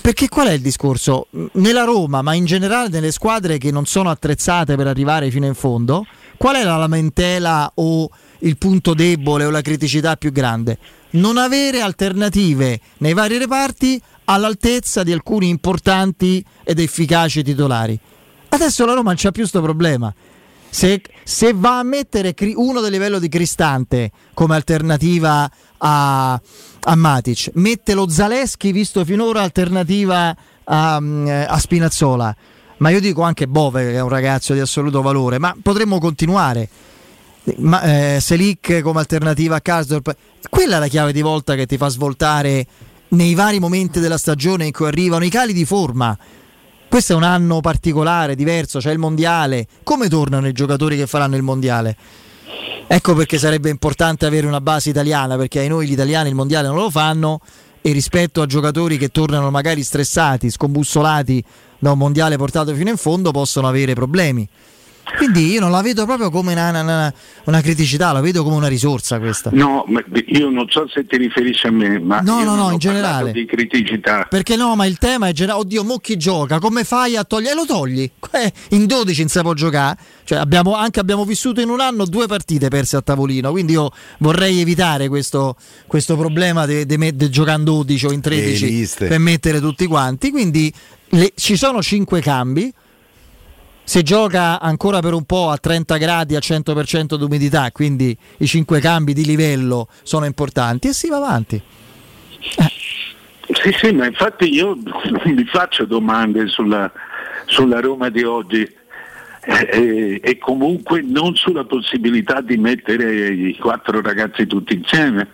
[0.00, 1.26] Perché qual è il discorso?
[1.52, 5.52] Nella Roma, ma in generale nelle squadre che non sono attrezzate per arrivare fino in
[5.52, 6.06] fondo,
[6.38, 8.08] qual è la lamentela o
[8.38, 10.78] il punto debole o la criticità più grande?
[11.10, 17.98] Non avere alternative nei vari reparti all'altezza di alcuni importanti ed efficaci titolari.
[18.48, 20.12] Adesso la Roma non c'ha più questo problema.
[20.74, 27.50] Se, se va a mettere uno del livello di Cristante come alternativa a, a Matic,
[27.56, 30.34] mette lo Zaleschi visto finora alternativa
[30.64, 32.34] a, mm, a Spinazzola,
[32.78, 36.66] ma io dico anche Bove che è un ragazzo di assoluto valore, ma potremmo continuare.
[37.56, 37.82] Ma,
[38.14, 40.16] eh, Selic come alternativa a Karsdorp,
[40.48, 42.66] quella è la chiave di volta che ti fa svoltare
[43.08, 46.16] nei vari momenti della stagione in cui arrivano i cali di forma.
[46.92, 49.66] Questo è un anno particolare, diverso, c'è il mondiale.
[49.82, 51.96] Come tornano i giocatori che faranno il mondiale?
[52.86, 56.68] Ecco perché sarebbe importante avere una base italiana, perché ai noi gli italiani il mondiale
[56.68, 57.40] non lo fanno
[57.80, 61.42] e rispetto a giocatori che tornano magari stressati, scombussolati
[61.78, 64.46] da un mondiale portato fino in fondo possono avere problemi.
[65.16, 67.14] Quindi io non la vedo proprio come una, una-
[67.44, 69.50] una criticità, la vedo come una risorsa questa.
[69.52, 72.70] No, ma io non so se ti riferisci a me, ma No, io no, no,
[72.70, 73.32] in generale.
[73.32, 74.26] di criticità.
[74.30, 75.62] Perché no, ma il tema è generale.
[75.62, 76.58] Oddio, mo chi gioca?
[76.60, 77.52] Come fai a togliere?
[77.52, 78.10] E lo togli.
[78.32, 79.98] Eh, In 12 non si può giocare.
[80.24, 83.50] Cioè, abbiamo, anche abbiamo vissuto in un anno due partite perse a tavolino.
[83.50, 85.56] Quindi io vorrei evitare questo,
[85.86, 86.86] questo problema di
[87.28, 89.06] giocare in 12 o in 13 Le liste.
[89.08, 90.30] per mettere tutti quanti.
[90.30, 90.72] Quindi
[91.10, 92.72] le- ci sono 5 cambi.
[93.84, 98.80] Se gioca ancora per un po' a 30 gradi, a 100% d'umidità, quindi i 5
[98.80, 101.60] cambi di livello sono importanti e si va avanti.
[103.52, 106.90] Sì, sì, ma infatti io non mi faccio domande sulla,
[107.46, 108.62] sulla Roma di oggi
[109.44, 115.28] eh, eh, e comunque non sulla possibilità di mettere i quattro ragazzi tutti insieme.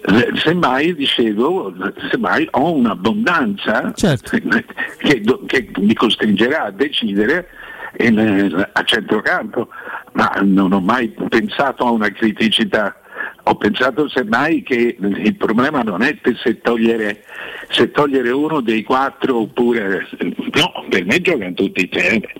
[0.00, 1.72] Eh, Semmai, dicevo,
[2.10, 7.48] semmai ho un'abbondanza che, do- che mi costringerà a decidere
[7.98, 9.68] in- a centrocampo,
[10.12, 13.00] ma non ho mai pensato a una criticità.
[13.44, 17.24] Ho pensato semmai che il problema non è se togliere,
[17.70, 22.32] se togliere uno dei quattro oppure no, per me giocano tutti insieme.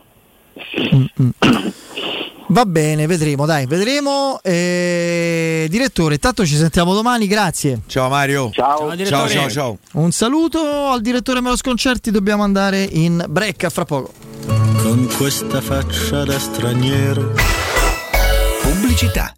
[2.50, 4.40] Va bene, vedremo, dai, vedremo.
[4.42, 7.82] Eh, direttore, intanto ci sentiamo domani, grazie.
[7.86, 8.50] Ciao Mario.
[8.52, 9.78] Ciao, ciao, ciao, ciao.
[9.92, 14.12] Un saluto al direttore Melo Sconcerti, dobbiamo andare in break a fra poco.
[14.46, 17.34] Con questa faccia da straniero.
[18.62, 19.37] Pubblicità.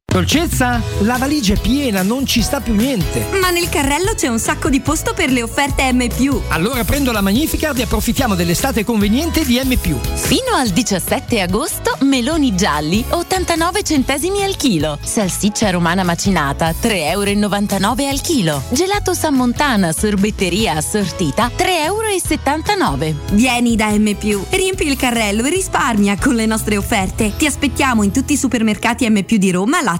[0.11, 3.27] Dolcezza, la valigia è piena, non ci sta più niente.
[3.39, 6.05] Ma nel carrello c'è un sacco di posto per le offerte M.
[6.49, 9.73] Allora prendo la Magnificard e approfittiamo dell'estate conveniente di M.
[10.15, 14.99] Fino al 17 agosto, meloni gialli 89 centesimi al chilo.
[15.01, 18.63] Salsiccia romana macinata 3,99 euro al chilo.
[18.69, 23.19] Gelato San Montana sorbetteria assortita 3,79 euro.
[23.31, 24.13] Vieni da M.
[24.49, 27.31] Riempi il carrello e risparmia con le nostre offerte.
[27.37, 29.23] Ti aspettiamo in tutti i supermercati M.
[29.23, 29.99] di Roma, Lazio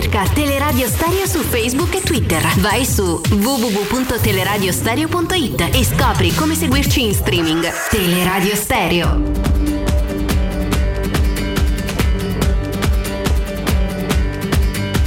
[0.00, 2.40] Cerca Teleradio Stereo su Facebook e Twitter.
[2.58, 7.68] Vai su www.teleradiostereo.it e scopri come seguirci in streaming.
[7.90, 9.20] Teleradio Stereo.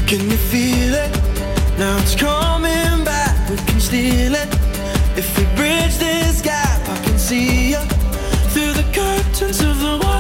[0.08, 1.10] Can you feel it?
[1.78, 3.50] Now it's coming back.
[3.50, 4.50] We can steal it.
[5.16, 7.80] If we bridge this gap, I can see you
[8.50, 10.11] through the curtains of the waterfall.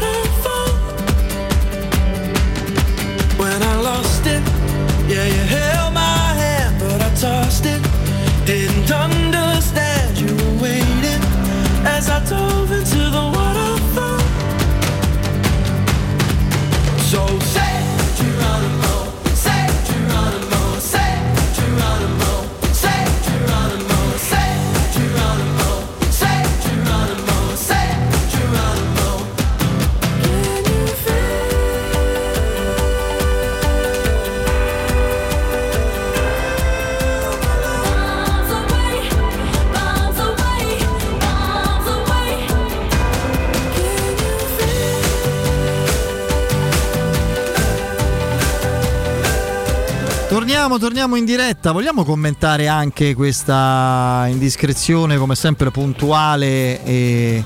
[50.61, 51.71] Torniamo, torniamo in diretta.
[51.71, 57.43] Vogliamo commentare anche questa indiscrezione, come sempre puntuale e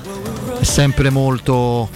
[0.60, 1.88] sempre molto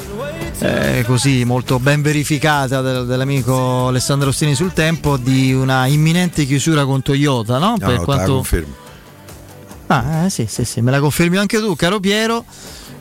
[0.60, 6.86] eh, così, molto ben verificata del- dell'amico Alessandro Ostini sul tempo di una imminente chiusura
[6.86, 7.76] con Toyota, no?
[7.78, 8.74] No, te la confermo.
[9.88, 12.46] Ah, eh, sì, sì, sì, me la confermi anche tu, caro Piero.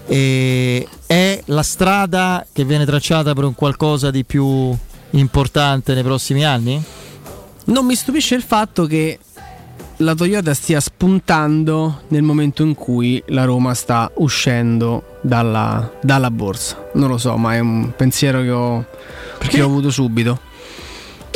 [0.07, 4.75] E è la strada che viene tracciata per un qualcosa di più
[5.11, 6.83] importante nei prossimi anni?
[7.69, 9.19] Non mi stupisce il fatto che
[9.97, 16.89] la Toyota stia spuntando nel momento in cui la Roma sta uscendo dalla, dalla borsa.
[16.93, 18.85] Non lo so, ma è un pensiero che ho,
[19.39, 20.39] che ho avuto subito.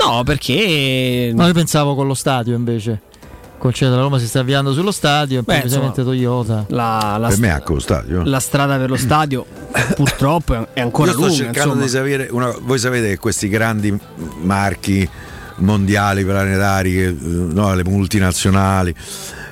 [0.04, 1.32] No, perché.
[1.36, 3.02] No, io pensavo con lo stadio invece.
[3.60, 6.66] Concede la Roma si sta avviando sullo stadio, improvvisamente insomma, Toyota.
[6.70, 8.24] La, la per me è stra- anche lo stadio.
[8.26, 9.46] la strada per lo stadio
[9.96, 11.44] purtroppo è- ancora Io sto lunga.
[11.44, 11.84] cercando insomma.
[11.84, 13.98] di sapere, una- voi sapete che questi grandi
[14.42, 15.08] marchi
[15.64, 18.94] mondiali, planetari, che, eh, no, le multinazionali,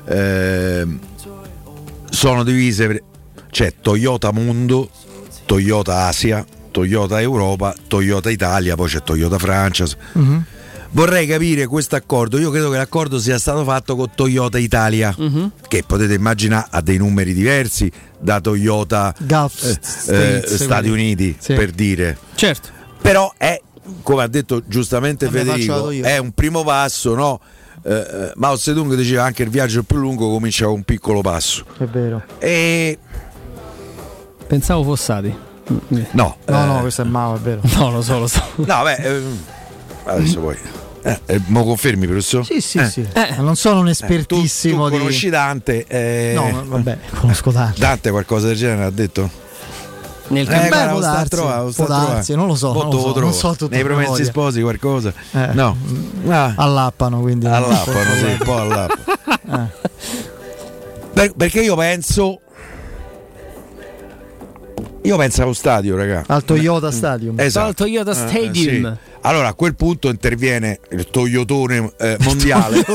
[0.07, 0.85] eh,
[2.09, 3.03] sono divise, per-
[3.49, 4.89] c'è Toyota Mondo,
[5.45, 9.85] Toyota Asia, Toyota Europa, Toyota Italia, poi c'è Toyota Francia.
[10.13, 10.43] Mhm.
[10.93, 12.37] Vorrei capire questo accordo.
[12.37, 15.51] Io credo che l'accordo sia stato fatto con Toyota Italia, Mhm.
[15.69, 17.89] che potete immaginare ha dei numeri diversi
[18.19, 20.89] da Toyota Gulf eh, States, eh, Stati.
[20.89, 21.53] Uniti, Sì.
[21.53, 22.17] per dire.
[22.35, 22.67] Certo.
[23.01, 23.59] Però è,
[24.01, 27.39] come ha detto giustamente Vabbè, Federico, è un primo passo, no?
[27.83, 31.65] Eh, eh, Mao Zedong diceva anche il viaggio più lungo comincia con un piccolo passo.
[31.77, 32.21] È vero.
[32.39, 32.97] E
[34.47, 35.33] Pensavo Fossati.
[35.87, 37.61] no, No, eh, no, questo è Mao, è vero.
[37.75, 38.43] No, lo so, lo so.
[38.55, 39.37] no, beh, ehm,
[40.05, 40.57] adesso poi.
[41.03, 42.45] Eh, eh, mo confermi, professor?
[42.45, 42.85] Sì, sì, Eh.
[42.87, 43.07] sì.
[43.13, 44.99] Ma non sono un Eh, espertissimo tu, tu di.
[44.99, 45.85] conosci Dante?
[45.87, 47.79] eh, No, vabbè, conosco Dante.
[47.79, 49.29] Dante qualcosa del genere ha detto?
[50.31, 53.19] Nel Eh, Beh, guarda, può darsi, può darsi, non lo so, Mo non lo so,
[53.19, 54.25] non so tutto Nei promessi memoria.
[54.25, 55.13] sposi qualcosa?
[55.31, 55.49] Eh.
[55.53, 55.75] No.
[56.29, 57.45] Ah, Allappano, quindi.
[57.47, 59.01] allappano, sì, un po' allappano.
[59.51, 59.67] Eh.
[61.13, 62.39] Per- perché io penso.
[65.03, 66.23] Io penso allo stadio, raga.
[66.27, 67.39] Al Toyota Stadium.
[67.39, 67.67] Esatto.
[67.67, 68.93] Al Toyota Eh, eh, Stadium.
[68.93, 69.09] sì.
[69.23, 72.83] Allora a quel punto interviene il Toyotone eh, mondiale.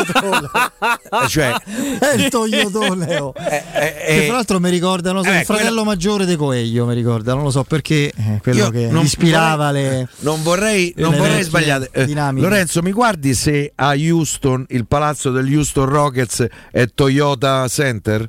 [1.09, 1.55] Eh, cioè,
[1.98, 3.16] È il Toyotone.
[3.19, 3.32] oh.
[3.39, 3.65] eh,
[4.07, 6.94] Che fra l'altro mi ricorda, non so, eh, il fratello quello- maggiore di Coelho, mi
[6.94, 10.09] ricorda, non lo so perché, eh, quello Io che non ispirava vorrei- le...
[10.20, 11.89] non vorrei, non le vorrei sbagliare.
[11.93, 12.47] Eh, dinamiche.
[12.47, 18.28] Lorenzo, mi guardi se a Houston il palazzo degli Houston Rockets è Toyota Center?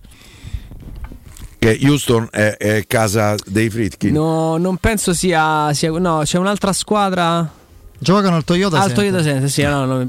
[1.60, 4.14] Che Houston è, è casa dei Fritkin.
[4.14, 7.52] No, non penso sia, sia- No, c'è un'altra squadra.
[8.00, 8.94] Giocano al Toyota Al.
[8.94, 10.02] Toyota Center, sì, no, no.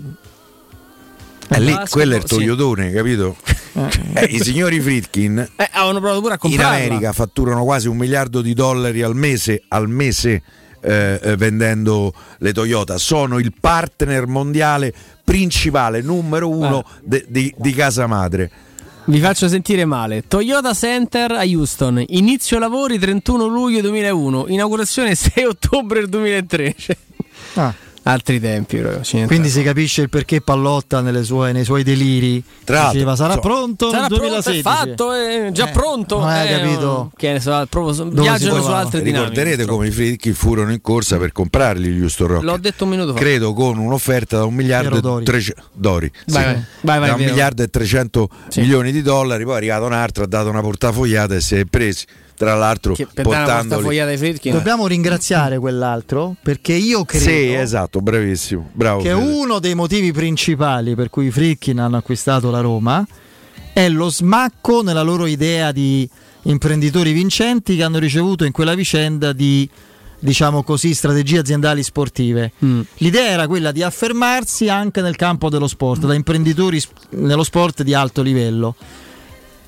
[1.51, 2.35] Eh, lì, Basketball, quello è il sì.
[2.35, 3.37] Toyotone, capito?
[4.15, 6.61] Eh, I signori Fritkin Eh, avevano provato pure a in.
[6.61, 10.43] America fatturano quasi un miliardo di dollari al mese, al mese
[10.81, 12.99] eh, eh, vendendo le Toyota.
[12.99, 14.93] Sono il partner mondiale
[15.25, 18.51] principale, numero uno de- di, di casa madre.
[19.05, 20.25] Vi faccio sentire male.
[20.29, 22.05] Toyota Center a Houston.
[22.09, 24.47] Inizio lavori 31 luglio 2001.
[24.49, 26.75] Inaugurazione 6 ottobre 2003.
[27.55, 27.75] Ah,
[28.05, 28.79] altri tempi.
[28.79, 33.17] proprio, quindi si capisce il perché Pallotta nelle sue- nei suoi deliri Tra l'altro, diceva
[33.17, 34.59] sarà so- pronto Sarà nel pronto, 2016.
[34.61, 36.19] è fatto, è già Eh, pronto.
[36.21, 39.31] non hai eh, capito Che ne so, proprio viaggiano su altre dinamiche.
[39.31, 42.47] Ricorderete come i Fritkin furono in corsa per comprarli gli Houston Rockets.
[42.51, 43.19] L'ho detto un minuto fa.
[43.19, 45.25] Credo con un'offerta da un miliardo e Dori.
[45.27, 46.49] 300 Dori, Vai, sì.
[46.49, 47.33] vai, vai, vai, da un Piero.
[47.33, 48.61] miliardo e 300 Sì.
[48.61, 51.65] milioni di dollari, poi è arrivato un altro, ha dato una portafogliata e si è
[51.67, 52.07] presi,
[52.39, 54.01] tra l'altro Che portandoli.
[54.51, 59.03] Dobbiamo ringraziare quell'altro perché io credo Sì, esatto, bravissimo, bravo.
[59.03, 59.21] che Fede.
[59.21, 63.05] uno dei motivi principali per cui i Frickin hanno acquistato la Roma
[63.73, 66.09] è lo smacco nella loro idea di
[66.43, 69.69] imprenditori vincenti che hanno ricevuto in quella vicenda di
[70.21, 72.53] diciamo così strategie aziendali sportive.
[72.65, 72.81] Mm.
[72.99, 77.83] L'idea era quella di affermarsi anche nel campo dello sport, da imprenditori sp- nello sport
[77.83, 78.75] di alto livello.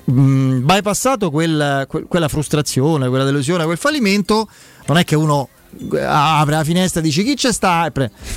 [0.09, 4.47] Mm, bypassato quel- que- quella frustrazione, quella delusione, quel fallimento,
[4.87, 5.47] non è che uno
[5.93, 7.91] eh, apre la finestra e dice chi c'è sta?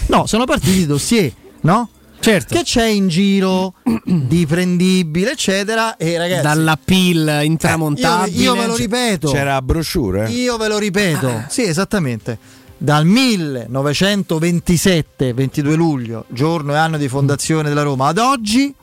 [0.08, 1.32] No, sono partiti i dossier,
[1.62, 1.88] no?
[2.20, 2.54] Certo.
[2.54, 3.74] Che c'è in giro
[4.04, 5.96] di prendibile, eccetera.
[5.96, 8.40] E ragazzi, Dalla PIL io, intramontabile.
[8.42, 9.30] io ve lo ripeto.
[9.30, 10.26] C'era brochure?
[10.26, 10.30] eh?
[10.30, 12.38] Io ve lo ripeto, sì, esattamente.
[12.78, 18.74] Dal 1927, 22 luglio, giorno e anno di fondazione della Roma, ad oggi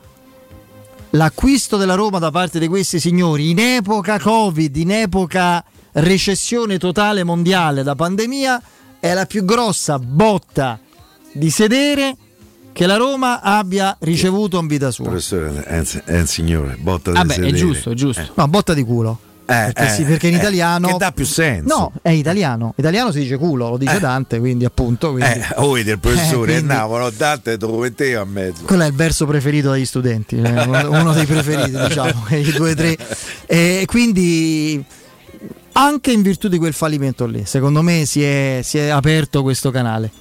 [1.12, 5.64] l'acquisto della Roma da parte di questi signori in epoca Covid, in epoca
[5.94, 8.62] recessione totale mondiale da pandemia,
[9.00, 10.80] è la più grossa botta
[11.34, 12.16] di sedere
[12.74, 15.06] che la Roma abbia ricevuto in vita sua.
[15.06, 17.58] Professore, è un, è un signore, botta Vabbè, del è sedere.
[17.58, 18.32] giusto, è giusto.
[18.36, 19.20] No, botta di culo.
[19.52, 20.88] Eh, Perché, eh, sì, perché in eh, italiano.
[20.88, 21.76] che dà più senso.
[21.76, 22.74] No, è italiano.
[22.78, 25.12] Italiano si dice culo, lo dice Dante, quindi appunto.
[25.12, 28.22] Quindi, Eh, oh, vedi il professore, Eh, eh, quindi- no, no, Dante te lo metteva
[28.22, 28.64] a mezzo.
[28.64, 32.98] Quello è il verso preferito dagli studenti, eh, uno dei preferiti, diciamo, i due tre.
[33.46, 34.84] E quindi
[35.74, 39.72] anche in virtù di quel fallimento lì, secondo me si è, si è aperto questo
[39.72, 40.12] canale.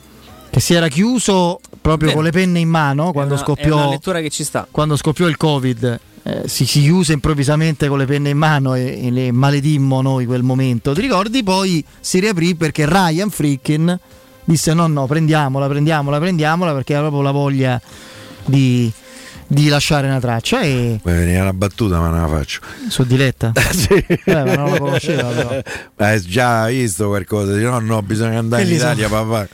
[0.51, 3.89] Che si era chiuso proprio Beh, con le penne in mano quando una- scoppiò una
[3.91, 4.67] lettura che ci sta.
[4.69, 9.07] quando scoppiò il covid eh, si, si chiuse improvvisamente con le penne in mano e,
[9.07, 10.93] e le maledimmo noi quel momento.
[10.93, 11.43] Ti ricordi?
[11.43, 13.99] Poi si riaprì perché Ryan Frickin
[14.45, 17.81] disse no no prendiamola prendiamola prendiamola perché aveva proprio la voglia
[18.45, 18.91] di,
[19.53, 22.61] di lasciare una traccia e Poi veniva una battuta, ma non la faccio.
[22.89, 23.53] su Diletta.
[23.73, 23.95] sì.
[23.95, 25.61] Eh, ma non la conosceva però.
[25.97, 27.53] Hai già visto qualcosa?
[27.55, 29.49] Dice, no, no, bisogna andare Che in Italia, papà.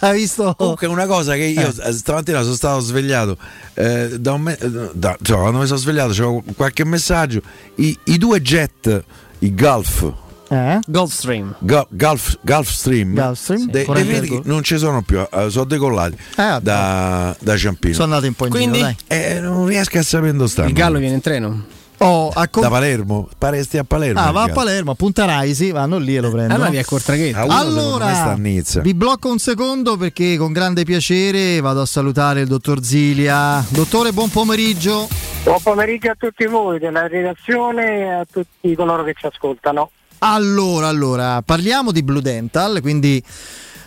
[0.00, 1.88] ha visto Comunque una cosa che io Eh.
[1.88, 3.36] eh, stamattina sono stato svegliato
[3.74, 7.40] eh, da un me- eh, da- cioè, quando mi sono svegliato c'avevo qualche messaggio
[7.76, 9.04] i, i due jet
[9.40, 10.12] i Gulf
[10.52, 10.78] Eh?
[10.86, 13.94] Gulfstream Gu- Gulf, Gulfstream, Gulfstream, de- Bull.
[14.22, 16.16] che non ci sono più eh, sono decollati
[16.60, 18.78] da, da Ciampino Sono andati un po' in Quindi?
[18.78, 19.18] giro, dai.
[19.18, 21.64] Eh, non riesco a sapere dove stanno Il Gallo viene in treno.
[21.98, 24.48] Oh, a com- da Palermo paresti a Palermo Ah, va a.
[24.48, 26.54] Palermo, a Punta Raisi, vanno lì e lo prendono.
[26.54, 27.38] Allora via Cortraghetto.
[27.38, 33.64] Allora, vi blocco un secondo perché con grande piacere vado a salutare il dottor Zilia.
[33.68, 35.08] Dottore, buon pomeriggio.
[35.44, 39.90] Buon pomeriggio a tutti voi della redazione e a tutti coloro che ci ascoltano.
[40.24, 43.20] Allora, allora, parliamo di Blue Dental, quindi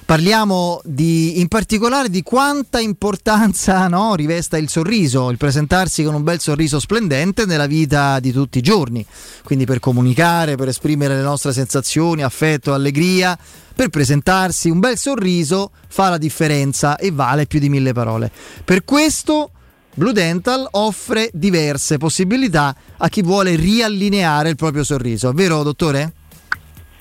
[0.04, 6.24] parliamo di, in particolare di quanta importanza no, rivesta il sorriso, il presentarsi con un
[6.24, 9.06] bel sorriso splendente nella vita di tutti i giorni,
[9.46, 13.40] quindi per comunicare, per esprimere le nostre sensazioni, affetto, allegria,
[13.74, 18.30] per presentarsi un bel sorriso fa la differenza e vale più di mille parole.
[18.66, 19.52] Per questo
[19.94, 26.12] Blue Dental offre diverse possibilità a chi vuole riallineare il proprio sorriso, vero dottore?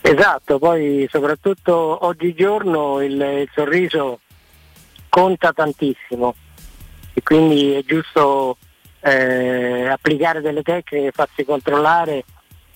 [0.06, 4.20] Esatto, poi soprattutto oggigiorno il, il sorriso
[5.08, 6.34] conta tantissimo
[7.14, 8.58] e quindi è giusto
[9.00, 12.22] eh, applicare delle tecniche, farsi controllare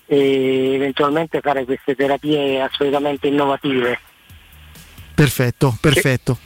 [0.07, 4.01] e eventualmente fare queste terapie assolutamente innovative.
[5.15, 6.39] Perfetto, perfetto.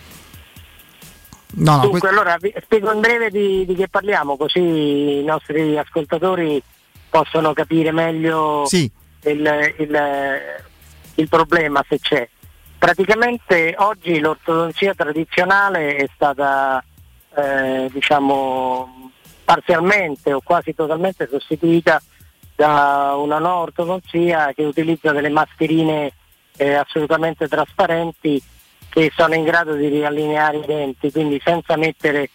[1.55, 4.59] No, no, Dunque, que- allora vi spiego in breve di, di che parliamo, così
[5.21, 6.61] i nostri ascoltatori
[7.09, 8.91] possono capire meglio Sì.
[9.27, 10.71] il, il-
[11.17, 12.29] il problema se c'è.
[12.79, 16.83] Praticamente oggi l'ortodonzia tradizionale è stata
[17.35, 19.11] eh, diciamo
[19.45, 22.03] parzialmente o quasi totalmente sostituita
[22.55, 26.13] da una nuova ortodonzia che utilizza delle mascherine
[26.57, 28.43] eh, assolutamente trasparenti
[28.89, 32.29] che sono in grado di riallineare i denti, quindi senza mettere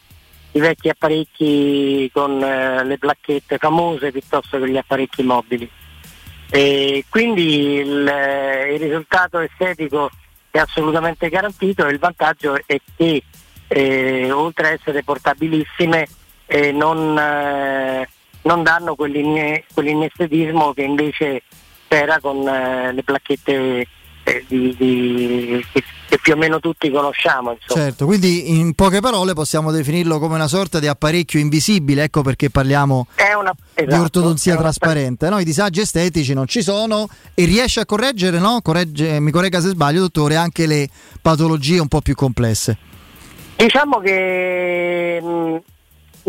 [0.54, 5.70] i vecchi apparecchi con eh, le placchette famose piuttosto che gli apparecchi mobili.
[6.50, 10.10] E quindi il, eh, il risultato estetico
[10.50, 13.24] è assolutamente garantito e il vantaggio è che
[13.68, 16.08] eh, oltre a essere portabilissime
[16.46, 18.08] eh, non, eh,
[18.44, 21.44] non danno quell'inne- quell'inestetismo che invece
[21.90, 23.88] c'era con eh, le placchette
[24.24, 27.52] eh, di- di- che, che più o meno tutti conosciamo.
[27.52, 27.82] Insomma.
[27.84, 32.50] certo, quindi in poche parole possiamo definirlo come una sorta di apparecchio invisibile, ecco perché
[32.50, 35.30] parliamo È una, di esatto, ortodonzia è una- trasparente.
[35.30, 35.40] No?
[35.40, 38.60] I disagi estetici non ci sono e riesce a correggere, no?
[38.62, 40.88] Corregge- mi corregga se sbaglio, dottore, anche le
[41.22, 42.78] patologie un po' più complesse.
[43.58, 45.58] Diciamo che mh,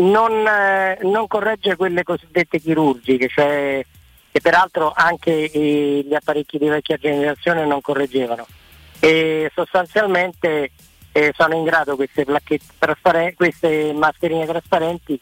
[0.03, 3.85] non, eh, non corregge quelle cosiddette chirurgiche, cioè
[4.31, 8.45] che peraltro anche i- gli apparecchi di vecchia generazione non correggevano.
[8.99, 10.71] E sostanzialmente
[11.11, 12.25] eh, sono in grado queste,
[12.77, 15.19] trasparen- queste mascherine trasparenti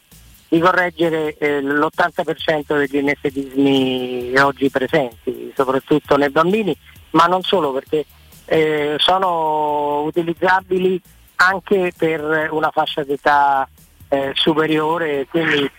[0.50, 6.76] di correggere eh, l'80% degli anestetismi oggi presenti, soprattutto nei bambini,
[7.12, 8.06] ma non solo perché
[8.46, 11.02] eh, sono utilizzabili
[11.36, 13.68] anche per una fascia d'età
[14.10, 15.70] eh, superiore, quindi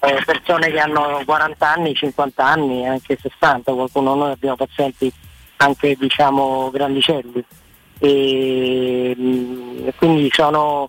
[0.00, 5.12] eh, persone che hanno 40 anni, 50 anni, anche 60, qualcuno noi abbiamo pazienti
[5.58, 7.44] anche diciamo grandicelli
[7.98, 10.88] e mh, quindi sono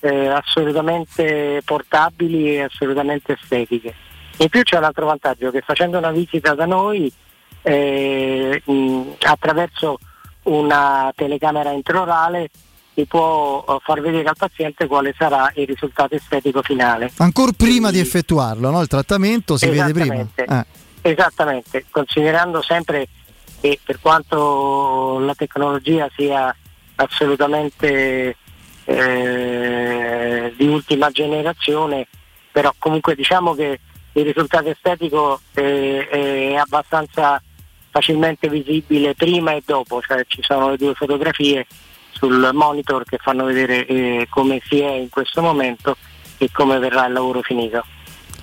[0.00, 3.94] eh, assolutamente portabili e assolutamente estetiche.
[4.38, 7.12] In più c'è un altro vantaggio che facendo una visita da noi
[7.62, 9.98] eh, mh, attraverso
[10.44, 12.48] una telecamera intraorale
[12.94, 17.10] si può eh, far vedere al paziente quale sarà il risultato estetico finale.
[17.18, 18.80] Ancora prima di effettuarlo, no?
[18.80, 20.14] il trattamento si vede prima.
[20.14, 20.44] Esattamente.
[20.44, 20.88] Eh.
[21.02, 23.08] Esattamente, considerando sempre
[23.60, 26.54] che per quanto la tecnologia sia
[26.96, 28.36] assolutamente
[28.84, 32.06] eh, di ultima generazione,
[32.50, 33.80] però comunque diciamo che
[34.12, 37.40] il risultato estetico è, è abbastanza
[37.90, 41.66] facilmente visibile prima e dopo, cioè ci sono le due fotografie
[42.12, 45.96] sul monitor che fanno vedere eh, come si è in questo momento
[46.38, 47.84] e come verrà il lavoro finito.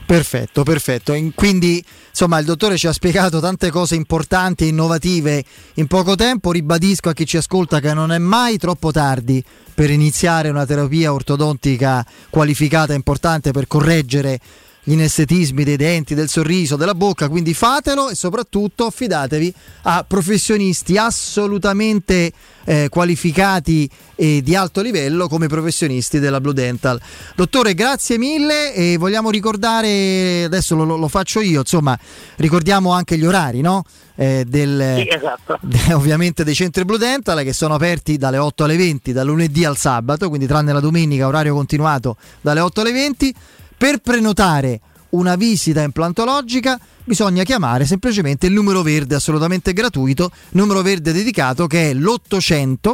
[0.07, 1.11] Perfetto, perfetto.
[1.11, 5.43] In- quindi, insomma, il dottore ci ha spiegato tante cose importanti e innovative
[5.73, 6.53] in poco tempo.
[6.53, 9.43] Ribadisco a chi ci ascolta che non è mai troppo tardi
[9.73, 14.39] per iniziare una terapia ortodontica qualificata e importante per correggere
[14.87, 20.97] gli inestetismi dei denti, del sorriso, della bocca, quindi fatelo e soprattutto affidatevi a professionisti
[20.97, 22.31] assolutamente
[22.63, 27.01] eh, qualificati e di alto livello come professionisti della Blue Dental.
[27.35, 31.99] Dottore, grazie mille e vogliamo ricordare, adesso lo, lo faccio io, insomma,
[32.37, 33.83] ricordiamo anche gli orari, no?
[34.15, 35.59] Eh, del, Sì, esatto.
[35.67, 39.65] de- ovviamente dei centri Blue Dental che sono aperti dalle 8 alle 20 dal lunedì
[39.65, 43.35] al sabato, quindi tranne la domenica orario continuato dalle 8 alle 20.
[43.77, 44.79] Per prenotare
[45.09, 51.91] una visita implantologica bisogna chiamare semplicemente il numero verde assolutamente gratuito, numero verde dedicato che
[51.91, 52.93] è l'800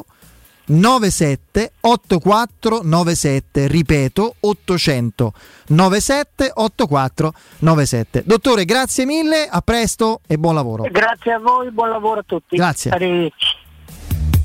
[0.66, 5.34] 97 84 97, ripeto 800
[5.68, 8.24] 97 84 97.
[8.26, 10.84] Dottore, grazie mille, a presto e buon lavoro.
[10.90, 12.56] Grazie a voi, buon lavoro a tutti.
[12.56, 12.92] Grazie.
[12.92, 13.62] Arrivederci.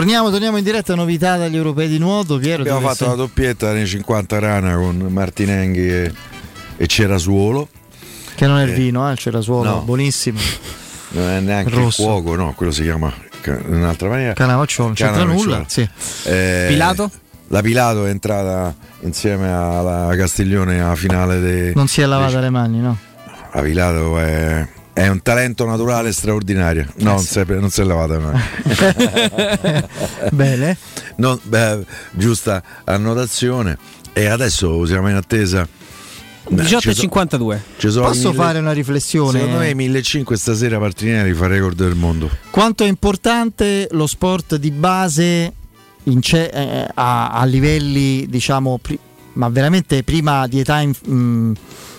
[0.00, 2.38] Torniamo, torniamo in diretta, novità dagli europei di nuoto.
[2.38, 6.12] Piero, Abbiamo fatto sei- la doppietta nei 50 rana con Martinenghi e,
[6.78, 7.68] e Cerasuolo.
[8.34, 9.80] Che non è il Eh, vino, eh, il cerasuolo, no.
[9.82, 10.38] buonissimo.
[11.10, 12.00] Non è neanche Rosso.
[12.00, 13.12] il cuoco, no, quello si chiama
[13.44, 14.32] in un'altra maniera.
[14.32, 15.64] Canavacciolo, non c'entra nulla.
[15.66, 15.86] Sì.
[16.24, 17.10] Eh, Pilato?
[17.48, 21.72] La Pilato è entrata insieme alla Castiglione alla finale dei.
[21.74, 22.96] Non si è lavata le mani, no?
[23.52, 24.66] La Pilato è,
[25.04, 26.86] è un talento naturale straordinario.
[26.96, 28.40] No, non, si è, non si è lavata mai.
[30.32, 30.76] Bene.
[31.16, 33.76] Non- beh, giusta annotazione.
[34.12, 35.66] E adesso siamo in attesa.
[36.48, 37.62] Beh, 18 ci e so- 52.
[37.78, 39.38] ci sono Posso mille- fare una riflessione?
[39.38, 42.28] Secondo me 1500 stasera Martinelli fa record del mondo.
[42.50, 45.52] Quanto è importante lo sport di base
[46.04, 48.98] in ce- eh, a, a livelli, diciamo, pri-
[49.34, 51.52] ma veramente prima di età inf- mh,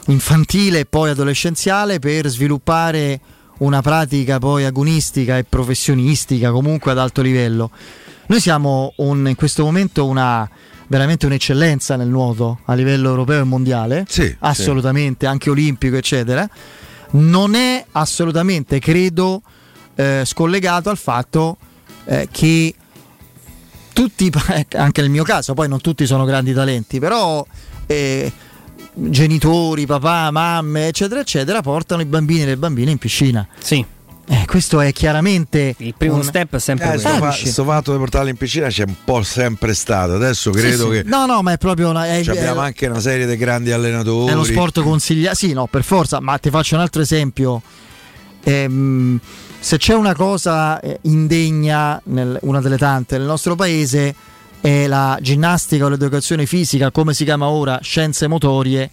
[0.07, 3.19] infantile e poi adolescenziale per sviluppare
[3.59, 7.69] una pratica poi agonistica e professionistica comunque ad alto livello.
[8.27, 10.49] Noi siamo un- in questo momento una
[10.87, 16.47] veramente un'eccellenza nel nuoto a livello europeo e mondiale, Sì, assolutamente, anche olimpico, eccetera.
[17.11, 19.41] Non è assolutamente, credo,
[19.95, 21.57] eh, scollegato al fatto
[22.05, 22.73] eh, che
[23.93, 24.31] tutti,
[24.75, 27.45] anche nel mio caso, poi non tutti sono grandi talenti, però
[27.85, 28.31] eh,
[28.93, 33.47] genitori, papà, mamme, eccetera, eccetera, portano i bambini e le bambine in piscina.
[33.59, 33.83] Sì.
[34.27, 37.47] Eh, questo è chiaramente il primo un- step è sempre Eh, sto, fa- Capisci?
[37.49, 40.13] sto fatto di portarli in piscina c'è un po' sempre stato.
[40.13, 41.01] Adesso credo Sì, sì.
[41.03, 43.71] che No, no, ma è proprio una, è, abbiamo è- anche una serie di grandi
[43.71, 44.31] allenatori.
[44.31, 47.61] È lo sport consigliato, sì, no, per forza, ma ti faccio un altro esempio.
[48.43, 49.19] Ehm,
[49.63, 54.15] se c'è una cosa eh, indegna, nel- una delle tante nel nostro paese,
[54.59, 58.89] è la ginnastica o l'educazione fisica, come si chiama ora, scienze motorie,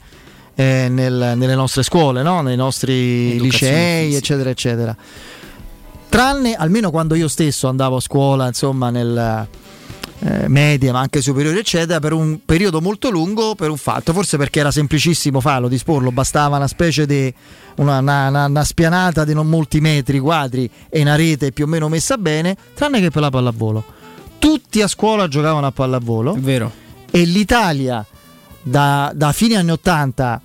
[0.55, 2.43] eh, nel- nelle nostre scuole, no?
[2.43, 4.19] nei nostri Educazione licei, fisica.
[4.19, 4.97] eccetera, eccetera.
[6.11, 9.47] Tranne, almeno quando io stesso andavo a scuola, insomma, nel
[10.21, 14.37] eh, media, ma anche superiori, eccetera, per un periodo molto lungo, per un fatto, forse
[14.37, 17.33] perché era semplicissimo farlo, disporlo, bastava una specie di
[17.77, 21.69] una, una- una- una spianata di non molti metri quadri e una rete più o
[21.69, 23.85] meno messa bene, tranne che per la pallavolo.
[24.39, 26.35] Tutti a scuola giocavano a pallavolo.
[27.11, 28.05] E l'Italia
[28.63, 30.43] da, da fine anni 80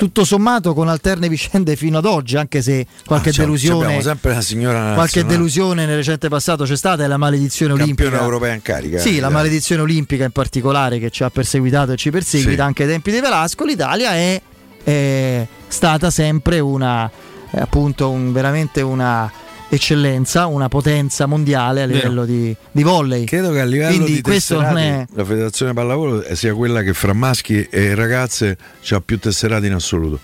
[0.00, 4.00] tutto sommato con alterne vicende fino ad oggi, anche se qualche Ah, c'è- delusione abbiamo
[4.02, 8.24] sempre la signora qualche delusione nel recente passato c'è stata è la maledizione Campione olimpica
[8.24, 8.98] europea in carica.
[8.98, 12.66] sì, la Eh, maledizione olimpica in particolare che ci ha perseguitato e ci perseguita Sì.
[12.66, 14.40] anche ai tempi di Velasco, l'Italia è,
[14.84, 17.10] è stata sempre una
[17.52, 19.30] appunto un- veramente una
[19.70, 23.24] eccellenza, una potenza mondiale a livello di, di volley.
[23.24, 26.92] Credo che a livello Quindi di questo non è la federazione pallavolo sia quella che
[26.92, 28.58] fra maschi e ragazze
[28.90, 30.18] ha più tesserati in assoluto.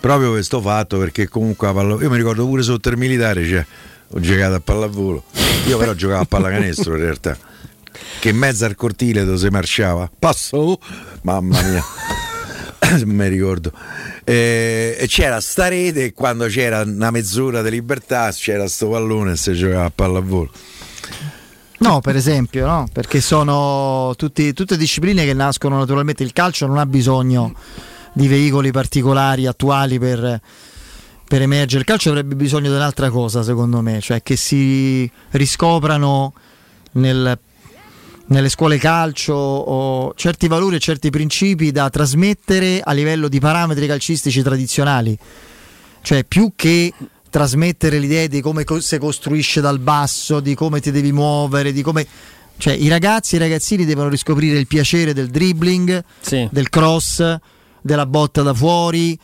[0.00, 3.66] Proprio questo fatto perché comunque la pallavolo, io mi ricordo pure sotto il militare, cioè,
[4.10, 5.24] ho giocato a pallavolo.
[5.66, 7.36] Io però giocavo a pallacanestro in realtà.
[8.20, 10.08] Che in mezzo al cortile dove si marciava.
[10.18, 10.78] Passo,
[11.22, 11.82] mamma mia.
[13.04, 13.72] mi ricordo.
[14.24, 19.32] E, e c'era sta rete e quando c'era una mezz'ora di libertà c'era sto pallone
[19.32, 20.50] e si giocava a pallavolo.
[21.80, 22.88] No, per esempio, no?
[22.92, 26.24] perché sono tutti- tutte discipline che nascono naturalmente.
[26.24, 27.54] Il calcio non ha bisogno
[28.12, 30.40] di veicoli particolari, attuali per,
[31.28, 31.80] per emergere.
[31.80, 36.32] Il calcio avrebbe bisogno di un'altra cosa, secondo me, cioè che si riscoprano
[36.92, 37.38] nel-
[38.28, 43.86] nelle scuole calcio o certi valori e certi principi da trasmettere a livello di parametri
[43.86, 45.16] calcistici tradizionali.
[46.02, 46.92] Cioè, più che
[47.30, 51.82] trasmettere l'idea di come co- si costruisce dal basso, di come ti devi muovere, di
[51.82, 52.06] come...
[52.56, 56.02] Cioè i ragazzi e i ragazzini devono riscoprire il piacere del dribbling,
[56.50, 57.36] del cross,
[57.80, 59.16] della botta da fuori,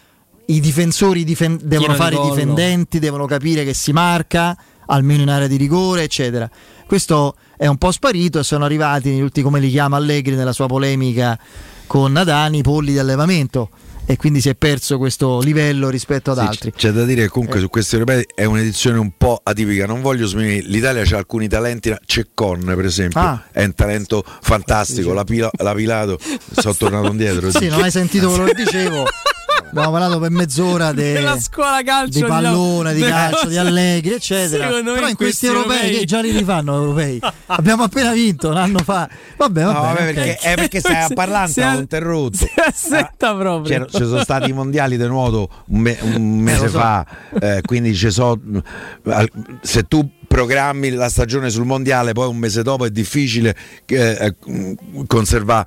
[0.46, 4.56] i difensori difen- devono fare i difendenti, devono capire che si marca,
[4.86, 6.48] almeno in area di rigore, eccetera.
[6.86, 10.52] Questo è un po' sparito e sono arrivati negli ultimi, come li chiama Allegri nella
[10.52, 11.38] sua polemica
[11.86, 13.70] con Nadani, i polli di allevamento
[14.06, 16.72] e quindi si è perso questo livello rispetto ad Sì, altri.
[16.72, 17.30] C'è da dire che Eh.
[17.30, 19.86] comunque su questi europei è un'edizione un po' atipica.
[19.86, 20.60] Non voglio sminuire.
[20.66, 21.94] L'Italia ha alcuni talenti.
[22.04, 23.44] Ceccon, per esempio, Ah.
[23.50, 25.12] è un talento fantastico.
[25.14, 26.18] L'ha, pila- l'ha pilato.
[26.52, 27.50] Sono tornato indietro.
[27.50, 29.04] Sì, non hai sentito quello che dicevo.
[29.74, 34.12] Abbiamo parlato per mezz'ora de- Della scuola calcio di pallone, di delle calcio, di allegri,
[34.14, 34.68] eccetera.
[34.68, 37.20] Secondo Però in questi, europei, europei- che già li rifanno europei.
[37.46, 39.08] Abbiamo appena vinto un anno fa.
[39.36, 39.86] Vabbè, No, vabbè.
[39.86, 40.14] vabbè, ok.
[40.14, 42.36] perché, è perché stai parlando, si- ho interrotto.
[42.36, 43.62] Si assetta proprio.
[43.78, 46.78] C'era- ci sono stati i mondiali di nuoto un, me- un mese lo so.
[46.78, 47.06] fa,
[47.40, 48.38] eh, quindi ci so,
[49.62, 53.56] se tu programmi la stagione sul mondiale, poi un mese dopo è difficile
[53.86, 54.76] eh, eh,
[55.06, 55.66] conservare.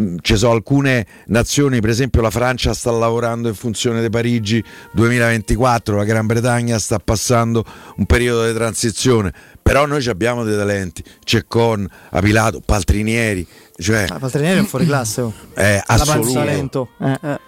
[0.00, 4.62] Mm, Ci sono alcune nazioni, per esempio la Francia sta lavorando in funzione di Parigi
[4.92, 7.64] 2024, la Gran Bretagna sta passando
[7.96, 13.46] un periodo di transizione, però noi abbiamo dei talenti, Ceccon, Apilato, Paltrinieri,
[13.76, 15.20] cioè Ah, Paltrinieri è un fuoriclasse.
[15.20, 15.32] oh.
[15.54, 16.88] è La assoluto.
[16.98, 17.40] Eh, eh.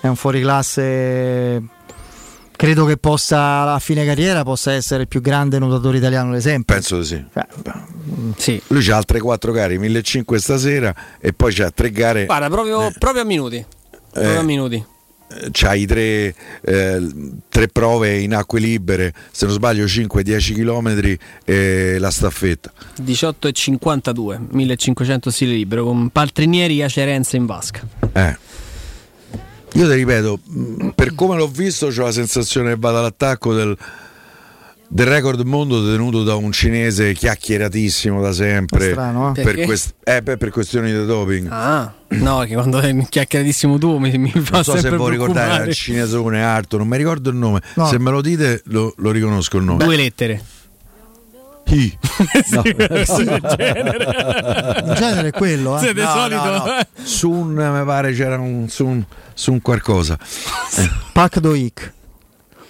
[0.00, 1.62] È un fuoriclasse.
[2.62, 6.72] Credo che possa a fine carriera possa essere il più grande nuotatore italiano d'esempio.
[6.76, 7.24] Penso di sì.
[8.36, 8.62] Sì.
[8.68, 12.26] Lui c'ha altre quattro gare, 1500 stasera e poi c'ha tre gare.
[12.26, 13.66] Guarda, proprio, proprio a minuti.
[14.12, 14.76] Proprio a minuti.
[14.76, 17.08] eh, C'ha i tre, eh,
[17.48, 22.72] tre prove in acque libere, se non sbaglio 5-10 km e la staffetta.
[22.94, 27.84] 18 e 52, 1500 stile libero con Paltrinieri, Iacerenza in vasca.
[28.12, 28.36] Eh.
[29.74, 33.76] Io ti ripeto, mh, per come l'ho visto, ho la sensazione che vada all'attacco del,
[34.86, 38.90] del record mondo tenuto da un cinese chiacchieratissimo da sempre.
[38.90, 39.42] Strano, eh?
[39.42, 41.48] per, quest- eh, beh, per questioni di doping.
[41.50, 45.12] Ah, no, che quando è chiacchieratissimo tu mi, mi fa non so se sempre voi
[45.12, 45.70] ricordate era preoccupare.
[45.70, 47.62] il cinesone Arto, non mi ricordo il nome.
[47.74, 47.86] No.
[47.86, 49.82] Se me lo dite lo, lo riconosco il nome.
[49.84, 50.42] Due lettere.
[51.64, 51.96] Chi?
[52.50, 52.62] No.
[53.04, 54.82] Sì, in genere.
[54.84, 55.92] In genere è quello, eh.
[55.94, 56.44] Di No, solito.
[56.44, 56.80] no, no.
[57.02, 60.18] Sun mi pare c'era un Sun, Sun qualcosa.
[60.76, 60.90] Eh.
[61.12, 61.92] Pac Doik.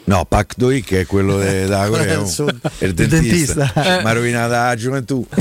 [0.04, 2.58] No, Pak Doi che è quello de- della Corea, Il sud.
[2.78, 3.70] è il dentista.
[3.72, 4.00] dentista.
[4.02, 5.26] Mi ha rovinato la gioventù.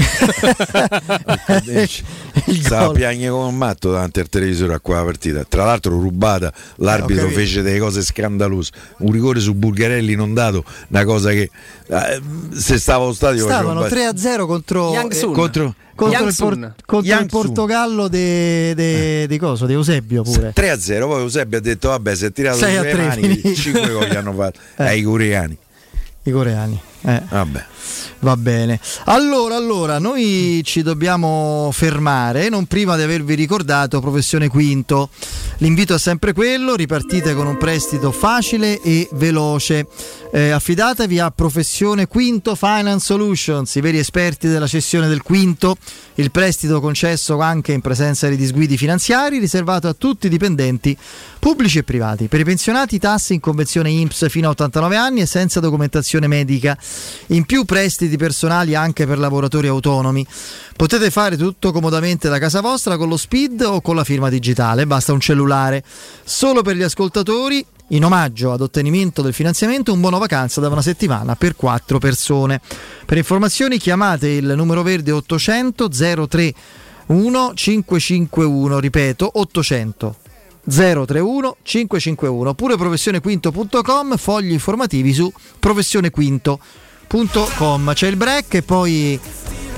[2.62, 5.44] Stava a piangere come un matto davanti al televisore a quella partita.
[5.48, 8.72] Tra l'altro rubata, l'arbitro Eh, fece delle cose scandalose.
[9.00, 11.50] Un rigore su Bulgarelli non dato, una cosa che
[11.88, 12.22] eh,
[12.54, 15.34] se stavo allo stadio Stavano facevo un 3-0 contro, Yang eh, Sun.
[15.34, 17.28] contro contro il, Por- contro il.
[17.28, 20.52] Portogallo di de, de coso, di Eusebio pure.
[20.54, 23.06] 3 a 0 poi Eusebio ha detto vabbè si è tirato Sei a sulle tre,
[23.06, 23.54] mani finito.
[23.62, 24.84] 5 gol gli hanno fatto Eh.
[24.86, 25.58] ai coreani
[26.24, 26.82] I coreani.
[27.02, 27.22] Eh.
[27.30, 27.66] vabbè
[28.20, 28.80] Va bene.
[29.06, 35.10] Allora, allora, noi ci dobbiamo fermare, non prima di avervi ricordato Professione Quinto.
[35.58, 39.88] L'invito è sempre quello, ripartite con un prestito facile e veloce.
[40.32, 45.76] Eh, affidatevi a Professione Quinto Finance Solutions, i veri esperti della cessione del quinto,
[46.16, 50.96] il prestito concesso anche in presenza di disguidi finanziari, riservato a tutti i dipendenti
[51.40, 52.28] pubblici e privati.
[52.28, 56.78] Per i pensionati tassi in convenzione INPS fino a 89 anni e senza documentazione medica.
[57.28, 60.26] In più prestiti personali anche per lavoratori autonomi.
[60.76, 64.88] Potete fare tutto comodamente da casa vostra con lo SPID o con la firma digitale,
[64.88, 65.84] basta un cellulare.
[66.24, 70.82] Solo per gli ascoltatori, in omaggio ad ottenimento del finanziamento, un buono vacanza da una
[70.82, 72.62] settimana per quattro persone.
[73.06, 75.90] Per informazioni chiamate il numero verde 800
[76.28, 76.54] 03
[77.08, 80.21] 551, ripeto 800
[80.70, 89.20] 031 551 oppure professionequinto.com fogli informativi su professionequinto.com c'è il break e poi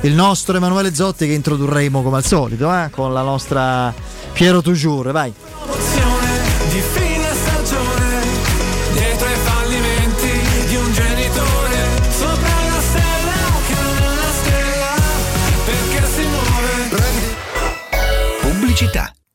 [0.01, 3.93] il nostro Emanuele Zotti che introdurremo come al solito eh, con la nostra
[4.33, 5.33] Piero Toujours vai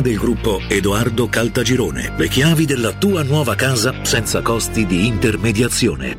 [0.00, 2.12] del gruppo Edoardo Caltagirone.
[2.16, 6.18] Le chiavi della tua nuova casa senza costi di intermediazione.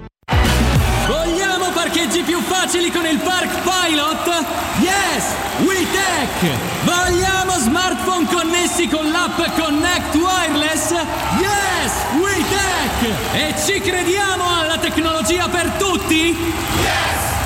[1.08, 4.46] Vogliamo parcheggi più facili con il Park Pilot?
[4.82, 5.34] Yes!
[5.66, 6.58] WeTech!
[6.84, 10.92] Vogliamo smartphone connessi con l'app Connect Wireless?
[11.40, 11.94] Yes!
[12.20, 13.34] WeTech!
[13.34, 16.36] E ci crediamo alla tecnologia per tutti?
[16.36, 17.37] Yes!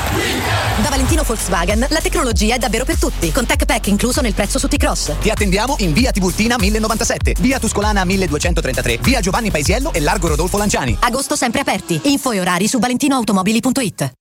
[1.01, 4.67] Valentino Volkswagen la tecnologia è davvero per tutti, con Tech Pack incluso nel prezzo su
[4.67, 5.13] T-Cross.
[5.19, 10.57] Ti attendiamo in via Tiburtina 1097, via Tuscolana 1233, via Giovanni Paisiello e largo Rodolfo
[10.57, 10.95] Lanciani.
[10.99, 11.99] Agosto sempre aperti.
[12.03, 14.20] Info e orari su valentinoautomobili.it.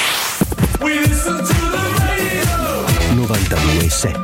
[3.91, 4.21] 92.7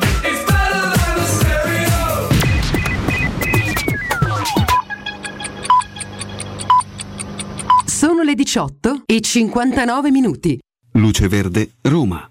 [7.85, 10.57] Sono le 18 e 59 minuti.
[10.93, 12.25] Luce Verde, Roma.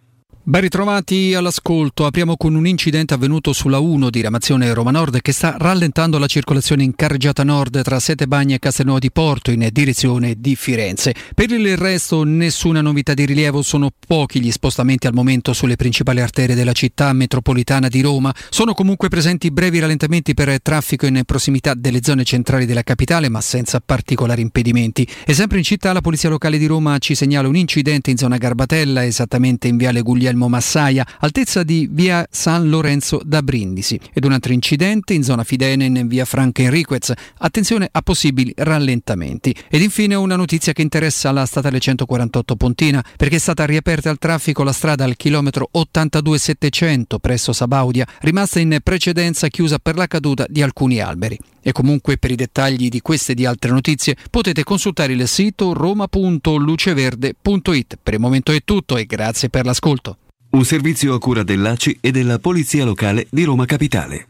[0.48, 2.06] Ben ritrovati all'ascolto.
[2.06, 6.28] Apriamo con un incidente avvenuto sulla 1 di Ramazione Roma Nord che sta rallentando la
[6.28, 11.16] circolazione in carreggiata nord tra Sette Bagni e Castelnuovo di Porto in direzione di Firenze.
[11.34, 16.20] Per il resto nessuna novità di rilievo, sono pochi gli spostamenti al momento sulle principali
[16.20, 18.32] arterie della città metropolitana di Roma.
[18.48, 23.40] Sono comunque presenti brevi rallentamenti per traffico in prossimità delle zone centrali della capitale ma
[23.40, 25.08] senza particolari impedimenti.
[25.26, 28.36] E sempre in città la Polizia Locale di Roma ci segnala un incidente in zona
[28.36, 33.98] Garbatella, esattamente in viale Guglielmo Massaia, altezza di via San Lorenzo da Brindisi.
[34.12, 37.12] Ed un altro incidente in zona Fidene in via Franca Enriquez.
[37.38, 39.54] Attenzione a possibili rallentamenti.
[39.68, 44.18] Ed infine una notizia che interessa la statale 148 Pontina, perché è stata riaperta al
[44.18, 50.46] traffico la strada al chilometro 82700 presso Sabaudia, rimasta in precedenza chiusa per la caduta
[50.48, 51.38] di alcuni alberi.
[51.62, 55.72] E comunque per i dettagli di queste e di altre notizie potete consultare il sito
[55.72, 57.98] roma.luceverde.it.
[58.00, 60.18] Per il momento è tutto e grazie per l'ascolto.
[60.56, 64.26] Un servizio a cura dell'ACI e della Polizia Locale di Roma Capitale.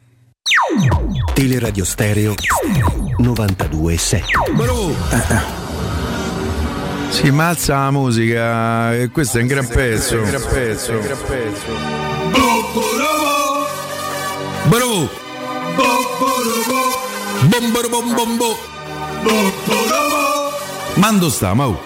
[1.33, 2.35] Teleradio Stereo
[3.21, 4.23] 92.7.
[4.53, 4.93] Bro!
[7.11, 10.17] Si ma alza la musica, e questo è un gran pezzo.
[10.17, 10.93] Un gran pezzo.
[14.65, 15.09] Bro!
[17.43, 18.57] Bomboro bom bombo!
[20.97, 21.79] Mando sta, Mau.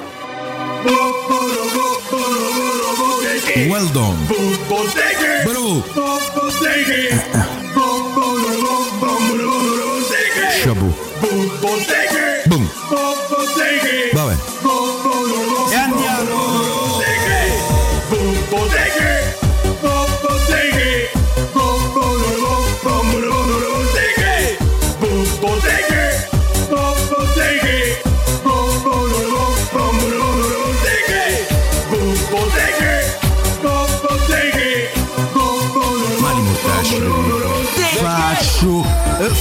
[3.69, 4.27] Well done.
[5.45, 5.83] Bro!
[10.62, 10.95] Shabu.
[12.47, 12.69] Boom.
[14.12, 14.33] Vabbè.
[14.33, 14.49] E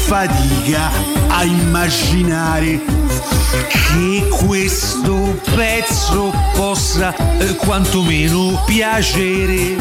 [0.10, 0.90] fatica
[1.27, 2.81] a immaginare
[3.61, 9.76] che questo pezzo possa eh, quantomeno piacere.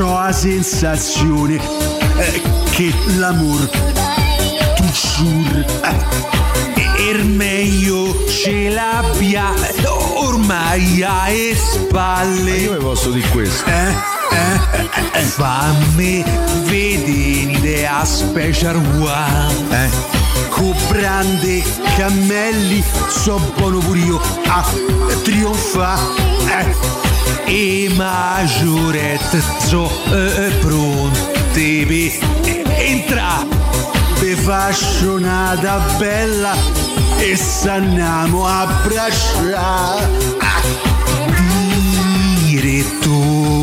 [0.00, 2.42] Ho la sensazione eh,
[2.72, 3.70] che l'amor
[4.74, 6.69] toujours eh,
[7.08, 9.54] er meglio ce l'abbia
[10.16, 12.50] ormai alle spalle.
[12.56, 13.68] Io vi posso dire questo.
[13.68, 13.94] Eh,
[14.32, 16.22] eh, eh, fammi
[16.64, 19.84] vedere a special one.
[19.84, 19.90] Eh.
[20.50, 21.62] Con brande
[21.96, 24.64] cammelli so buono pure io a
[25.22, 26.76] trionfare.
[27.46, 33.69] E maggiorette so eh, pronte per entrare.
[34.30, 36.54] Be fascionata bella
[37.18, 40.08] e s'andiamo a abbracciare.
[42.44, 43.59] Diretto.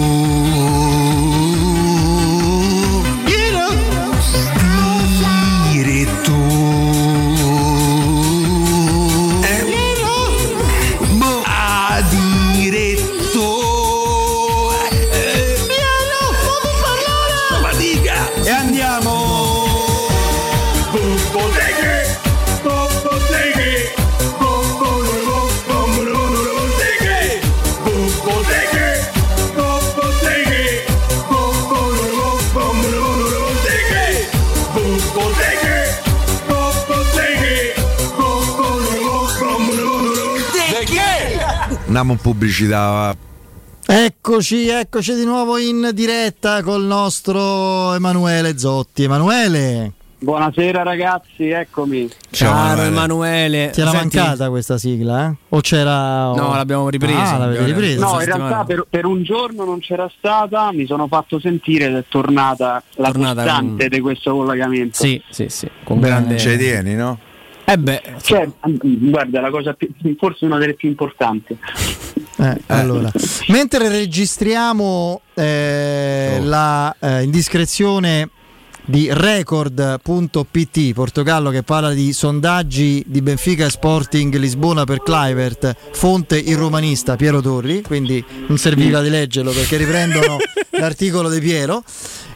[41.97, 43.15] Andiamo in pubblicità.
[43.87, 49.01] Eccoci, eccoci di nuovo in diretta col nostro Emanuele Zotti.
[49.01, 52.07] Emanuele, Buonasera ragazzi, eccomi.
[52.29, 53.71] Caro Emanuele.
[53.73, 55.27] ti era Senti- mancata questa sigla?
[55.29, 55.35] eh?
[55.49, 56.33] O c'era.
[56.35, 57.33] No, l'abbiamo ripresa.
[57.33, 58.05] Ah, l'avete ripresa?
[58.05, 58.47] No, in settimana.
[58.47, 62.83] realtà per, per un giorno non c'era stata, mi sono fatto sentire ed è tornata
[62.97, 64.97] la Tornata costante con- di questo collegamento.
[64.97, 65.67] Sì, sì, sì.
[65.83, 66.37] Con grande.
[66.37, 67.17] Ci tieni, no?
[67.69, 71.57] Eh beh, Cioè, mm, guarda, la cosa più, forse una delle più importanti.
[72.37, 73.11] Eh, allora.
[73.49, 78.29] Mentre registriamo eh, la eh, indiscrezione
[78.85, 86.37] di record.pt Portogallo che parla di sondaggi di Benfica e Sporting Lisbona per Clivert, fonte
[86.37, 90.37] il romanista Piero Torri, quindi non serviva di leggerlo perché riprendono
[90.79, 91.83] l'articolo di Piero.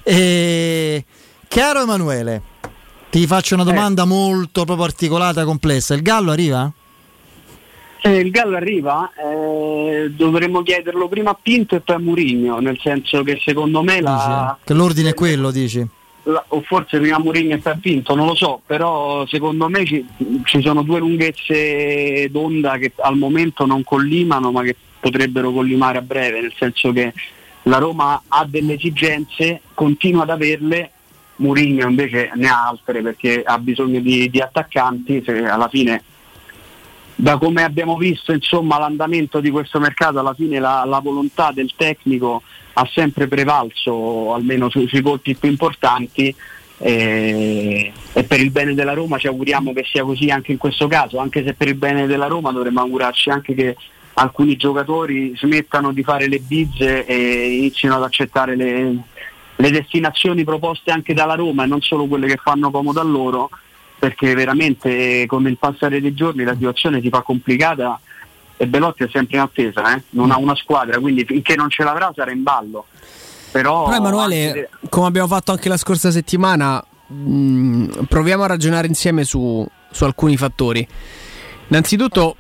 [0.04, 1.06] E,
[1.48, 2.42] caro Emanuele,
[3.12, 5.94] ti faccio una domanda molto proprio articolata, complessa.
[5.94, 6.72] Il Gallo arriva?
[8.02, 12.80] Se il Gallo arriva, eh, dovremmo chiederlo prima a Pinto e poi a Murigno, nel
[12.82, 15.86] senso che secondo me la, Che l'ordine è quello, dici?
[16.24, 20.04] la- o forse prima Murigno e poi Pinto, non lo so, però secondo me ci,
[20.46, 26.02] ci sono due lunghezze d'onda che al momento non collimano ma che potrebbero collimare a
[26.02, 27.14] breve, nel senso che
[27.64, 30.92] la Roma ha delle esigenze, continua ad averle,
[31.42, 36.04] Murigno invece ne ha altre perché ha bisogno di, di attaccanti, se alla fine
[37.16, 41.72] da come abbiamo visto insomma, l'andamento di questo mercato, alla fine la, la volontà del
[41.76, 42.42] tecnico
[42.74, 46.34] ha sempre prevalso, almeno su- sui colpi più importanti.
[46.84, 50.88] E, e per il bene della Roma ci auguriamo che sia così anche in questo
[50.88, 53.76] caso, anche se per il bene della Roma dovremmo augurarci anche che
[54.14, 59.04] alcuni giocatori smettano di fare le bizze e inizino ad accettare le,
[59.62, 63.50] le destinazioni proposte anche dalla Roma e non solo quelle che fanno comodo a loro,
[63.98, 68.00] perché veramente con il passare dei giorni la situazione si fa complicata
[68.58, 70.04] e Belotti è sempre in attesa, eh?
[70.12, 72.86] non ha una squadra, quindi finché non ce l'avrà sarà in ballo.
[73.52, 78.88] Però, Però Emanuele, anche- come abbiamo fatto anche la scorsa settimana, mh, proviamo a ragionare
[78.88, 80.88] insieme su, su alcuni fattori.
[81.68, 82.38] Innanzitutto,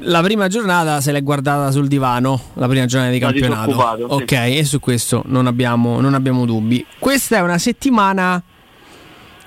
[0.00, 3.66] la prima giornata se l'è guardata sul divano, la prima giornata di campionato.
[3.66, 4.22] disoccupato, sì.
[4.22, 6.84] Ok, e su questo non abbiamo, non abbiamo dubbi.
[6.98, 8.42] Questa è una settimana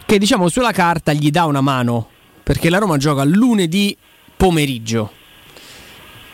[0.06, 2.08] che diciamo sulla carta gli dà una mano,
[2.44, 3.96] perché la Roma gioca lunedì
[4.36, 5.12] pomeriggio.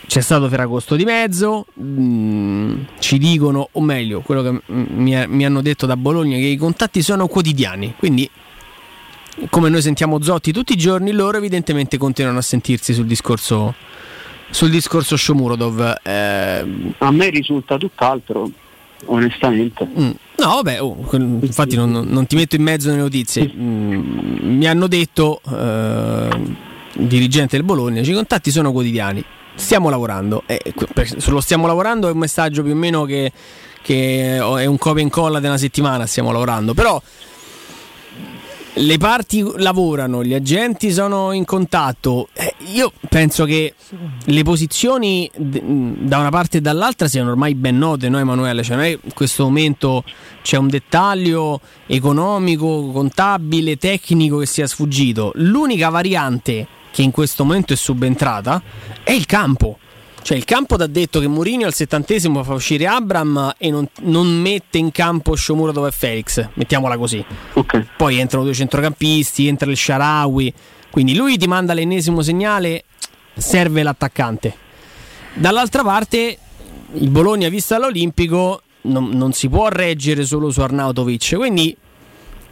[0.06, 5.62] C'è stato Ferragosto di mezzo, mm, ci dicono, o meglio, quello che mi, mi hanno
[5.62, 8.30] detto da Bologna, che i contatti sono quotidiani, quindi
[9.50, 13.74] come noi sentiamo Zotti tutti i giorni, loro evidentemente continuano a sentirsi sul discorso
[14.52, 16.00] sul discorso Shomurodov.
[16.04, 16.66] Eh...
[16.98, 18.50] A me risulta tutt'altro,
[19.06, 19.88] onestamente.
[19.88, 20.12] Mm.
[20.38, 23.52] No, vabbè, oh, infatti non, non, ti metto in mezzo nelle notizie.
[23.54, 26.30] Mm, mi hanno detto, eh,
[26.94, 29.24] dirigente del Bologna, i contatti sono quotidiani.
[29.56, 30.44] Stiamo lavorando.
[30.46, 30.74] Eh,
[31.18, 33.32] sullo stiamo lavorando è un messaggio più o meno che,
[33.82, 36.06] che è un copia e incolla una settimana.
[36.06, 36.74] Stiamo lavorando.
[36.74, 37.02] Però
[38.74, 42.30] le parti lavorano, gli agenti sono in contatto.
[42.34, 43.74] Eh, io penso che
[44.26, 48.64] le posizioni da una parte e dall'altra siano ormai ben note, no Emanuele?
[48.64, 50.04] Cioè, non è in questo momento
[50.42, 55.32] c'è un dettaglio economico, contabile, tecnico che sia sfuggito.
[55.36, 58.62] L'unica variante che in questo momento è subentrata
[59.04, 59.78] è il campo.
[60.24, 63.88] Cioè il campo ti ha detto che Mourinho al settantesimo fa uscire Abram e non,
[64.02, 67.24] non mette in campo Sciomuro dove è Felix, mettiamola così.
[67.54, 67.88] Okay.
[67.98, 70.54] Poi entrano due centrocampisti, entra il Sharawi,
[70.92, 72.84] quindi lui ti manda l'ennesimo segnale,
[73.36, 74.56] serve l'attaccante.
[75.34, 76.38] Dall'altra parte
[76.94, 81.76] il Bologna visto all'Olimpico non, non si può reggere solo su Arnautovic, quindi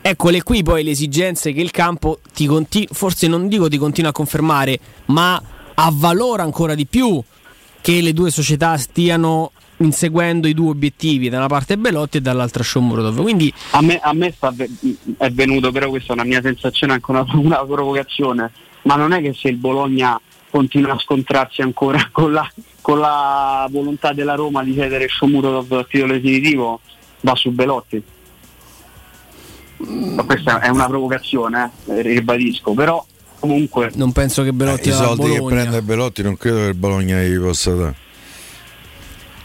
[0.02, 4.10] eccole qui poi le esigenze che il campo ti continua, forse non dico ti continua
[4.10, 5.42] a confermare, ma
[5.76, 7.22] avvalora ancora di più
[7.90, 12.62] che le due società stiano inseguendo i due obiettivi, da una parte Belotti e dall'altra
[12.62, 13.20] Shomurodov.
[13.20, 14.32] Quindi a me, a me
[15.18, 18.52] è venuto, però questa è una mia sensazione, anche una, una, provocazione,
[18.84, 20.22] ma non è che se il Bologna
[20.52, 22.48] continua a scontrarsi ancora con la,
[22.80, 26.82] con la volontà della Roma di cedere Shomurodov a titolo definitivo,
[27.22, 28.04] va su Belotti.
[29.78, 33.04] Ma questa è una provocazione, eh, ribadisco, però
[33.40, 36.76] comunque non penso che Belotti eh, i soldi che prende Belotti non credo che il
[36.76, 37.96] Bologna gli possa dare.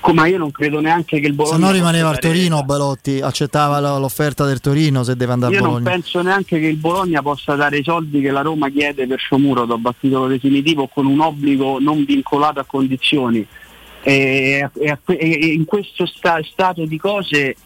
[0.01, 3.79] come io non credo neanche che il Bologna se no rimaneva al Torino Belotti accettava
[3.99, 5.79] l'offerta del Torino se deve andare io a Bologna.
[5.81, 9.07] io non penso neanche che il Bologna possa dare i soldi che la Roma chiede
[9.07, 13.47] per Sciomuro dopo a titolo definitivo con un obbligo non vincolato a condizioni.
[14.07, 17.57] E, e, e in questo sta, stato di cose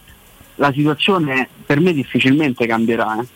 [0.59, 3.27] la situazione per me difficilmente cambierà eh.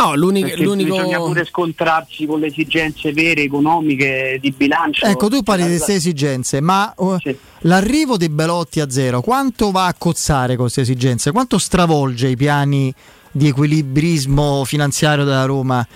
[0.00, 0.96] No, l'unico, l'unico...
[0.96, 5.04] bisogna pure scontrarsi con le esigenze vere, economiche, di bilancio.
[5.04, 7.36] Ecco, tu parli di queste esigenze, ma uh, sì.
[7.60, 11.32] l'arrivo di Belotti a zero, quanto va a cozzare con queste esigenze?
[11.32, 12.92] Quanto stravolge i piani
[13.30, 15.86] di equilibrismo finanziario della Roma?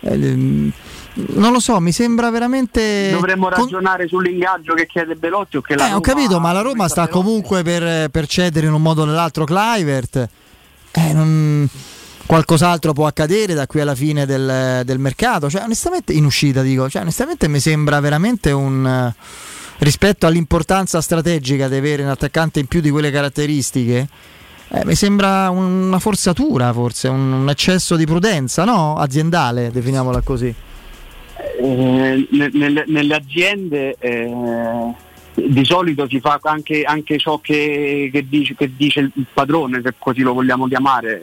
[0.00, 0.16] Eh,
[1.14, 3.10] non lo so, mi sembra veramente.
[3.12, 4.18] Dovremmo ragionare con...
[4.18, 7.04] sull'ingaggio che chiede Belotti o che la eh, Roma ho capito, ma la Roma sta
[7.04, 7.24] Belotti.
[7.24, 10.28] comunque per, per, cedere in un modo o nell'altro Clivert.
[10.94, 11.68] Eh, non
[12.32, 15.50] qualcos'altro può accadere da qui alla fine del, del mercato.
[15.50, 19.12] Cioè, onestamente, in uscita dico, cioè, onestamente mi sembra veramente un
[19.80, 24.08] rispetto all'importanza strategica di avere un attaccante in più di quelle caratteristiche.
[24.68, 28.96] Eh, mi sembra una forzatura, forse un, un, eccesso di prudenza, no?
[28.96, 30.54] Aziendale, definiamola così.
[31.60, 38.54] Eh, nelle, nelle, aziende eh di solito si fa anche, anche ciò che, che, dice,
[38.54, 41.22] che, dice, il padrone, se così lo vogliamo chiamare,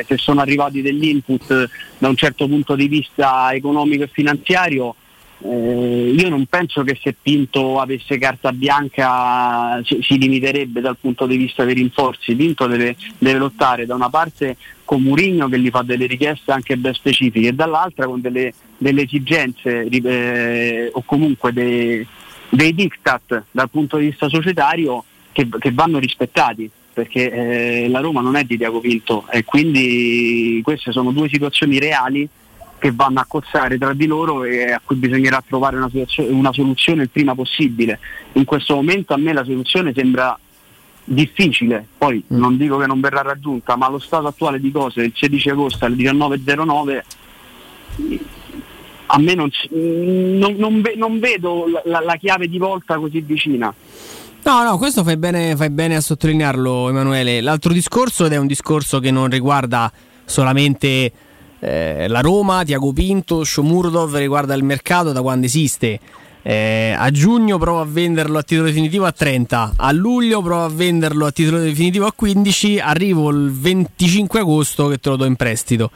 [0.00, 1.68] eh, se sono arrivati degli input
[1.98, 4.94] da un certo punto di vista economico e finanziario,
[5.40, 11.26] eh, io non penso che se Pinto avesse carta bianca si, si, limiterebbe dal punto
[11.26, 15.70] di vista dei rinforzi, Pinto deve, deve lottare da una parte con Murigno che gli
[15.70, 21.52] fa delle richieste anche ben specifiche e dall'altra con delle, delle esigenze eh, o comunque
[21.52, 22.06] dei
[22.48, 28.20] dei diktat dal punto di vista societario che, che vanno rispettati perché eh, la Roma
[28.20, 32.28] non è di Diago Pinto e quindi queste sono due situazioni reali
[32.78, 35.88] che vanno a cozzare tra di loro e a cui bisognerà trovare una,
[36.28, 38.00] una soluzione il prima possibile.
[38.32, 40.36] In questo momento a me la soluzione sembra
[41.04, 42.38] difficile, poi mm.
[42.38, 45.84] non dico che non verrà raggiunta, ma allo stato attuale di cose, il 16 agosto
[45.84, 47.02] alle 19.09
[49.10, 53.72] a me non, non, non, non vedo la, la, chiave di volta così vicina.
[54.42, 57.40] No, no, questo fai bene, fai bene a sottolinearlo, Emanuele.
[57.40, 59.90] L'altro discorso, ed è un discorso che non riguarda
[60.24, 61.12] solamente
[61.58, 65.98] eh, la Roma, Tiago Pinto, Shomurdov, riguarda il mercato da quando esiste.
[66.42, 70.68] Eh, a giugno provo a venderlo a titolo definitivo a 30, a luglio provo a
[70.68, 75.36] venderlo a titolo definitivo a 15, arrivo il 25 agosto che te lo do in
[75.36, 75.90] prestito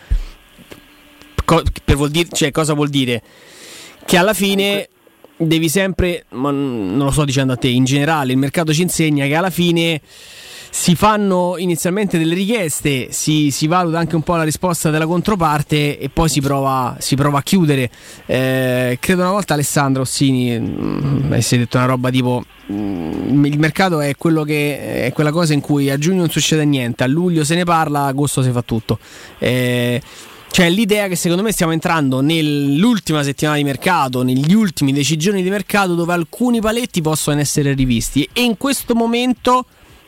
[1.52, 3.22] co- per vuol dire, cioè, cosa vuol dire?
[4.04, 4.88] Che alla fine
[5.36, 9.26] devi sempre, ma non lo sto dicendo a te, in generale il mercato ci insegna
[9.26, 10.00] che alla fine
[10.74, 15.98] si fanno inizialmente delle richieste, si, si, valuta anche un po' la risposta della controparte
[15.98, 17.90] e poi si prova, si prova a chiudere.
[18.24, 24.00] Eh, credo una volta Alessandro Ossini mh, avesse detto una roba tipo mh, il mercato
[24.00, 27.44] è, quello che, è quella cosa in cui a giugno non succede niente, a luglio
[27.44, 28.98] se ne parla, a agosto si fa tutto.
[29.38, 30.00] Eh,
[30.52, 35.48] cioè l'idea che secondo me stiamo entrando nell'ultima settimana di mercato, negli ultimi decisioni di
[35.48, 39.64] mercato dove alcuni paletti possono essere rivisti e in questo momento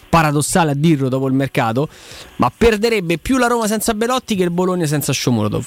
[0.07, 1.89] paradossale a dirlo dopo il mercato,
[2.37, 5.67] ma perderebbe più la Roma senza Belotti che il Bologna senza Shomurodov.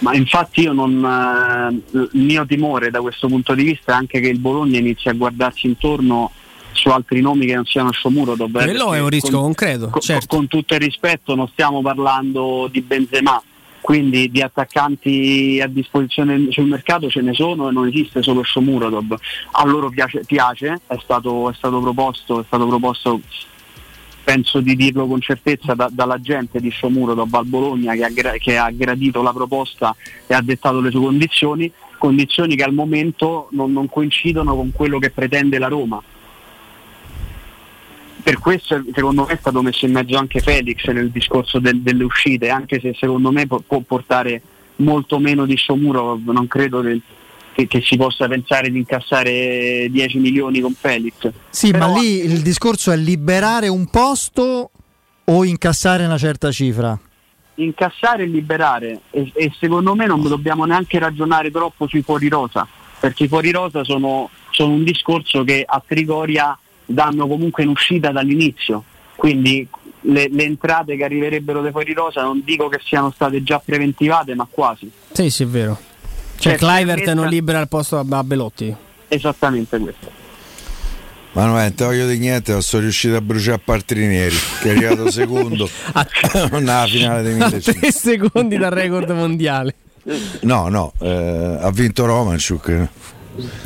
[0.00, 4.18] Ma infatti io non, eh, il mio timore da questo punto di vista è anche
[4.18, 6.32] che il Bologna inizi a guardarsi intorno
[6.72, 8.56] su altri nomi che non siano Shomurodov.
[8.56, 10.26] eh, Quello è un rischio concreto, Con, certo.
[10.36, 13.42] con tutto il rispetto non stiamo parlando di Benzema,
[13.86, 19.16] quindi di attaccanti a disposizione sul mercato ce ne sono e non esiste solo Shomurodov.
[19.52, 23.20] A loro piace, piace è, stato, è stato proposto, è stato proposto
[24.24, 28.56] penso di dirlo con certezza da- dalla gente di Shomurodov al Bologna che ha, che
[28.56, 29.94] ha gradito la proposta
[30.26, 34.98] e ha dettato le sue condizioni, condizioni che al momento non, non coincidono con quello
[34.98, 36.02] che pretende la Roma.
[38.26, 42.02] Per questo secondo me è stato messo in mezzo anche Felix nel discorso del- delle
[42.02, 44.42] uscite, anche se secondo me può, può portare
[44.78, 47.00] molto meno di Shomurodov, non credo che,
[47.54, 51.30] che- che si possa pensare di incassare 10 milioni con Felix.
[51.50, 54.70] Sì, Però- ma lì il discorso è liberare un posto
[55.24, 56.98] o incassare una certa cifra?
[57.58, 62.66] incassare e liberare e, e secondo me non dobbiamo neanche ragionare troppo sui fuori rosa
[63.00, 68.10] perché i fuori rosa sono, sono un discorso che a Trigoria danno comunque in uscita
[68.12, 68.84] dall'inizio
[69.16, 69.66] quindi
[70.02, 74.34] le, le entrate che arriverebbero dai fuori rosa non dico che siano state già preventivate
[74.34, 75.78] ma quasi Sì, sì, è vero.
[76.38, 78.74] Cioè, Cioè, Clivert non libera il posto a a Belotti.
[79.08, 80.10] esattamente questo
[81.32, 85.10] Ma non è, te voglio di niente, sono riuscito a bruciare Partinieri, che è arrivato
[85.12, 85.68] secondo
[86.52, 87.80] nella finale dei A 1500.
[87.80, 89.74] tre secondi dal record mondiale.
[90.42, 92.88] No, no, eh, ha vinto Romanchuk.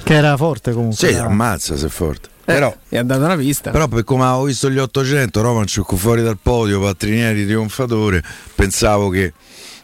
[0.03, 0.97] Che era forte comunque.
[1.09, 2.29] Sì, era- ammazza se è forte.
[2.45, 3.71] Però, E ha dato una pista.
[3.71, 8.23] però per come avevo visto gli 800, Romanchuk fuori dal podio, Patrinieri trionfatore,
[8.55, 9.33] pensavo che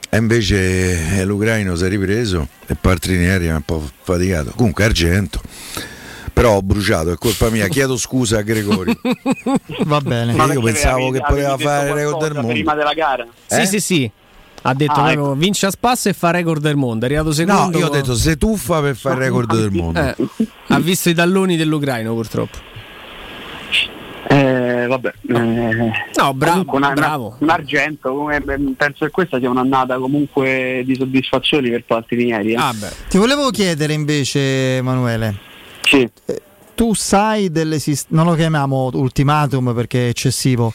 [0.08, 4.52] e invece eh, l'ucraino si è ripreso e Patrinieri è un po' faticato.
[4.56, 5.40] Comunque argento.
[6.32, 8.94] Però ho bruciato, è colpa mia, chiedo scusa a Gregorio.
[9.84, 10.32] Va bene.
[10.34, 12.48] Ma io pensavo che poteva fare il record del mondo.
[12.52, 13.66] prima della gara Sì, Eh?
[13.66, 14.10] sì, sì.
[14.68, 17.04] Ha detto Ah, proprio, vince a spasso e fa record del mondo.
[17.04, 17.70] È arrivato secondo.
[17.70, 20.00] No, io ho detto se tuffa per fare il record del mondo.
[20.00, 20.14] Eh,
[20.68, 22.58] ha visto i talloni dell'ucraino, purtroppo.
[24.28, 25.12] Eh, vabbè.
[25.28, 27.36] eh, No, bravo, una- bravo.
[27.38, 32.52] Un argento, come- penso che questa sia un'annata comunque di soddisfazioni per Paltinieri.
[32.52, 32.56] Eh.
[32.56, 32.74] Ah.
[33.08, 35.36] Ti volevo chiedere invece, Emanuele.
[35.82, 36.10] Sì.
[36.74, 40.72] Tu sai dell'esistenza, non lo chiamiamo ultimatum perché è eccessivo,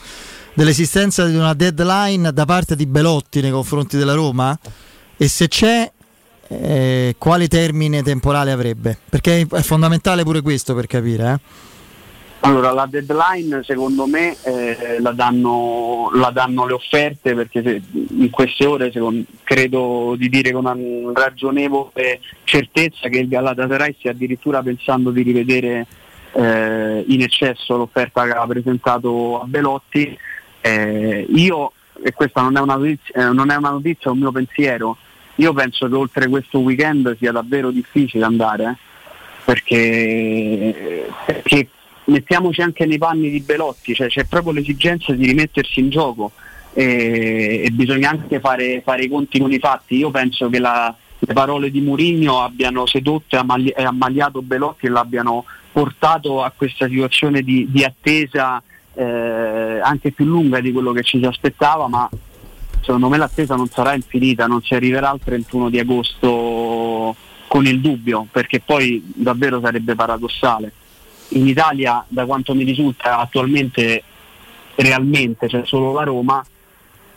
[0.53, 4.57] dell'esistenza di una deadline da parte di Belotti nei confronti della Roma?
[5.17, 5.91] E se c'è,
[6.47, 8.97] eh, quale termine temporale avrebbe?
[9.09, 11.33] Perché è fondamentale pure questo per capire.
[11.33, 11.69] Eh?
[12.43, 18.31] Allora, la deadline secondo me eh, la, danno, la danno le offerte perché se- in
[18.31, 20.75] queste ore secondo- credo di dire con una
[21.13, 25.85] ragionevole certezza che il Galatasaray stia addirittura pensando di rivedere
[26.33, 30.17] eh, in eccesso l'offerta che aveva presentato a Belotti.
[30.61, 31.73] Eh, io,
[32.03, 34.97] e questa non è, una notizia, eh, non è una notizia, è un mio pensiero,
[35.35, 38.63] io penso che oltre questo weekend sia davvero difficile andare.
[38.63, 38.89] eh
[39.43, 41.67] perché, perché
[42.05, 46.31] mettiamoci anche nei panni di Belotti, cioè c'è proprio l'esigenza di rimettersi in gioco
[46.73, 49.97] e, e bisogna anche fare, fare i conti con i fatti.
[49.97, 55.45] Io penso che la- le parole di Murigno abbiano sedotto e ammaliato Belotti e l'abbiano
[55.71, 58.61] portato a questa situazione di, di attesa
[58.93, 62.09] eh, anche più lunga di quello che ci si aspettava, ma
[62.81, 67.15] secondo me l'attesa non sarà infinita, non si arriverà al 31 di agosto
[67.47, 70.71] con il dubbio, perché poi davvero sarebbe paradossale.
[71.29, 74.03] In Italia, da quanto mi risulta attualmente,
[74.75, 76.43] realmente c'è solo la Roma,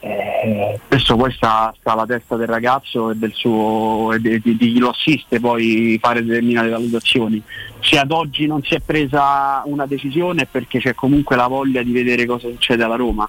[0.05, 4.57] eh, questo poi sta, sta alla testa del ragazzo e del suo, e di, di-
[4.57, 7.43] di chi lo assiste poi fare determinate valutazioni.
[7.81, 11.83] Se ad oggi non si è presa una decisione è perché c'è comunque la voglia
[11.83, 13.29] di vedere cosa succede alla Roma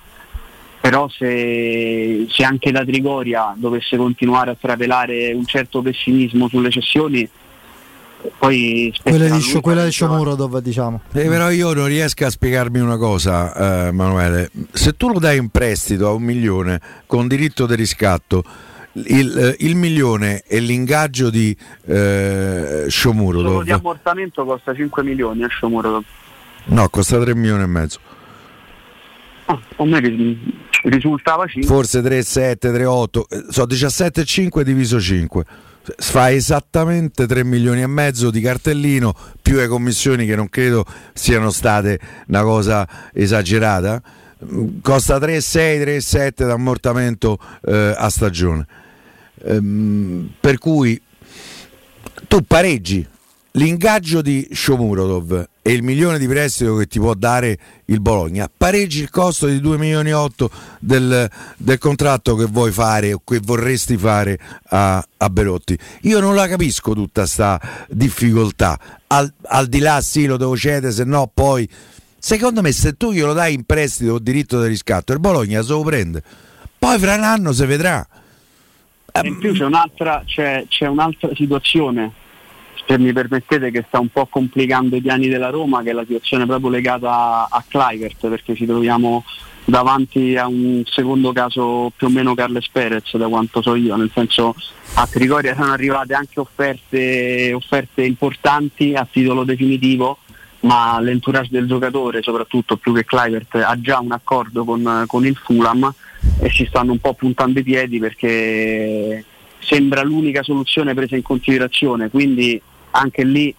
[0.85, 7.27] però se, se anche la Trigoria dovesse continuare a trapelare un certo pessimismo sulle cessioni,
[8.37, 11.01] poi Quella di, lui quella di Shomurodov, diciamo.
[11.13, 14.49] Eh, però io non riesco a spiegarmi una cosa, eh, Emanuele.
[14.71, 18.43] Se tu lo dai in prestito a un milione con diritto di riscatto,
[18.93, 25.43] il, eh, il milione e l'ingaggio di eh, Solo Shomurodov, di ammortamento costa 5 milioni
[25.43, 26.03] a Shomurodov.
[26.65, 27.99] no, costa 3 milioni e mezzo.
[29.47, 30.39] Ah, a me ri-
[30.83, 31.71] risultava 5.
[31.71, 35.45] forse 3, 7, 3, 8, eh, so 17 e 5 diviso 5.
[35.97, 41.51] Fa esattamente 3 milioni e mezzo di cartellino più le commissioni che non credo siano
[41.51, 44.01] state una cosa esagerata.
[44.81, 48.65] Costa 3, 6, 3, 7 d'ammortamento eh, a stagione.
[49.43, 50.99] Ehm, per cui
[52.27, 53.05] tu pareggi
[53.55, 59.01] l'ingaggio di Shomurodov e il milione di prestito che ti può dare il Bologna, pareggi
[59.01, 60.49] il costo di 2 milioni e 8
[60.79, 64.37] del, del contratto che vuoi fare o che vorresti fare
[64.69, 65.77] a, a Belotti.
[66.01, 67.59] Io non la capisco tutta sta
[67.89, 68.79] difficoltà.
[69.07, 71.67] Al, al di là sì lo devo cedere, se no poi
[72.17, 75.71] secondo me se tu glielo dai in prestito o diritto di riscatto, il Bologna se
[75.71, 76.21] lo prende.
[76.77, 78.05] Poi fra un anno si vedrà.
[79.23, 82.11] In più c'è un'altra, c'è, c'è un'altra situazione,
[82.87, 86.03] se mi permettete, che sta un po' complicando i piani della Roma, che è la
[86.05, 89.23] situazione proprio legata a, Clivert, perché ci troviamo
[89.65, 94.11] davanti a un secondo caso più o meno Carles Perez, da quanto so io, nel
[94.13, 94.55] senso
[94.95, 100.19] a Trigoria sono arrivate anche offerte, offerte importanti a titolo definitivo,
[100.61, 105.35] ma l'entourage del giocatore, soprattutto più che Clivert, ha già un accordo con, con il
[105.35, 105.91] Fulham
[106.39, 109.23] e si stanno un po' puntando i piedi perché
[109.59, 112.61] sembra l'unica soluzione presa in considerazione, quindi
[112.95, 113.53] anche lì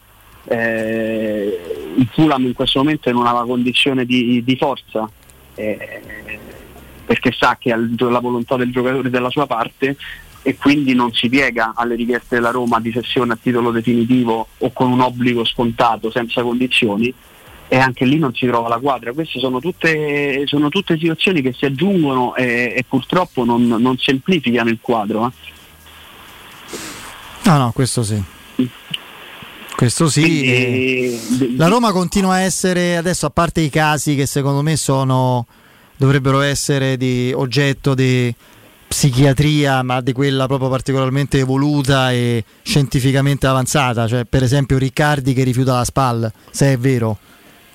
[0.44, 5.08] eh, il Fulham in questo momento è in una condizione di, di forza
[5.54, 6.00] eh,
[7.04, 9.96] perché sa che ha la volontà del giocatore dalla sua parte
[10.42, 14.72] e quindi non si piega alle richieste della Roma di cessione a titolo definitivo o
[14.72, 17.12] con un obbligo scontato senza condizioni
[17.68, 19.12] e anche lì non si trova la quadra.
[19.12, 24.70] Queste sono tutte, sono tutte situazioni che si aggiungono e, e purtroppo non, non semplificano
[24.70, 25.26] il quadro.
[25.26, 25.54] eh.
[27.44, 28.22] No, no, questo sì.
[29.76, 30.22] Questo sì.
[30.22, 34.76] Quindi, e- La Roma continua a essere, adesso a parte i casi che secondo me
[34.76, 35.46] sono,
[35.96, 38.34] dovrebbero essere di oggetto di
[38.88, 45.42] psichiatria, ma di quella proprio particolarmente evoluta e scientificamente avanzata, cioè per esempio Riccardi che
[45.42, 47.18] rifiuta la SPAL, se è vero.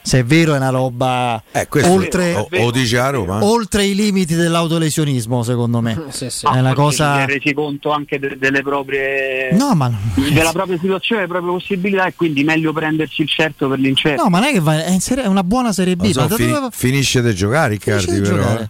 [0.04, 3.44] Se è vero è una roba Eh, oltre, o, o dice a Roma?
[3.44, 5.92] oltre i limiti dell'autolesionismo, secondo me.
[5.94, 7.16] È una Forse cosa...
[7.16, 11.54] si è resi conto anche de- delle proprie No, ma della propria situazione, delle proprie
[11.54, 14.24] possibilità e quindi meglio prendersi il certo per l'incerto.
[14.24, 16.10] No, ma non è che va, è, in serie- è una buona Serie B.
[16.12, 18.36] So, fini- dove finisce di giocare Riccardi però.
[18.38, 18.70] giocare.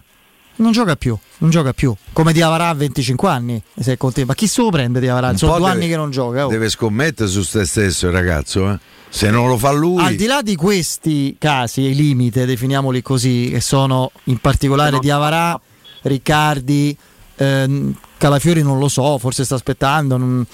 [0.56, 1.94] Non gioca più, non gioca più.
[2.12, 3.62] Come Diavarà a 25 anni.
[3.78, 4.28] Se è contento.
[4.30, 5.36] Ma chi se lo prende Diavarà?
[5.36, 6.46] Sono due deve- anni che non gioca.
[6.46, 6.48] oh.
[6.50, 8.78] Deve scommettere su se stesso il ragazzo, eh.
[9.08, 13.48] Se non lo fa lui, Al di là di questi casi, i limite, definiamoli così,
[13.50, 15.60] che sono in particolare Diavarà,
[16.02, 16.96] Riccardi,
[17.36, 20.16] ehm, Calafiori non lo so, forse sta aspettando.
[20.16, 20.46] non-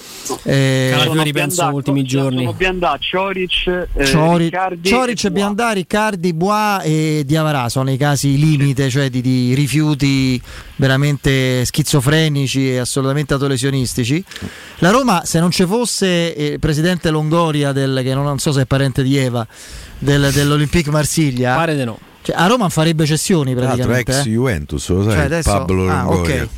[0.44, 2.39] eh, Sono Biandà- ultimi giorni.
[2.39, 5.31] Sono Biandà, Cioric, eh, Ciori- Riccardi Cioric, e.
[5.31, 10.41] Biandà, Riccardi, Bois e Diavarà sono i casi limite, cioè di, di rifiuti
[10.77, 14.25] veramente schizofrenici e assolutamente autolesionistici.
[14.78, 18.51] La Roma, se non ci fosse eh, il presidente Longoria, del, che non, non so
[18.51, 19.47] se è parente di Eva,
[19.99, 21.99] del- dell'Olympique Marsiglia, Pare di no.
[22.23, 24.21] Cioè, a Roma farebbe cessioni tra l'altro praticamente.
[24.21, 24.31] ex eh.
[24.31, 26.43] Juventus, lo sai, Cioè, adesso- Pablo ah, Longoria.
[26.43, 26.49] ok.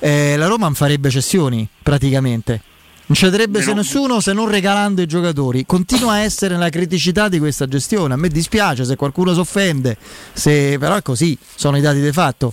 [0.00, 2.62] Eh, la Roma farebbe cessioni praticamente.
[3.06, 5.66] Non cederebbe se nessuno se non regalando i giocatori.
[5.66, 8.14] Continua a essere la criticità di questa gestione.
[8.14, 9.96] A me dispiace se qualcuno si offende,
[10.32, 12.52] se- però è così, sono i dati di fatto.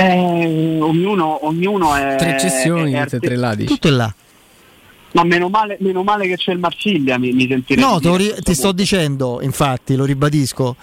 [0.00, 3.66] Eh, ognuno, ognuno è Tre cessioni, è- è tre dici.
[3.66, 4.12] Tutto è là.
[5.12, 8.34] Ma meno male, meno male che c'è il Marsiglia, mi, mi sentirei No, te ri-
[8.42, 10.76] ti sto dicendo, infatti, lo ribadisco.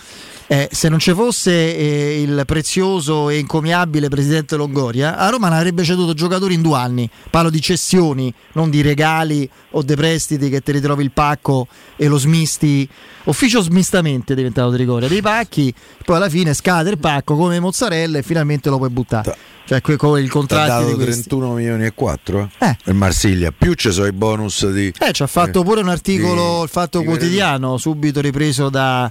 [0.47, 5.57] eh, se non ci fosse eh, il prezioso e incommiabile presidente Longoria, a Roma ne
[5.57, 7.09] avrebbe ceduto giocatori in due anni.
[7.29, 12.07] Parlo di cessioni, non di regali o dei prestiti che ti ritrovi il pacco e
[12.07, 12.87] lo smisti.
[13.25, 15.07] Ufficio smistamento è diventato di Trigoria.
[15.07, 15.73] Dei pacchi,
[16.03, 19.35] poi alla fine scade il pacco come mozzarella e finalmente lo puoi buttare.
[19.65, 21.27] Cioè, come il contratto di dato questi.
[21.27, 22.77] 31 milioni e 4 Eh.
[22.85, 26.57] il Marsiglia più ci sono i bonus di Eh, ci ha fatto pure un articolo,
[26.57, 29.09] di- il Fatto di- Quotidiano, subito ripreso da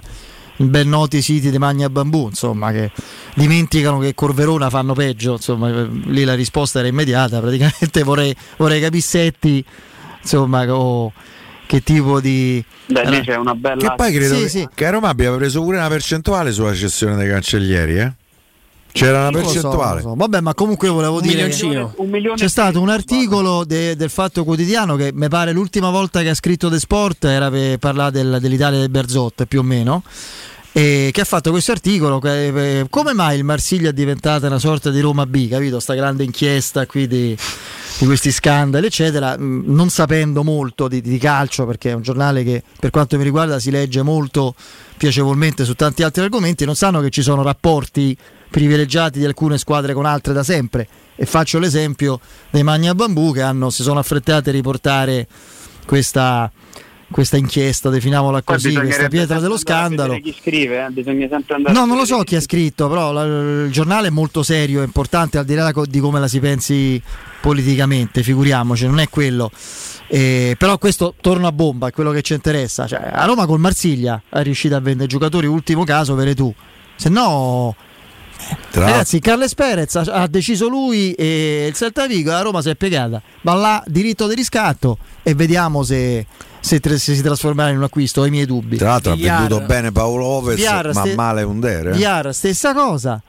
[0.57, 2.89] ben noti siti di Magna Bambù, insomma, che
[3.33, 8.79] dimenticano che Corverona fanno peggio, insomma, eh, lì la risposta era immediata, praticamente vorrei, vorrei
[8.79, 9.61] capire Setti,
[10.21, 11.11] insomma, o
[11.65, 12.63] che tipo di...
[12.87, 14.69] Beh, lì c'è una bella che poi credo Sì, che, sì.
[14.73, 18.13] che a Roma abbia preso pure una percentuale sulla cessione dei cancellieri eh?
[18.91, 20.15] c'era una so, percentuale lo so.
[20.15, 21.47] Vabbè, ma comunque volevo Un dire
[21.97, 26.29] milione C'è stato un articolo de- del Fatto Quotidiano che mi pare l'ultima volta che
[26.29, 30.01] ha scritto The Sport era per parlare del- dell'Italia del Berzot più o meno.
[30.77, 32.21] E che ha fatto questo articolo?
[32.21, 35.79] Eh, come mai il Marsiglia è diventata una sorta di Roma B capito?
[35.79, 37.33] Sta grande inchiesta qui di,
[37.97, 42.43] di questi scandali, eccetera, mh, non sapendo molto di, di calcio, perché è un giornale
[42.43, 44.53] che per quanto mi riguarda si legge molto
[44.97, 48.13] piacevolmente su tanti altri argomenti, non sanno che ci sono rapporti
[48.49, 50.89] privilegiati di alcune squadre con altre da sempre.
[51.15, 55.25] E faccio l'esempio dei Magna Bambù che hanno, si sono affrettati a riportare
[55.85, 56.51] questa,
[57.15, 60.19] questa inchiesta, definiamola così, questa pietra dello scandalo.
[60.19, 63.23] Chi scrive, eh, bisogna sempre andare No, non lo so chi ha scritto, però la-
[63.23, 67.01] il giornale è molto serio, è importante al di là di come la si pensi
[67.39, 69.49] politicamente, figuriamoci, non è quello.
[70.07, 72.85] Eh, però questo torna a bomba, è quello che ci interessa.
[72.85, 76.53] Cioè, a Roma col Marsiglia è riuscita a vendere giocatori, ultimo caso, vere tu.
[76.97, 77.73] Se no,
[78.71, 82.67] Tra ragazzi, Carles Perez ha, ha deciso lui e il Celta Vigo, la Roma si
[82.71, 83.21] è piegata.
[83.43, 86.25] Va là, diritto di riscatto e vediamo se,
[86.65, 88.21] se tra- se si trasformerà in un acquisto.
[88.21, 88.77] Ho i miei dubbi.
[88.77, 91.87] Tra l'altro ha Villar- venduto bene Paolo Lopez, Villar, ma ste- male Under.
[91.89, 91.91] Eh?
[91.91, 93.21] Villar, stessa cosa.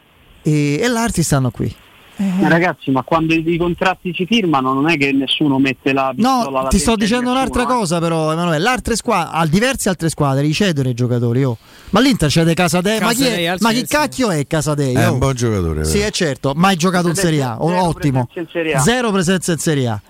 [0.42, 1.74] E, e l'Arti stanno qui.
[2.18, 6.14] Eh, Ragazzi, ma quando i, i contratti si firmano non è che nessuno mette la
[6.16, 7.66] pistola No, alla ti sto dicendo nessuno, un'altra eh.
[7.66, 8.58] cosa, però, Emanuele.
[8.58, 11.44] L'altre squadre, a diverse altre squadre, li cedono i giocatori.
[11.44, 11.58] Oh.
[11.90, 13.00] Ma l'Inter cede Casadei.
[13.00, 14.94] Ma chi, è, al ma chi cacchio è Casadei?
[14.94, 15.12] È oh?
[15.12, 15.84] un buon giocatore.
[15.84, 17.60] Sì, è certo, mai giocato in Serie A.
[17.60, 18.24] Oh, Zero ottimo.
[18.24, 18.78] presenza in Serie A.
[18.78, 20.00] Zero presenza in Serie A.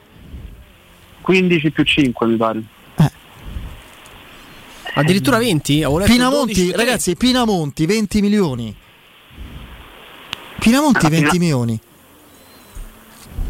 [1.22, 2.62] 15 più 5 mi pare.
[4.98, 5.82] Addirittura 20?
[5.82, 8.74] Avevo letto Pinamonti, 12, ragazzi, Pinamonti 20 milioni.
[10.58, 11.80] Pinamonti Ah, 20 Pina- milioni.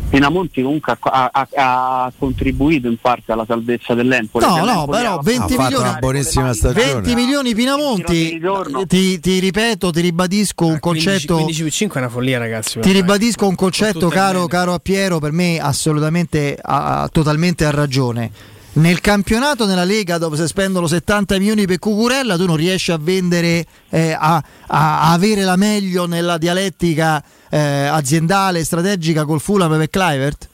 [0.09, 4.45] Pinamonti comunque ha, ha- ha contribuito in parte alla salvezza dell'Empoli.
[4.45, 5.89] No, Cioè, no, però ha- 20 Ha fatto milioni.
[5.89, 7.15] una buonissima 20 stagione.
[7.15, 8.41] milioni Pinamonti,
[8.87, 12.79] ti, ti ripeto, ti ribadisco un 15, concetto 15 più 5 è una follia, ragazzi.
[12.81, 18.31] Ti ribadisco un concetto caro, caro a Piero, per me assolutamente ha totalmente ha ragione.
[18.77, 22.99] Nel campionato, nella Lega, dove si spendono 70 milioni per Cucurella, tu non riesci a
[23.01, 29.89] vendere, eh, a, a- avere la meglio nella dialettica eh, aziendale, strategica col Fulham per
[29.89, 30.49] Clivert?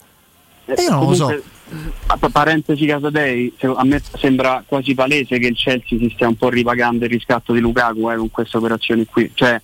[0.66, 1.42] E io non lo so.
[2.06, 6.28] A pa- parentesi Casadei, se- a me sembra quasi palese che il Chelsea si stia
[6.28, 9.32] un po' ripagando il riscatto di Lukaku eh, con queste operazioni qui.
[9.34, 9.60] Cioè,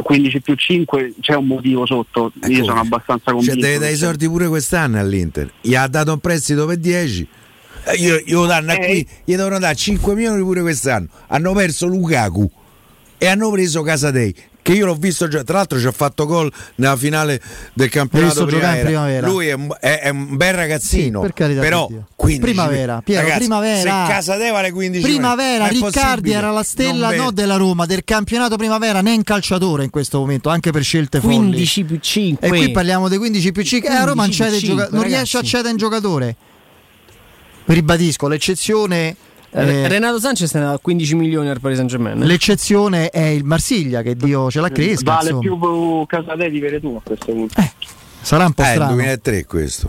[0.00, 3.60] 15 più 5 c'è un motivo sotto, io sono abbastanza Cioè, convinto.
[3.60, 5.50] deve dare i soldi pure quest'anno all'Inter.
[5.60, 7.26] Gli ha dato un prestito per 10.
[7.84, 8.86] Eh, Io, io danno a Eh.
[8.86, 11.06] qui, gli devono dare 5 milioni pure quest'anno.
[11.28, 12.50] Hanno perso Lukaku
[13.18, 14.34] e hanno preso Casadei.
[14.62, 17.40] Che io l'ho visto già, tra l'altro ci ha fatto gol nella finale
[17.72, 18.84] del campionato in primavera.
[18.84, 19.26] primavera.
[19.26, 22.06] Lui è un, è- è un bel ragazzino, Sì, per carità però di Dio.
[22.14, 24.04] 15 primavera, Piero, ragazzi, primavera.
[24.06, 28.56] Se Casadei vale 15 Primavera, Riccardi era la stella Non no, della Roma, del campionato
[28.56, 31.36] primavera, né in calciatore in questo momento, anche per scelte folli.
[31.36, 32.46] 15 più 5.
[32.46, 33.88] E qui parliamo dei 15 più 5.
[33.88, 36.36] E a Roma 15 non, cede più gioca- 5, non riesce a cedere un giocatore.
[37.74, 39.14] Ribadisco, l'eccezione.
[39.52, 42.18] eh, Renato Sanchez è andato a 15 milioni al Paris Saint Germain.
[42.20, 45.14] L'eccezione è il Marsiglia, che Dio ce la cresca.
[45.14, 45.40] Vale insomma.
[45.40, 47.54] più Casadei di Veretù a questo punto.
[48.22, 48.92] Sarà un po' Eh, il strano.
[48.94, 49.88] 2003 questo.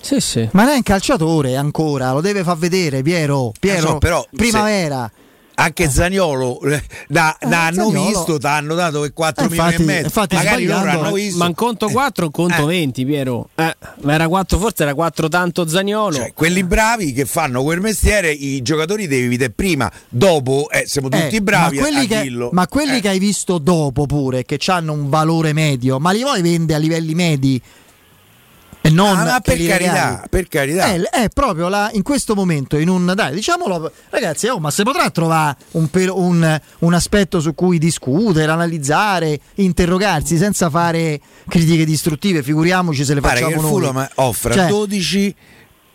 [0.00, 0.48] Sì, sì.
[0.52, 3.52] Ma non è un calciatore ancora, lo deve far vedere Piero.
[3.58, 5.10] Piero, Eh, so, però, primavera.
[5.54, 9.68] Anche Zaniolo eh, da, da hanno Zaniolo- visto, ti hanno dato per 4 Eh, milioni
[9.68, 10.06] e infatti- mezzo.
[10.06, 11.38] infatti Magari loro hanno visto.
[11.38, 13.48] Ma un conto 4 un conto 20, Piero.
[13.54, 16.16] Eh, ma era 4, forse era 4 tanto Zagnolo.
[16.16, 21.08] Cioè, quelli bravi che fanno quel mestiere, i giocatori devi vedere prima, dopo, eh, siamo
[21.10, 23.00] Eh, tutti bravi ma quelli, a che, ma quelli Eh.
[23.00, 26.82] che hai visto dopo pure, che hanno un valore medio, ma li vuoi vendere a
[26.82, 27.60] livelli medi?
[28.84, 30.86] E non Ah, ma che per carità, per carità.
[30.86, 34.82] È, è proprio là, in questo momento, in un dai, diciamolo, ragazzi, oh, ma se
[34.82, 42.42] potrà trovare un, un- un aspetto su cui discutere, analizzare, interrogarsi senza fare critiche distruttive,
[42.42, 43.80] figuriamoci se le Pare che facciamo il noi.
[43.80, 45.34] Fulham offra Cioè, 12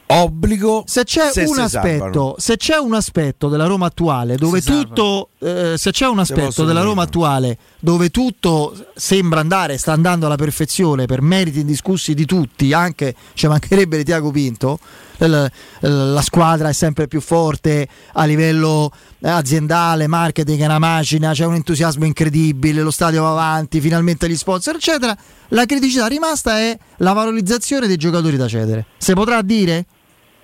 [0.10, 4.72] obbligo se c'è se un aspetto, se c'è un aspetto della Roma attuale dove Si
[4.72, 6.82] tutto eh, se c'è un aspetto della.
[6.82, 12.72] Roma attuale dove tutto sembra andare, sta andando alla perfezione per meriti indiscussi di tutti,
[12.72, 14.80] anche ci mancherebbe di Tiago Pinto.
[15.18, 15.45] l-
[15.82, 21.56] La squadra è sempre più forte a livello aziendale, marketing è una macina, c'è un
[21.56, 25.16] entusiasmo incredibile, lo stadio va avanti, finalmente gli sponsor, eccetera.
[25.50, 28.86] La criticità rimasta è la valorizzazione dei giocatori da cedere.
[28.98, 29.86] Se potrà dire?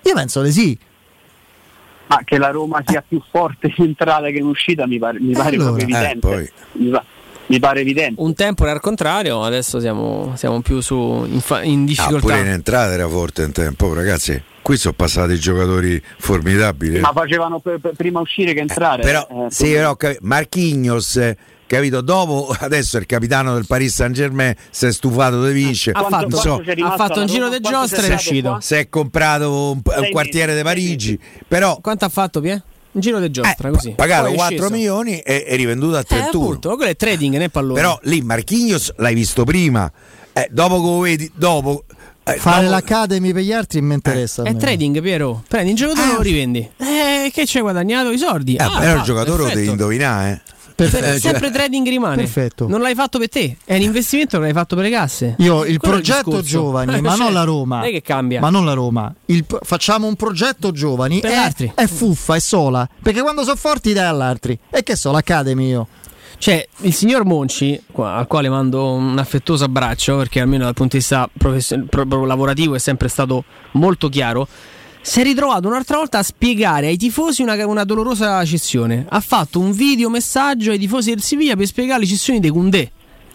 [0.04, 0.78] Io penso di sì.
[2.06, 5.32] Ma che la Roma sia più forte in entrata che in uscita mi pare, mi
[5.32, 5.72] pare allora.
[5.72, 6.18] proprio Eh, evidente.
[6.28, 6.50] poi.
[6.72, 7.04] mi, pa-
[7.46, 8.20] mi pare evidente.
[8.20, 12.20] Un tempo era al contrario, adesso siamo, siamo più su, in, fa- in Ah, difficoltà.
[12.20, 14.42] pure in entrata era forte in tempo, ragazzi.
[14.62, 17.00] Qui sono passati giocatori formidabili.
[17.00, 19.02] Ma facevano per- per- prima uscire che entrare.
[19.02, 21.36] però, eh, sì, però Marchignos, eh,
[21.74, 22.00] capito?
[22.00, 25.98] Dopo, adesso è il capitano del Paris Saint Germain, si è stufato di vincere.
[25.98, 27.56] Ha fatto- so, ha fatto un giro Roma?
[27.56, 28.58] di Quanto giostra c'è e è uscito.
[28.60, 32.62] si è comprato un, un quartiere di Parigi, però Quanto ha fatto Pie?
[32.92, 33.90] Un giro di giostra, eh, così.
[33.96, 34.70] pagato Poi è 4 sceso.
[34.72, 36.44] milioni e è rivenduto a Eh, 31.
[36.44, 37.74] appunto, ma quello è trading, né pallone.
[37.80, 39.90] Però lì Marchignos l'hai visto prima.
[40.32, 41.84] Eh, dopo che lo vedi, dopo
[42.22, 44.42] Fare l'academy per gli altri mi interessa.
[44.42, 45.42] a È trading, Piero.
[45.46, 46.70] Prendi un giocatore e lo rivendi.
[46.78, 48.54] Eh, che ci hai guadagnato i soldi?
[48.54, 49.58] Eh, Ah, però il ah, giocatore lo perfetto.
[49.58, 50.42] devi indovinare.
[50.74, 51.04] Perfetto.
[51.04, 52.16] Eh, cioè- Sempre trading rimane.
[52.16, 52.66] Perfetto.
[52.66, 53.56] Non l'hai fatto per te.
[53.64, 55.34] È un investimento che l'hai fatto per le casse.
[55.38, 56.42] Io il Quello progetto discorso.
[56.48, 57.78] giovani, ma non la Roma.
[57.78, 58.40] Non è che cambia.
[58.40, 59.14] Ma non la Roma.
[59.26, 61.72] Il- facciamo un progetto giovani Per è, l'altri.
[61.74, 62.88] è fuffa, è sola.
[63.02, 64.58] Perché quando sono forti dai all'altri.
[64.70, 65.86] E che so, l'Academy io.
[66.36, 70.98] Cioè, il signor Monci, al quale mando un affettuoso abbraccio, perché almeno dal punto di
[70.98, 71.86] vista profession-
[72.26, 74.46] lavorativo è sempre stato molto chiaro,
[75.06, 79.04] si è ritrovato un'altra volta a spiegare ai tifosi una, una dolorosa cessione.
[79.06, 82.90] Ha fatto un video messaggio ai tifosi del Siviglia per spiegare le cessioni dei Koundé.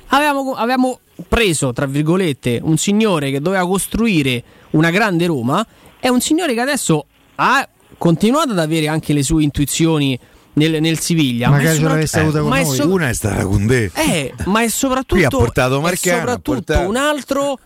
[0.07, 5.63] Avevamo, avevamo preso, tra virgolette, un signore che doveva costruire una grande Roma
[5.99, 7.67] e un signore che adesso ha
[7.99, 10.17] continuato ad avere anche le sue intuizioni
[10.53, 11.49] nel, nel Siviglia.
[11.49, 12.75] Magari ce l'avesse avuta con ma è noi.
[12.75, 13.91] so- Una è stata Condé.
[13.93, 17.59] eh, ma è soprattutto, Qui ha portato ha soprattutto portato- un altro.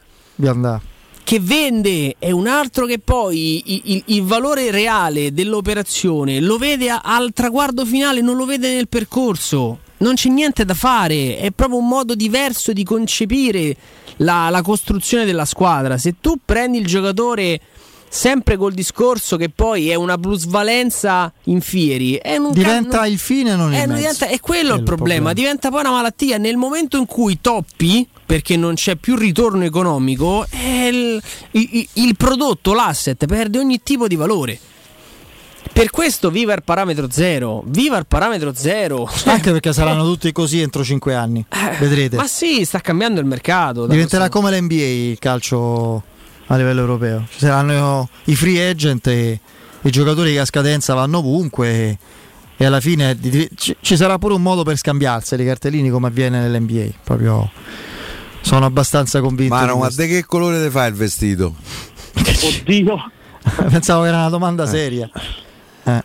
[1.23, 6.89] Che vende e un altro che poi il, il- il valore reale dell'operazione lo vede
[6.89, 9.79] al traguardo finale, non lo vede nel percorso.
[9.97, 13.73] Non c'è niente da fare, è proprio un modo diverso di concepire
[14.17, 15.97] la, la costruzione della squadra.
[15.97, 17.61] Se tu prendi il giocatore
[18.09, 23.55] sempre col discorso che poi è una plusvalenza in fieri, è Diventa non- il fine,
[23.55, 23.99] non il eh, non mezzo.
[24.01, 25.15] diventa- è quello Quello il il problema.
[25.29, 25.33] problema.
[25.33, 26.37] diventa poi una malattia.
[26.37, 31.21] Nel momento in cui toppi, perché non c'è più ritorno economico, eh, il,
[31.51, 34.59] il- il prodotto, l'asset, perde ogni tipo di valore.
[35.71, 39.09] Per questo viva il parametro zero, viva il parametro zero.
[39.25, 41.43] Anche perché saranno tutti così entro 5 anni.
[41.79, 42.15] Vedrete.
[42.15, 43.87] Eh, Ma sì, sta cambiando il mercato.
[43.87, 46.03] Diventerà come l'NBA il calcio
[46.47, 47.25] a livello europeo.
[47.31, 49.39] Ci saranno i free agent e
[49.81, 51.97] i giocatori che a scadenza vanno ovunque
[52.55, 53.17] e, alla fine
[53.57, 56.85] ci sarà pure un modo per scambiarseli i cartellini come avviene nell'NBA.
[57.03, 57.49] Proprio
[58.43, 59.53] sono abbastanza convinto.
[59.53, 61.55] Ma di no, ma di che colore ti fa il vestito?
[62.15, 63.11] Oddio.
[63.69, 65.09] Pensavo che era una domanda seria.
[65.85, 66.03] Eh.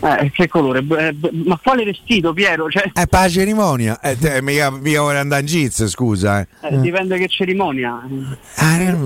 [0.00, 0.80] Eh, che colore?
[0.80, 2.68] Eh, ma quale vestito, Piero?
[2.68, 4.00] Cioè, È per la cerimonia.
[4.00, 6.40] Eh, te, mica, mica vuole andare in jeans, scusa.
[6.40, 6.46] Eh.
[6.60, 8.02] eh, dipende che cerimonia.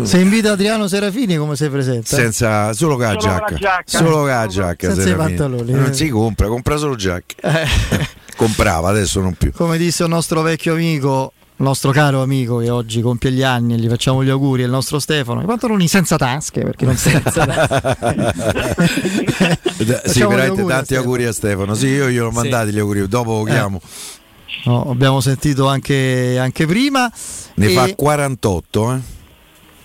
[0.02, 2.16] Se invita Adriano Serafini come si presenta?
[2.16, 3.54] Senza, solo con la giacca.
[3.54, 3.82] giacca.
[3.84, 4.86] Solo con la giacca.
[4.88, 5.36] Senza i Serafini.
[5.36, 5.94] pantaloni, Non eh.
[5.94, 7.34] si compra, compra solo giacca.
[8.36, 9.52] Comprava, adesso non più.
[9.52, 13.74] Come disse un nostro vecchio amico, il nostro caro amico che oggi compie gli anni
[13.74, 17.42] e gli facciamo gli auguri, il nostro Stefano, i pantaloni senza tasche, perché non senza
[18.86, 21.00] sì, Facciamo gli veramente auguri a tanti Stefano.
[21.00, 21.74] auguri a Stefano.
[21.74, 22.36] Sì, io glielo ho Sì.
[22.36, 23.50] mandati gli auguri, dopo lo Eh.
[23.50, 23.80] chiamo.
[24.64, 27.10] No, abbiamo sentito anche, anche prima.
[27.54, 28.98] Ne E- fa 48, eh.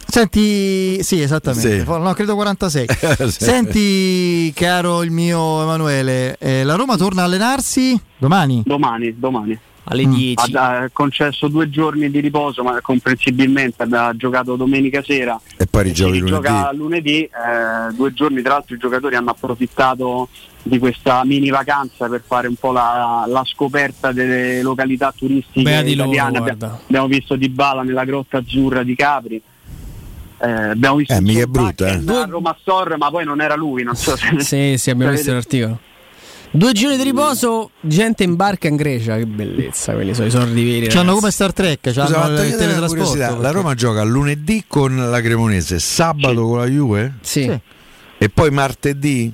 [0.05, 1.85] Senti, sì, esattamente, Sì.
[1.87, 2.85] no, credo 46.
[3.17, 3.31] Sì.
[3.31, 8.61] Senti, caro il mio Emanuele, eh, la Roma torna a allenarsi domani?
[8.65, 9.57] Domani, domani.
[9.85, 10.13] Alle Mm.
[10.13, 10.55] 10.
[10.55, 15.39] Ha, ha concesso due giorni di riposo, ma comprensibilmente ha giocato domenica sera.
[15.57, 16.35] E poi rigiochi Si lunedì.
[16.47, 17.29] gioca lunedì, eh,
[17.93, 20.29] due giorni tra l'altro i giocatori hanno approfittato
[20.65, 25.87] di questa mini vacanza per fare un po' la, la scoperta delle località turistiche loro,
[25.89, 26.39] italiane.
[26.39, 26.79] Guarda.
[26.87, 29.41] abbiamo visto Di Bala nella grotta azzurra di Capri.
[30.39, 32.01] Eh, abbiamo visto Eh, mica è brutta, eh.
[32.07, 35.31] a Roma Store, ma poi non era lui, non so se Sì, sì, abbiamo visto
[35.33, 35.79] l'articolo.
[36.55, 40.63] Due giorni di riposo, gente in barca in Grecia, che bellezza, quelli sono i soldi
[40.63, 40.85] veri.
[40.87, 42.85] C'hanno come Star Trek, c'hanno ma il una teletrasporto.
[42.87, 47.41] curiosità, La Roma gioca lunedì con la Cremonese, sabato con la Juve Sì.
[47.43, 47.59] Sì.
[48.19, 49.33] e poi martedì.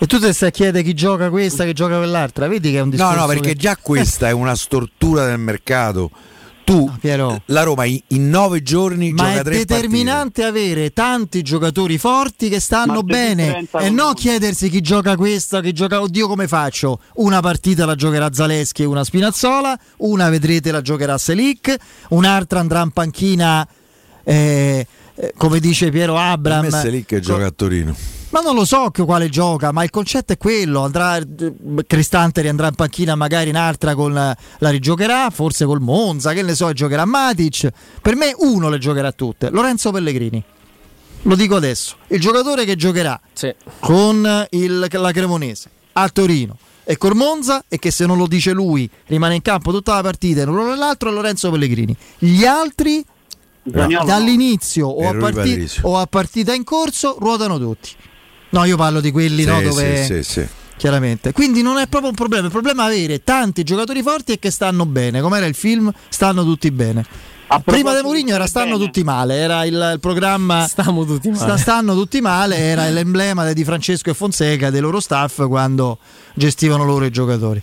[0.00, 2.80] E tu ti stai a chiedere chi gioca questa, chi gioca quell'altra, vedi che è
[2.82, 6.10] un No, discorso no, perché che- già questa è una stortura del mercato.
[6.68, 7.40] Tu, Piero.
[7.46, 12.50] la Roma in, in nove giorni Ma gioca è tre determinante avere tanti giocatori forti
[12.50, 16.02] che stanno bene 30 e non chiedersi chi gioca questa, chi gioca.
[16.02, 17.00] Oddio, come faccio?
[17.14, 21.74] Una partita la giocherà Zaleschi e una Spinazzola, una vedrete la giocherà Selic,
[22.10, 23.66] un'altra andrà in panchina,
[24.22, 26.32] eh, eh, come dice Piero partite.
[26.32, 26.58] Abram.
[26.58, 28.17] A me se lì che gioca a Torino.
[28.30, 30.82] Ma non lo so quale gioca, ma il concetto è quello.
[30.84, 31.18] Andrà,
[31.86, 36.70] Cristante riandrà in panchina magari un'altra con la, rigiocherà, forse col Monza, che ne so,
[36.74, 37.70] giocherà Matic.
[38.02, 40.42] Per me uno le giocherà tutte, Lorenzo Pellegrini.
[41.22, 43.52] Lo dico adesso, il giocatore che giocherà Sì.
[43.80, 48.52] con il- la Cremonese a Torino e col Monza e che se non lo dice
[48.52, 51.96] lui rimane in campo tutta la partita e non uno nell'altro è Lorenzo Pellegrini.
[52.18, 53.02] Gli altri
[53.64, 54.04] no.
[54.04, 55.80] dall'inizio o E a, Rui parti- Patricio.
[55.88, 57.90] o a partita in corso ruotano tutti.
[58.50, 60.46] No, io parlo di quelli no, Sì, dove sì, sì, sì.
[60.76, 61.32] chiaramente.
[61.32, 64.50] Quindi non è proprio un problema, il problema è avere tanti giocatori forti e che
[64.50, 65.20] stanno bene.
[65.20, 65.92] Com'era il film?
[66.08, 67.04] Stanno tutti bene.
[67.64, 68.84] Prima di Mourinho era stanno bene.
[68.84, 71.40] tutti male, era il, il programma Stiamo tutti male.
[71.40, 75.96] Sta- stanno tutti male, era l'emblema di Francesco e Fonseca dei loro staff quando
[76.34, 77.60] gestivano loro i giocatori.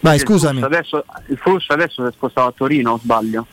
[0.00, 0.60] Vai, Il scusami.
[0.60, 3.46] Flusso adesso, il flusso adesso si è spostato a Torino, o sbaglio?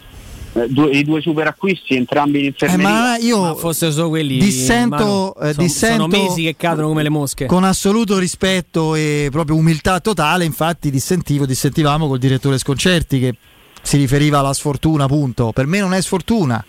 [0.53, 2.88] Eh, due- i due super acquisti, entrambi in Eh, infermeria.
[2.90, 6.88] ma io Ma fosse solo quelli dissento, Manu, eh, son- dissento sono mesi che cadono
[6.88, 7.45] come le mosche.
[7.48, 10.45] con assoluto rispetto e proprio umiltà totale.
[10.45, 13.35] Infatti, dissentivo, dissentivamo col direttore Sconcerti che
[13.82, 15.07] si riferiva alla sfortuna.
[15.07, 15.51] Punto.
[15.51, 16.64] Per me non è sfortuna.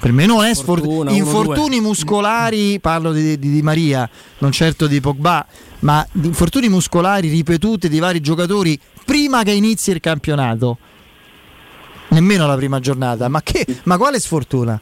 [0.00, 1.10] Per me non è sfortuna.
[1.10, 1.86] Sfortuna, uno, Infortuni due.
[1.88, 4.08] muscolari, parlo di, di, di Maria,
[4.38, 5.46] non certo di Pogba,
[5.80, 10.78] ma di infortuni muscolari ripetuti di vari giocatori prima che inizi il campionato.
[12.10, 14.80] Nemmeno la prima giornata, ma, che, ma quale sfortuna?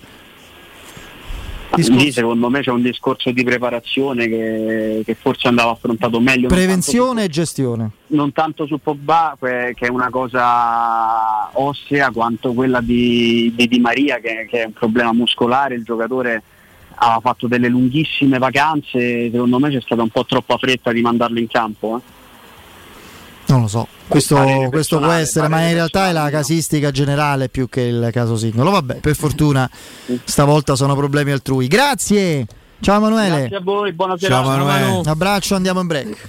[1.76, 6.48] Lì secondo me c'è un discorso di preparazione che, che forse andava affrontato meglio.
[6.48, 7.90] Prevenzione e gestione.
[8.08, 13.78] Non tanto su Pogba, que- che è una cosa ossea, quanto quella di Di, Di
[13.78, 15.74] Maria, che, che è un problema muscolare.
[15.74, 16.42] Il giocatore
[16.94, 21.38] ha fatto delle lunghissime vacanze, secondo me c'è stata un po' troppa fretta di mandarlo
[21.38, 21.98] in campo.
[21.98, 22.16] eh.
[23.48, 27.66] Non lo so, questo, questo può essere, ma in realtà è la casistica generale più
[27.68, 28.70] che il caso singolo.
[28.70, 29.68] Vabbè, per fortuna
[30.24, 31.66] stavolta sono problemi altrui.
[31.66, 32.46] Grazie!
[32.80, 33.38] Ciao Emanuele!
[33.38, 34.44] Grazie a voi, buona serata.
[34.44, 34.98] Ciao Emanuele!
[34.98, 36.28] Un abbraccio, andiamo in break.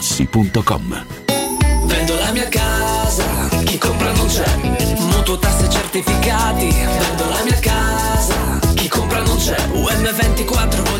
[0.00, 1.04] artigianamaterassi.com.
[1.84, 4.44] Vendo la mia casa, chi compra non c'è.
[4.98, 6.68] Mutuo tasse certificati.
[6.68, 9.56] Vendo la mia casa, chi compra non c'è.
[9.72, 10.99] UM24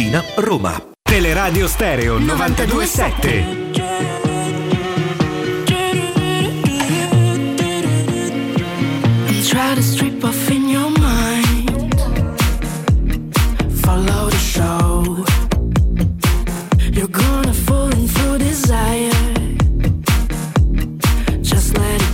[0.01, 0.81] Tiburtina, Roma.
[1.03, 3.69] Teleradio Stereo 927.
[9.27, 11.93] And try to strip off in your mind.
[13.83, 15.23] Follow the show.
[16.91, 19.11] You're gonna fall into desire.
[21.41, 22.10] Just let it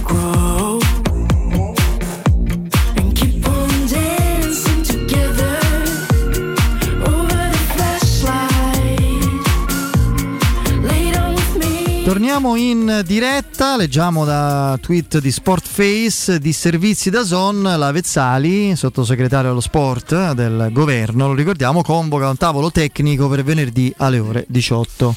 [12.27, 19.51] Torniamo in diretta, leggiamo da tweet di Sportface di Servizi da Zon, la Vezzali, sottosegretario
[19.51, 25.15] allo sport del governo, lo ricordiamo, convoca un tavolo tecnico per venerdì alle ore 18.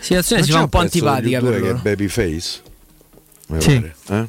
[0.00, 1.78] Situazione si fa un po' antipatica per che è loro.
[1.80, 2.60] Babyface.
[3.58, 3.90] Sì.
[4.08, 4.28] eh?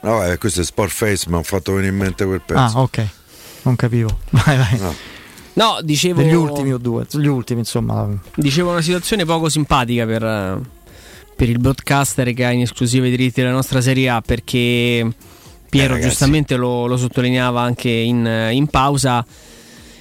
[0.00, 2.60] No, eh, questo è Sportface, mi ha fatto venire in mente quel pezzo.
[2.60, 3.06] Ah, ok,
[3.62, 4.18] non capivo.
[4.30, 4.80] Vai, vai.
[5.52, 6.22] No, dicevo.
[6.22, 8.08] Degli ultimi o due, gli ultimi insomma.
[8.34, 10.60] Dicevo una situazione poco simpatica per,
[11.40, 15.10] per il broadcaster che ha in esclusiva i diritti della nostra Serie A perché
[15.70, 19.24] Piero Eh, giustamente lo, lo sottolineava anche in, in pausa.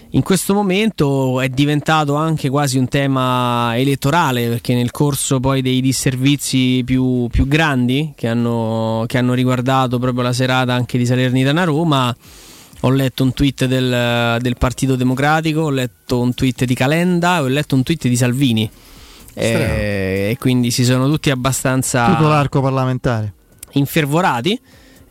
[0.09, 5.79] In questo momento è diventato anche quasi un tema elettorale perché nel corso poi dei
[5.79, 11.63] disservizi più, più grandi che hanno, che hanno riguardato proprio la serata anche di Salernitana
[11.63, 12.13] Roma
[12.81, 17.47] ho letto un tweet del, del Partito Democratico, ho letto un tweet di Calenda, ho
[17.47, 18.69] letto un tweet di Salvini.
[19.39, 23.33] Eh, e quindi si sono tutti abbastanza Tutto l'arco parlamentare.
[23.73, 24.59] infervorati.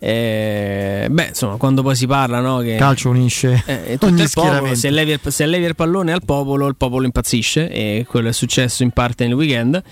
[0.00, 4.30] Eh, beh, insomma, quando poi si parla, no, che Calcio unisce eh, tutto ogni il
[4.32, 8.28] popolo, se levi, il, se levi il pallone al popolo, il popolo impazzisce e quello
[8.28, 9.82] è successo in parte nel weekend.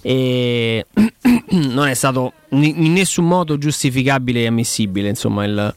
[0.00, 0.86] E
[1.50, 5.74] non è stato in in nessun modo giustificabile e ammissibile, insomma, il-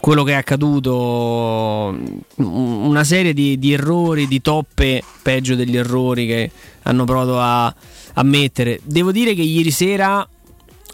[0.00, 1.98] quello che è accaduto,
[2.36, 6.50] una serie di, di errori, di toppe, peggio degli errori che
[6.84, 8.80] hanno provato a, a mettere.
[8.84, 10.26] Devo dire che ieri sera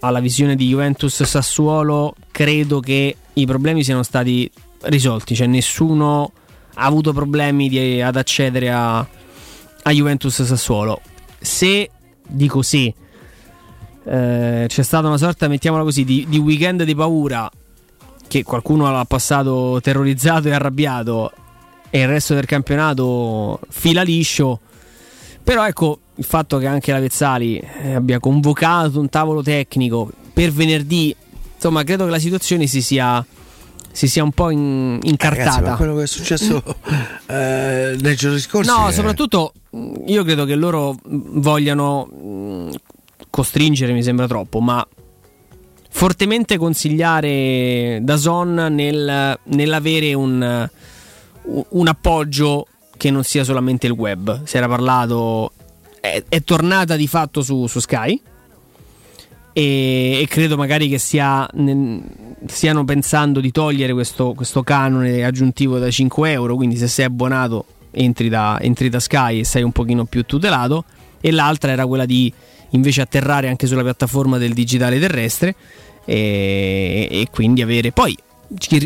[0.00, 4.50] alla visione di Juventus Sassuolo credo che i problemi siano stati
[4.82, 6.32] risolti, cioè nessuno
[6.74, 11.00] ha avuto problemi di- ad accedere a, a Juventus Sassuolo.
[11.38, 11.90] Se
[12.26, 12.92] dico sì,
[14.04, 17.50] eh, c'è stata una sorta, mettiamola così, di, di weekend di paura
[18.26, 21.32] che qualcuno l'ha passato terrorizzato e arrabbiato
[21.90, 24.60] e il resto del campionato fila liscio.
[25.42, 30.52] Però ecco il fatto che anche la Vezzali eh, abbia convocato un tavolo tecnico per
[30.52, 31.14] venerdì,
[31.54, 33.24] insomma, credo che la situazione si sia,
[33.90, 35.44] si sia un po' in- incartata.
[35.44, 36.62] Ragazzi, ma quello che è successo
[37.26, 38.70] eh, nei giorni scorsi.
[38.70, 42.70] No, è- soprattutto mh, io credo che loro mh, vogliano mh,
[43.30, 44.86] costringere, mi sembra troppo, ma
[45.92, 50.68] fortemente consigliare Dazon nel, nell'avere un,
[51.42, 52.66] un appoggio
[53.00, 54.44] che non sia solamente il web.
[54.44, 55.52] Si era parlato,
[56.02, 58.20] è, è tornata di fatto su, su Sky.
[59.54, 62.02] E, e credo magari che sia, nel-
[62.44, 66.56] stiano pensando di togliere questo, questo canone aggiuntivo da 5 euro.
[66.56, 70.84] Quindi, se sei abbonato, entri da, entri da Sky e sei un pochino più tutelato.
[71.22, 72.30] E l'altra era quella di
[72.72, 75.54] invece atterrare anche sulla piattaforma del digitale terrestre
[76.04, 78.16] e, e quindi avere poi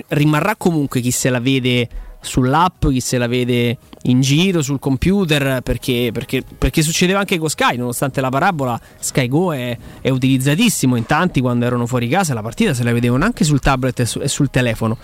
[0.09, 1.89] rimarrà comunque chi se la vede
[2.25, 7.49] sull'app, chi se la vede in giro sul computer perché, perché- perché succedeva anche con
[7.49, 10.97] Sky nonostante la parabola Sky Go è, è utilizzatissimo.
[10.97, 14.07] In tanti quando erano fuori casa la partita se la vedevano anche sul tablet e,
[14.07, 14.97] su- e sul telefono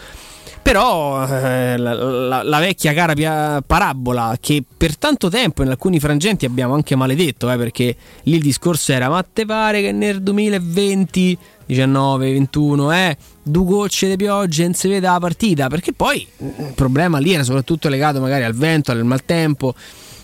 [0.63, 6.45] però eh, la, la- la vecchia cara parabola che per tanto tempo in alcuni frangenti
[6.45, 11.39] abbiamo anche maledetto, eh, perché lì il discorso era: ma te pare che nel 2020,
[11.67, 15.69] 19, 21, eh, due gocce di pioggia non si vede la partita?
[15.69, 19.75] Perché poi il problema lì era soprattutto legato magari al vento, al maltempo,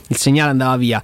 [0.09, 1.03] il segnale andava via.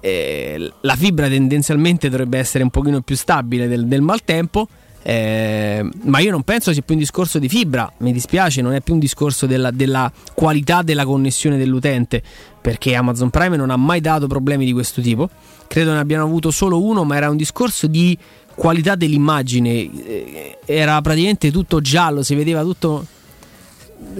[0.00, 4.66] Eh, la fibra tendenzialmente dovrebbe essere un pochino più stabile del, del maltempo.
[5.02, 8.80] Eh, ma io non penso sia più un discorso di fibra, mi dispiace, non è
[8.80, 12.22] più un discorso della, della qualità della connessione dell'utente,
[12.60, 15.28] perché Amazon Prime non ha mai dato problemi di questo tipo.
[15.66, 18.16] Credo ne abbiano avuto solo uno, ma era un discorso di
[18.54, 19.70] qualità dell'immagine.
[19.70, 23.06] Eh, Era praticamente tutto giallo, si vedeva tutto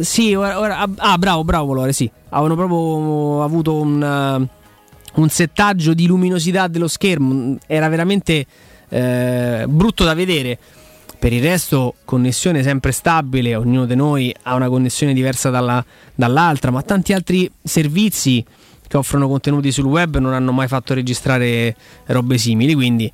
[0.01, 2.11] sì, ora, ora- ah, bravo, bravo Lore, sì.
[2.31, 4.49] Avevano proprio avuto un, eh,
[5.15, 7.59] un settaggio di luminosità dello schermo.
[7.67, 8.47] Era veramente
[8.93, 10.59] eh, brutto da vedere.
[11.19, 16.73] Per il resto, connessione sempre stabile, ognuno di noi ha una connessione diversa dalla- dall'altra,
[16.73, 18.45] ma tanti altri servizi
[18.89, 23.11] che offrono contenuti sul web non hanno mai fatto registrare robe simili, quindi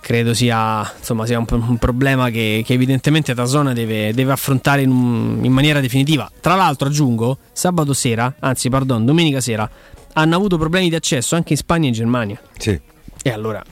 [0.00, 5.40] credo sia, insomma, sia un, un problema che, che evidentemente Tazona deve, deve affrontare in,
[5.42, 6.30] in maniera definitiva.
[6.40, 9.70] Tra l'altro aggiungo, sabato sera, anzi pardon, domenica sera,
[10.14, 12.40] hanno avuto problemi di accesso anche in Spagna e in Germania.
[12.56, 12.80] Sì.
[13.22, 13.62] E allora...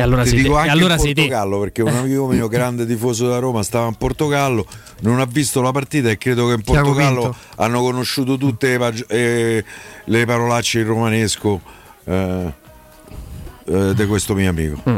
[0.00, 2.48] E allora Ti siete, dico e anche allora in siete- Portogallo perché un amico mio
[2.48, 4.66] grande tifoso da Roma stava in Portogallo
[5.00, 9.04] non ha visto la partita e credo che in Portogallo hanno conosciuto tutte le, pag-
[9.10, 9.64] eh,
[10.04, 11.60] le parolacce in romanesco
[12.04, 12.52] eh,
[13.66, 14.96] eh, di questo mio amico Mm.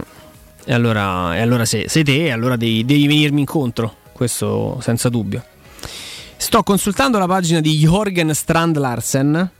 [0.64, 5.42] E allora, e allora se sei te, allora devi, devi venirmi incontro, questo senza dubbio.
[6.36, 9.50] Sto consultando la pagina di Jorgen Strand Larsen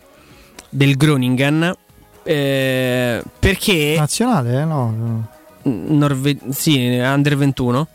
[0.69, 1.75] del Groningen
[2.23, 4.65] eh, perché Nazionale, eh?
[4.65, 5.27] No.
[5.65, 7.89] Norve- sì, under 21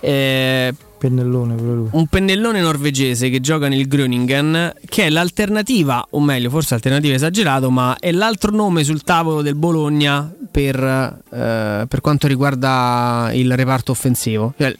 [0.00, 1.54] eh, Pennellone
[1.90, 7.70] un pennellone norvegese che gioca nel Groningen, che è l'alternativa, o meglio, forse alternativa esagerato,
[7.70, 13.92] ma è l'altro nome sul tavolo del Bologna per, eh, per quanto riguarda il reparto
[13.92, 14.52] offensivo.
[14.58, 14.76] Cioè,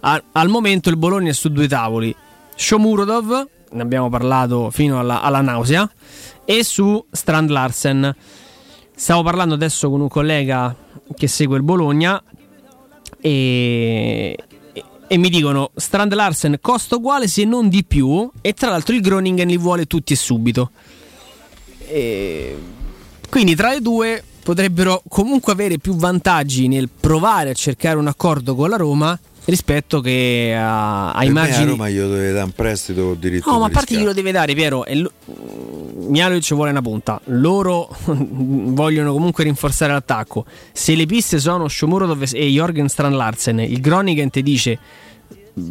[0.00, 2.14] a- al momento il Bologna è su due tavoli:
[2.54, 5.90] Shomurodov, ne abbiamo parlato fino alla, alla nausea,
[6.46, 8.14] e su Strand Larsen.
[8.94, 10.74] Stavo parlando adesso con un collega
[11.16, 12.22] che segue il Bologna
[13.20, 14.36] e,
[14.72, 19.00] e- mi dicono Strand Larsen costa uguale se non di più e tra l'altro il
[19.00, 20.70] Groningen li vuole tutti e subito.
[21.86, 22.56] E
[23.28, 28.54] quindi tra le due potrebbero comunque avere più vantaggi nel provare a cercare un accordo
[28.54, 33.02] con la Roma rispetto che a, ai Per me a Roma deve dare un prestito
[33.06, 34.08] con diritto No, ma a parte chi riscatto.
[34.08, 34.84] lo deve dare, Piero.
[34.84, 35.12] E lo-
[36.08, 37.20] Mialovic vuole una punta.
[37.26, 40.44] Loro vogliono comunque rinforzare l'attacco.
[40.72, 44.78] Se le piste sono Shomurodov e Jorgen Strand Larsen, il Groningen ti dice
[45.54, 45.62] mh,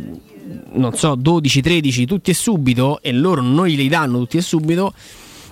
[0.73, 4.93] non so, 12-13 tutti e subito e loro non li danno tutti e subito,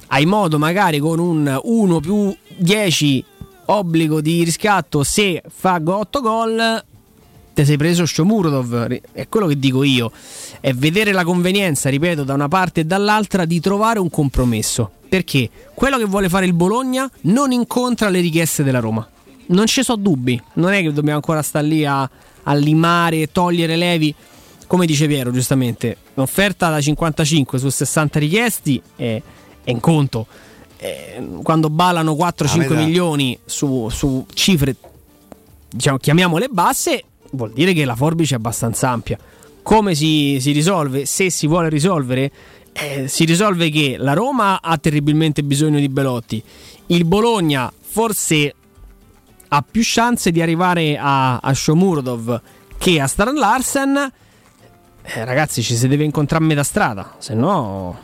[0.08, 3.24] hai modo magari con un 1 più 10
[3.68, 6.84] obbligo di riscatto se fa 8 gol
[7.56, 10.12] ti sei preso Shomurodov, è quello che dico io,
[10.60, 14.92] è vedere la convenienza, ripeto, da una parte e dall'altra di trovare un compromesso.
[15.08, 19.08] Perché quello che vuole fare il Bologna non incontra le richieste della Roma.
[19.48, 22.02] Non ci so dubbi, non è che dobbiamo ancora stare lì a,
[22.44, 24.14] a limare e togliere levi.
[24.68, 29.22] Come dice Piero, giustamente, un'offerta da 55 su 60 richiesti è,
[29.64, 30.28] è in conto.
[30.78, 32.74] Eh, quando ballano 4-5 Ah, metà.
[32.74, 34.76] milioni su, su cifre,
[35.70, 37.04] diciamo, chiamiamole basse,
[37.36, 39.18] vuol dire che la forbice è abbastanza ampia.
[39.62, 41.06] Come si, si risolve?
[41.06, 42.32] Se si vuole risolvere,
[42.72, 46.42] eh, si risolve che la Roma ha terribilmente bisogno di Belotti,
[46.88, 48.54] il Bologna forse
[49.48, 52.42] ha più chance di arrivare a, a Shomurodov
[52.78, 54.12] che a Strand Larsen.
[55.02, 57.98] Eh, ragazzi, ci si deve incontrare a metà strada, se no,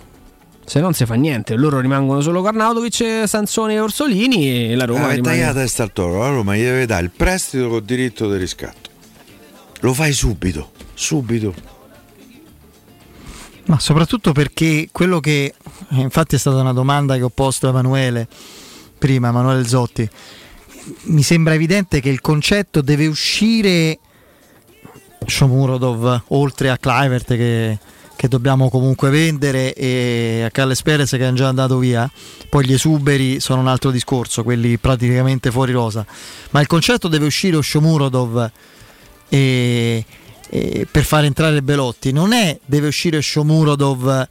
[0.64, 1.56] se non si fa niente.
[1.56, 5.22] Loro rimangono solo Karnautovic, Sansoni e Orsolini e la Roma Ah, rimane...
[5.36, 8.91] tagliata testa al toro, la Roma gli deve dare il prestito con diritto di riscatto.
[9.82, 11.54] Lo fai subito, subito.
[13.66, 15.54] Ma soprattutto perché quello che
[15.90, 18.28] eh, infatti è stata una domanda che ho posto a Emanuele
[18.98, 20.08] prima, Emanuele Zotti.
[21.04, 24.00] Mi sembra evidente che il concetto deve uscire
[25.26, 27.80] Shomurodov oltre a Clivert che,
[28.16, 32.10] che dobbiamo comunque vendere e a Calles Perez che è già andato via.
[32.50, 36.06] Poi gli esuberi sono un altro discorso, quelli praticamente fuori rosa.
[36.52, 38.52] Ma il concetto deve uscire Shomurodov
[39.34, 40.04] e,
[40.50, 44.28] e per far entrare Belotti non è deve uscire Shomurodov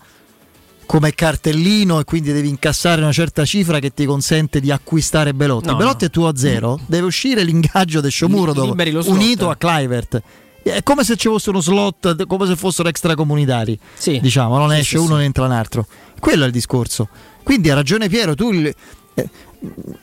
[0.85, 5.69] come cartellino e quindi devi incassare una certa cifra che ti consente di acquistare Belotti.
[5.69, 9.07] No, Belotti è tuo a zero, deve uscire l'ingaggio di Shomurodov slot.
[9.07, 10.21] unito a Clivert.
[10.63, 13.79] È come se ci fosse uno slot, come se fossero extracomunitari.
[14.21, 15.21] Diciamo, non Sì, esce sì, uno, sì.
[15.21, 15.87] ne entra un altro.
[16.19, 17.09] Quello è il discorso.
[17.45, 18.75] Quindi ha ragione Piero, tu il-
[19.15, 19.29] eh,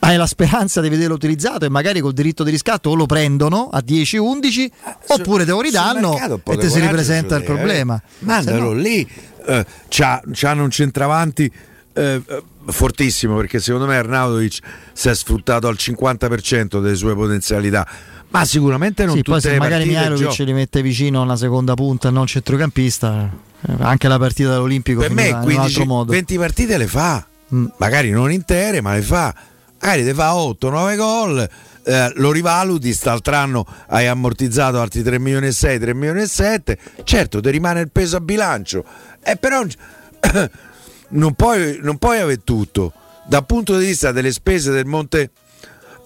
[0.00, 3.68] hai la speranza di vederlo utilizzato e magari col diritto di riscatto o lo prendono
[3.70, 4.70] a 10-11
[5.08, 7.96] oppure te lo ridanno e ti si ripresenta il problema.
[7.96, 8.24] eh.
[8.24, 9.06] Mandalo no- lì.
[9.46, 11.50] eh, c'ha, c'hanno un centravanti
[11.92, 14.58] eh, eh, fortissimo perché secondo me Arnautovic
[14.92, 17.86] si è sfruttato al 50% delle sue potenzialità.
[18.30, 20.44] Ma sicuramente non Sì, tutte poi se magari partite Mihailovic gioca.
[20.44, 23.30] li mette vicino a una seconda punta e non centrocampista,
[23.66, 26.12] eh, anche la partita dell'Olimpico Per me finiva in un 15, altro modo.
[26.12, 27.26] 20 partite le fa.
[27.48, 29.34] Magari non intere, ma le fa.
[29.80, 31.50] Magari te fa 8-9 gol,
[31.84, 36.26] eh, lo rivaluti, st'altro anno hai ammortizzato altri 3 milioni e 6, 3 milioni e
[36.26, 38.84] 7, certo ti rimane il peso a bilancio,
[39.22, 39.62] eh, però
[41.10, 42.92] non puoi, non puoi avere tutto.
[43.24, 45.30] Dal punto di vista delle spese del monte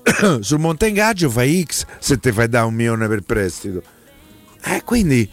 [0.40, 3.82] sul monte ingaggio fai X se ti fai da un milione per prestito.
[4.64, 5.28] Eh, quindi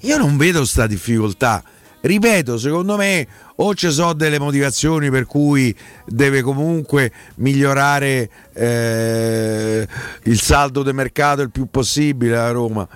[0.00, 1.62] io non vedo sta difficoltà.
[2.00, 3.26] Ripeto, secondo me
[3.60, 5.74] o ci sono delle motivazioni per cui
[6.06, 9.86] deve comunque migliorare eh,
[10.24, 12.86] il saldo di mercato il più possibile a Roma,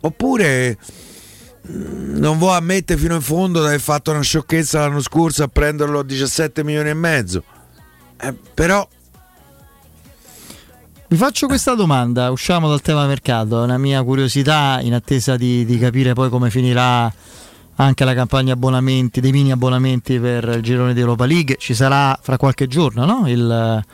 [0.00, 0.76] oppure
[1.70, 5.48] mm, non vuoi ammettere fino in fondo di aver fatto una sciocchezza l'anno scorso a
[5.48, 7.42] prenderlo a 17 milioni e mezzo.
[8.18, 8.86] Eh, però
[11.08, 15.64] Vi faccio questa domanda, usciamo dal tema mercato, è una mia curiosità in attesa di,
[15.64, 17.12] di capire poi come finirà
[17.76, 22.18] anche la campagna abbonamenti, dei mini abbonamenti per il girone di Europa League, ci sarà
[22.22, 23.28] fra qualche giorno no?
[23.28, 23.84] il,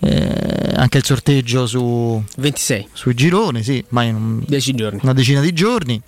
[0.00, 5.00] eh, anche il sorteggio su 26 sui gironi, sì, ma in un- 10 giorni.
[5.02, 6.00] una decina di giorni.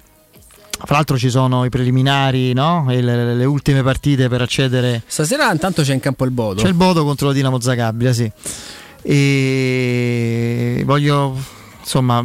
[0.83, 2.87] Fra l'altro ci sono i preliminari, no?
[2.89, 6.63] E le, le ultime partite per accedere Stasera intanto c'è in campo il Bodo.
[6.63, 8.31] c'è il Bodo contro la Dinamo Zagabria, sì.
[9.03, 11.37] E voglio
[11.81, 12.25] insomma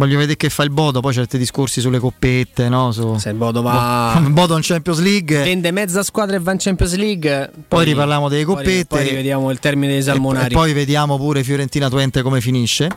[0.00, 2.90] voglio vedere che fa il Bodo, poi certi discorsi sulle coppette, no?
[2.90, 3.16] Su...
[3.18, 5.42] Se il Bodo va Bodo in Champions League.
[5.42, 7.50] vende mezza squadra e va in Champions League.
[7.68, 8.84] Poi riparliamo delle poi- coppette.
[8.86, 10.54] Poi, rivediamo il termine dei salmonari.
[10.54, 12.88] e poi vediamo pure Fiorentina Twente come finisce.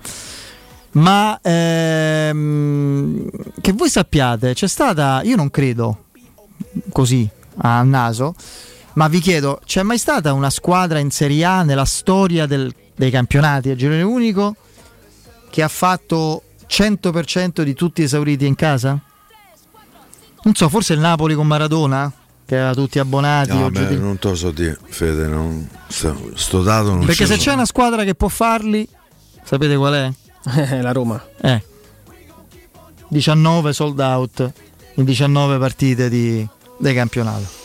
[0.91, 3.30] Ma ehm,
[3.61, 6.06] che voi sappiate, c'è stata, io non credo
[6.91, 8.35] così a naso,
[8.93, 13.09] ma vi chiedo, c'è mai stata una squadra in Serie A nella storia del- dei
[13.11, 14.56] campionati a girone unico
[15.49, 16.43] che ha fatto
[16.76, 18.98] 100% di tutti esauriti in casa?
[20.42, 22.11] Non so, forse il Napoli con Maradona,
[22.45, 23.56] che aveva tutti abbonati.
[23.56, 27.27] No, beh, di- non te lo so dire, Fede, non, sto, sto dato non Perché
[27.27, 27.42] se l'ho.
[27.42, 28.88] c'è una squadra che può farli,
[29.43, 30.11] sapete qual è?
[30.82, 31.24] la Roma.
[31.42, 31.64] Eh.
[33.08, 34.52] 19 sold out
[34.95, 36.45] in 19 partite di,
[36.80, 37.61] di campionato.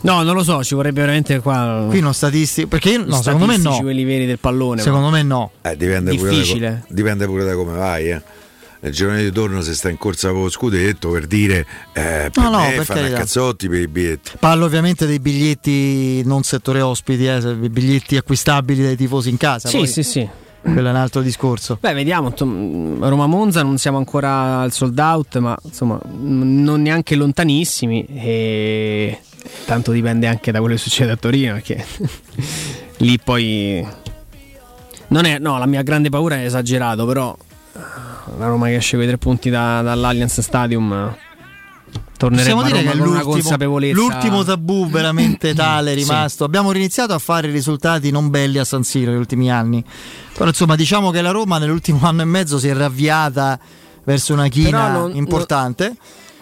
[0.00, 1.86] No, non lo so, ci vorrebbe veramente qua.
[1.88, 3.78] Qui non statistici, perché io- no, secondo me no.
[3.80, 4.80] quelli veri del pallone.
[4.80, 5.50] Secondo me no.
[5.62, 6.84] Eh, dipende, pure da, Difficile.
[6.88, 8.10] dipende pure da come vai.
[8.10, 8.22] Eh.
[8.80, 12.44] Nel girone di torno se sta in corsa con lo scudetto per dire eh, per
[12.44, 14.30] No, no, me per fanno cazzotti per i biglietti.
[14.38, 19.68] Parlo ovviamente dei biglietti non settore ospiti, eh, biglietti acquistabili dai tifosi in casa.
[19.68, 20.28] Sì, poi sì, sì.
[20.60, 21.78] Quello è un altro discorso.
[21.80, 22.28] Beh, vediamo.
[22.28, 28.04] insomma, Roma-Monza non siamo ancora al sold out, ma insomma, non neanche lontanissimi.
[28.06, 29.18] E
[29.66, 31.84] tanto dipende anche da quello che succede a Torino, perché
[32.98, 33.86] lì poi.
[35.10, 37.34] Non è, no, la mia grande paura è esagerato, però
[38.38, 41.16] la Roma che esce con i tre punti da- dall'Allianz Stadium
[42.18, 43.94] tornerebbe Possiamo a dire Roma che è l'ultimo, consapevolezza.
[44.00, 46.02] l'ultimo tabù veramente tale è Sì.
[46.04, 46.44] rimasto.
[46.44, 49.82] Abbiamo riniziato a fare risultati non belli a San Siro negli ultimi anni.
[50.34, 53.58] Però insomma diciamo che la Roma nell'ultimo anno e mezzo si è ravviata
[54.04, 55.94] verso una china non- importante.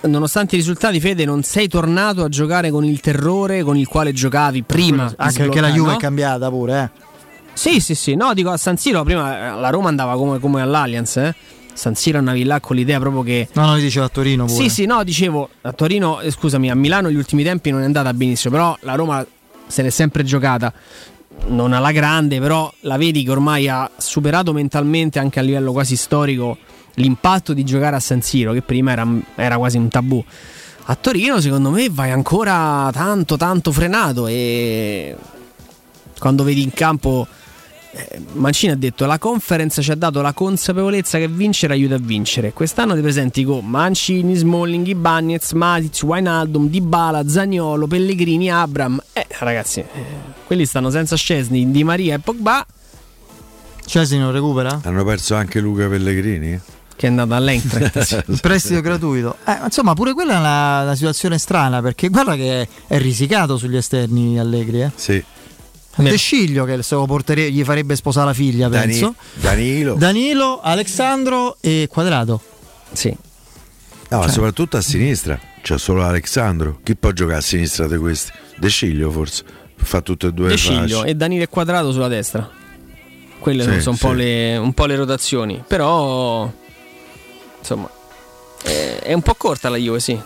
[0.06, 4.12] Nonostante i risultati, Fede, non sei tornato a giocare con il terrore con il quale
[4.12, 5.12] giocavi prima.
[5.16, 7.04] Anche perché la Juve è cambiata pure, eh.
[7.52, 8.14] Sì, sì, sì.
[8.14, 11.34] No, dico a San Siro prima eh, la Roma andava come, come all'Allianz, eh.
[11.72, 13.48] San Siro andavi là con l'idea proprio che.
[13.52, 14.62] No, no, io dicevo a Torino pure.
[14.62, 17.84] Sì, sì, no, dicevo a Torino, eh, scusami, a Milano gli ultimi tempi non è
[17.84, 19.26] andata benissimo, però la Roma
[19.66, 20.72] se l'è sempre giocata.
[21.48, 25.94] Non alla grande, però la vedi che ormai ha superato mentalmente anche a livello quasi
[25.94, 26.56] storico
[26.96, 30.22] l'impatto di giocare a San Siro, che prima era, era quasi un tabù.
[30.88, 35.16] A Torino, secondo me, vai ancora tanto, tanto frenato e
[36.18, 37.26] quando vedi in campo
[37.90, 41.98] eh, Mancini ha detto la conference ci ha dato la consapevolezza che vincere aiuta a
[41.98, 42.52] vincere.
[42.52, 49.02] Quest'anno ti presenti con Mancini, Smalling, Ibagnez, Matic, Wijnaldum, Dybala, Zagnolo, Pellegrini, Abram.
[49.12, 49.86] Eh ragazzi, eh,
[50.46, 52.64] quelli stanno senza Scesni, Di Maria e Pogba
[53.86, 54.80] Cesi non recupera?
[54.82, 56.60] Hanno perso anche Luca Pellegrini?
[56.96, 58.24] Che è andato all'Eintracht.
[58.28, 59.36] Il prestito gratuito.
[59.46, 63.76] Eh, insomma, pure quella è una, una situazione strana perché guarda che è risicato sugli
[63.76, 64.82] esterni Allegri.
[64.82, 64.90] Eh.
[64.94, 65.22] Sì.
[65.98, 69.14] De Sciglio che se lo portere- gli farebbe sposare la figlia, Dani- penso.
[69.34, 69.94] Danilo.
[69.94, 72.40] Danilo, Alessandro e Quadrato.
[72.92, 73.08] Sì.
[74.08, 75.38] No, ma Cioè- soprattutto a sinistra.
[75.62, 76.78] C'è solo Alexandro.
[76.82, 78.30] Chi può giocare a sinistra di questi?
[78.56, 79.42] De Sciglio forse.
[79.76, 81.10] Fa tutte e due De le Sciglio fasce.
[81.10, 82.48] e Danilo e Quadrato sulla destra.
[83.38, 84.16] Quelle Sì, sono un, po sì.
[84.16, 85.62] le, un po' le rotazioni.
[85.66, 86.52] Però,
[87.66, 87.90] insomma,
[88.62, 90.20] è, è un po' corta la Juve, sì.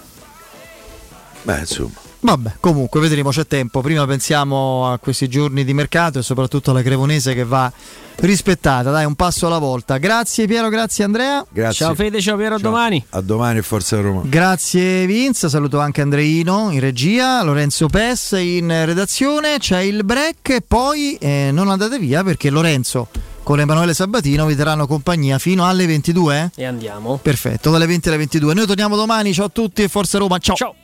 [1.43, 2.09] Beh, insomma.
[2.23, 3.81] Vabbè, comunque vedremo, c'è tempo.
[3.81, 7.73] Prima pensiamo a questi giorni di mercato e soprattutto alla Cremonese che va
[8.17, 8.91] rispettata.
[8.91, 9.97] Dai, un passo alla volta.
[9.97, 11.43] Grazie Piero, grazie Andrea.
[11.49, 11.87] Grazie.
[11.87, 13.03] Ciao Fede, ciao Piero, a domani.
[13.11, 14.21] A domani, Forza Roma.
[14.27, 20.61] Grazie Vince, saluto anche Andreino in regia, Lorenzo Pes in redazione, c'è il break e
[20.61, 23.09] poi eh, non andate via perché Lorenzo
[23.51, 26.53] con Emanuele Sabatino vi terranno compagnia fino alle 22.
[26.55, 27.19] E andiamo.
[27.21, 28.55] Perfetto, dalle 20 alle 22.
[28.55, 30.55] Noi torniamo domani, ciao a tutti e Forza Roma, ciao.
[30.55, 30.75] Ciao.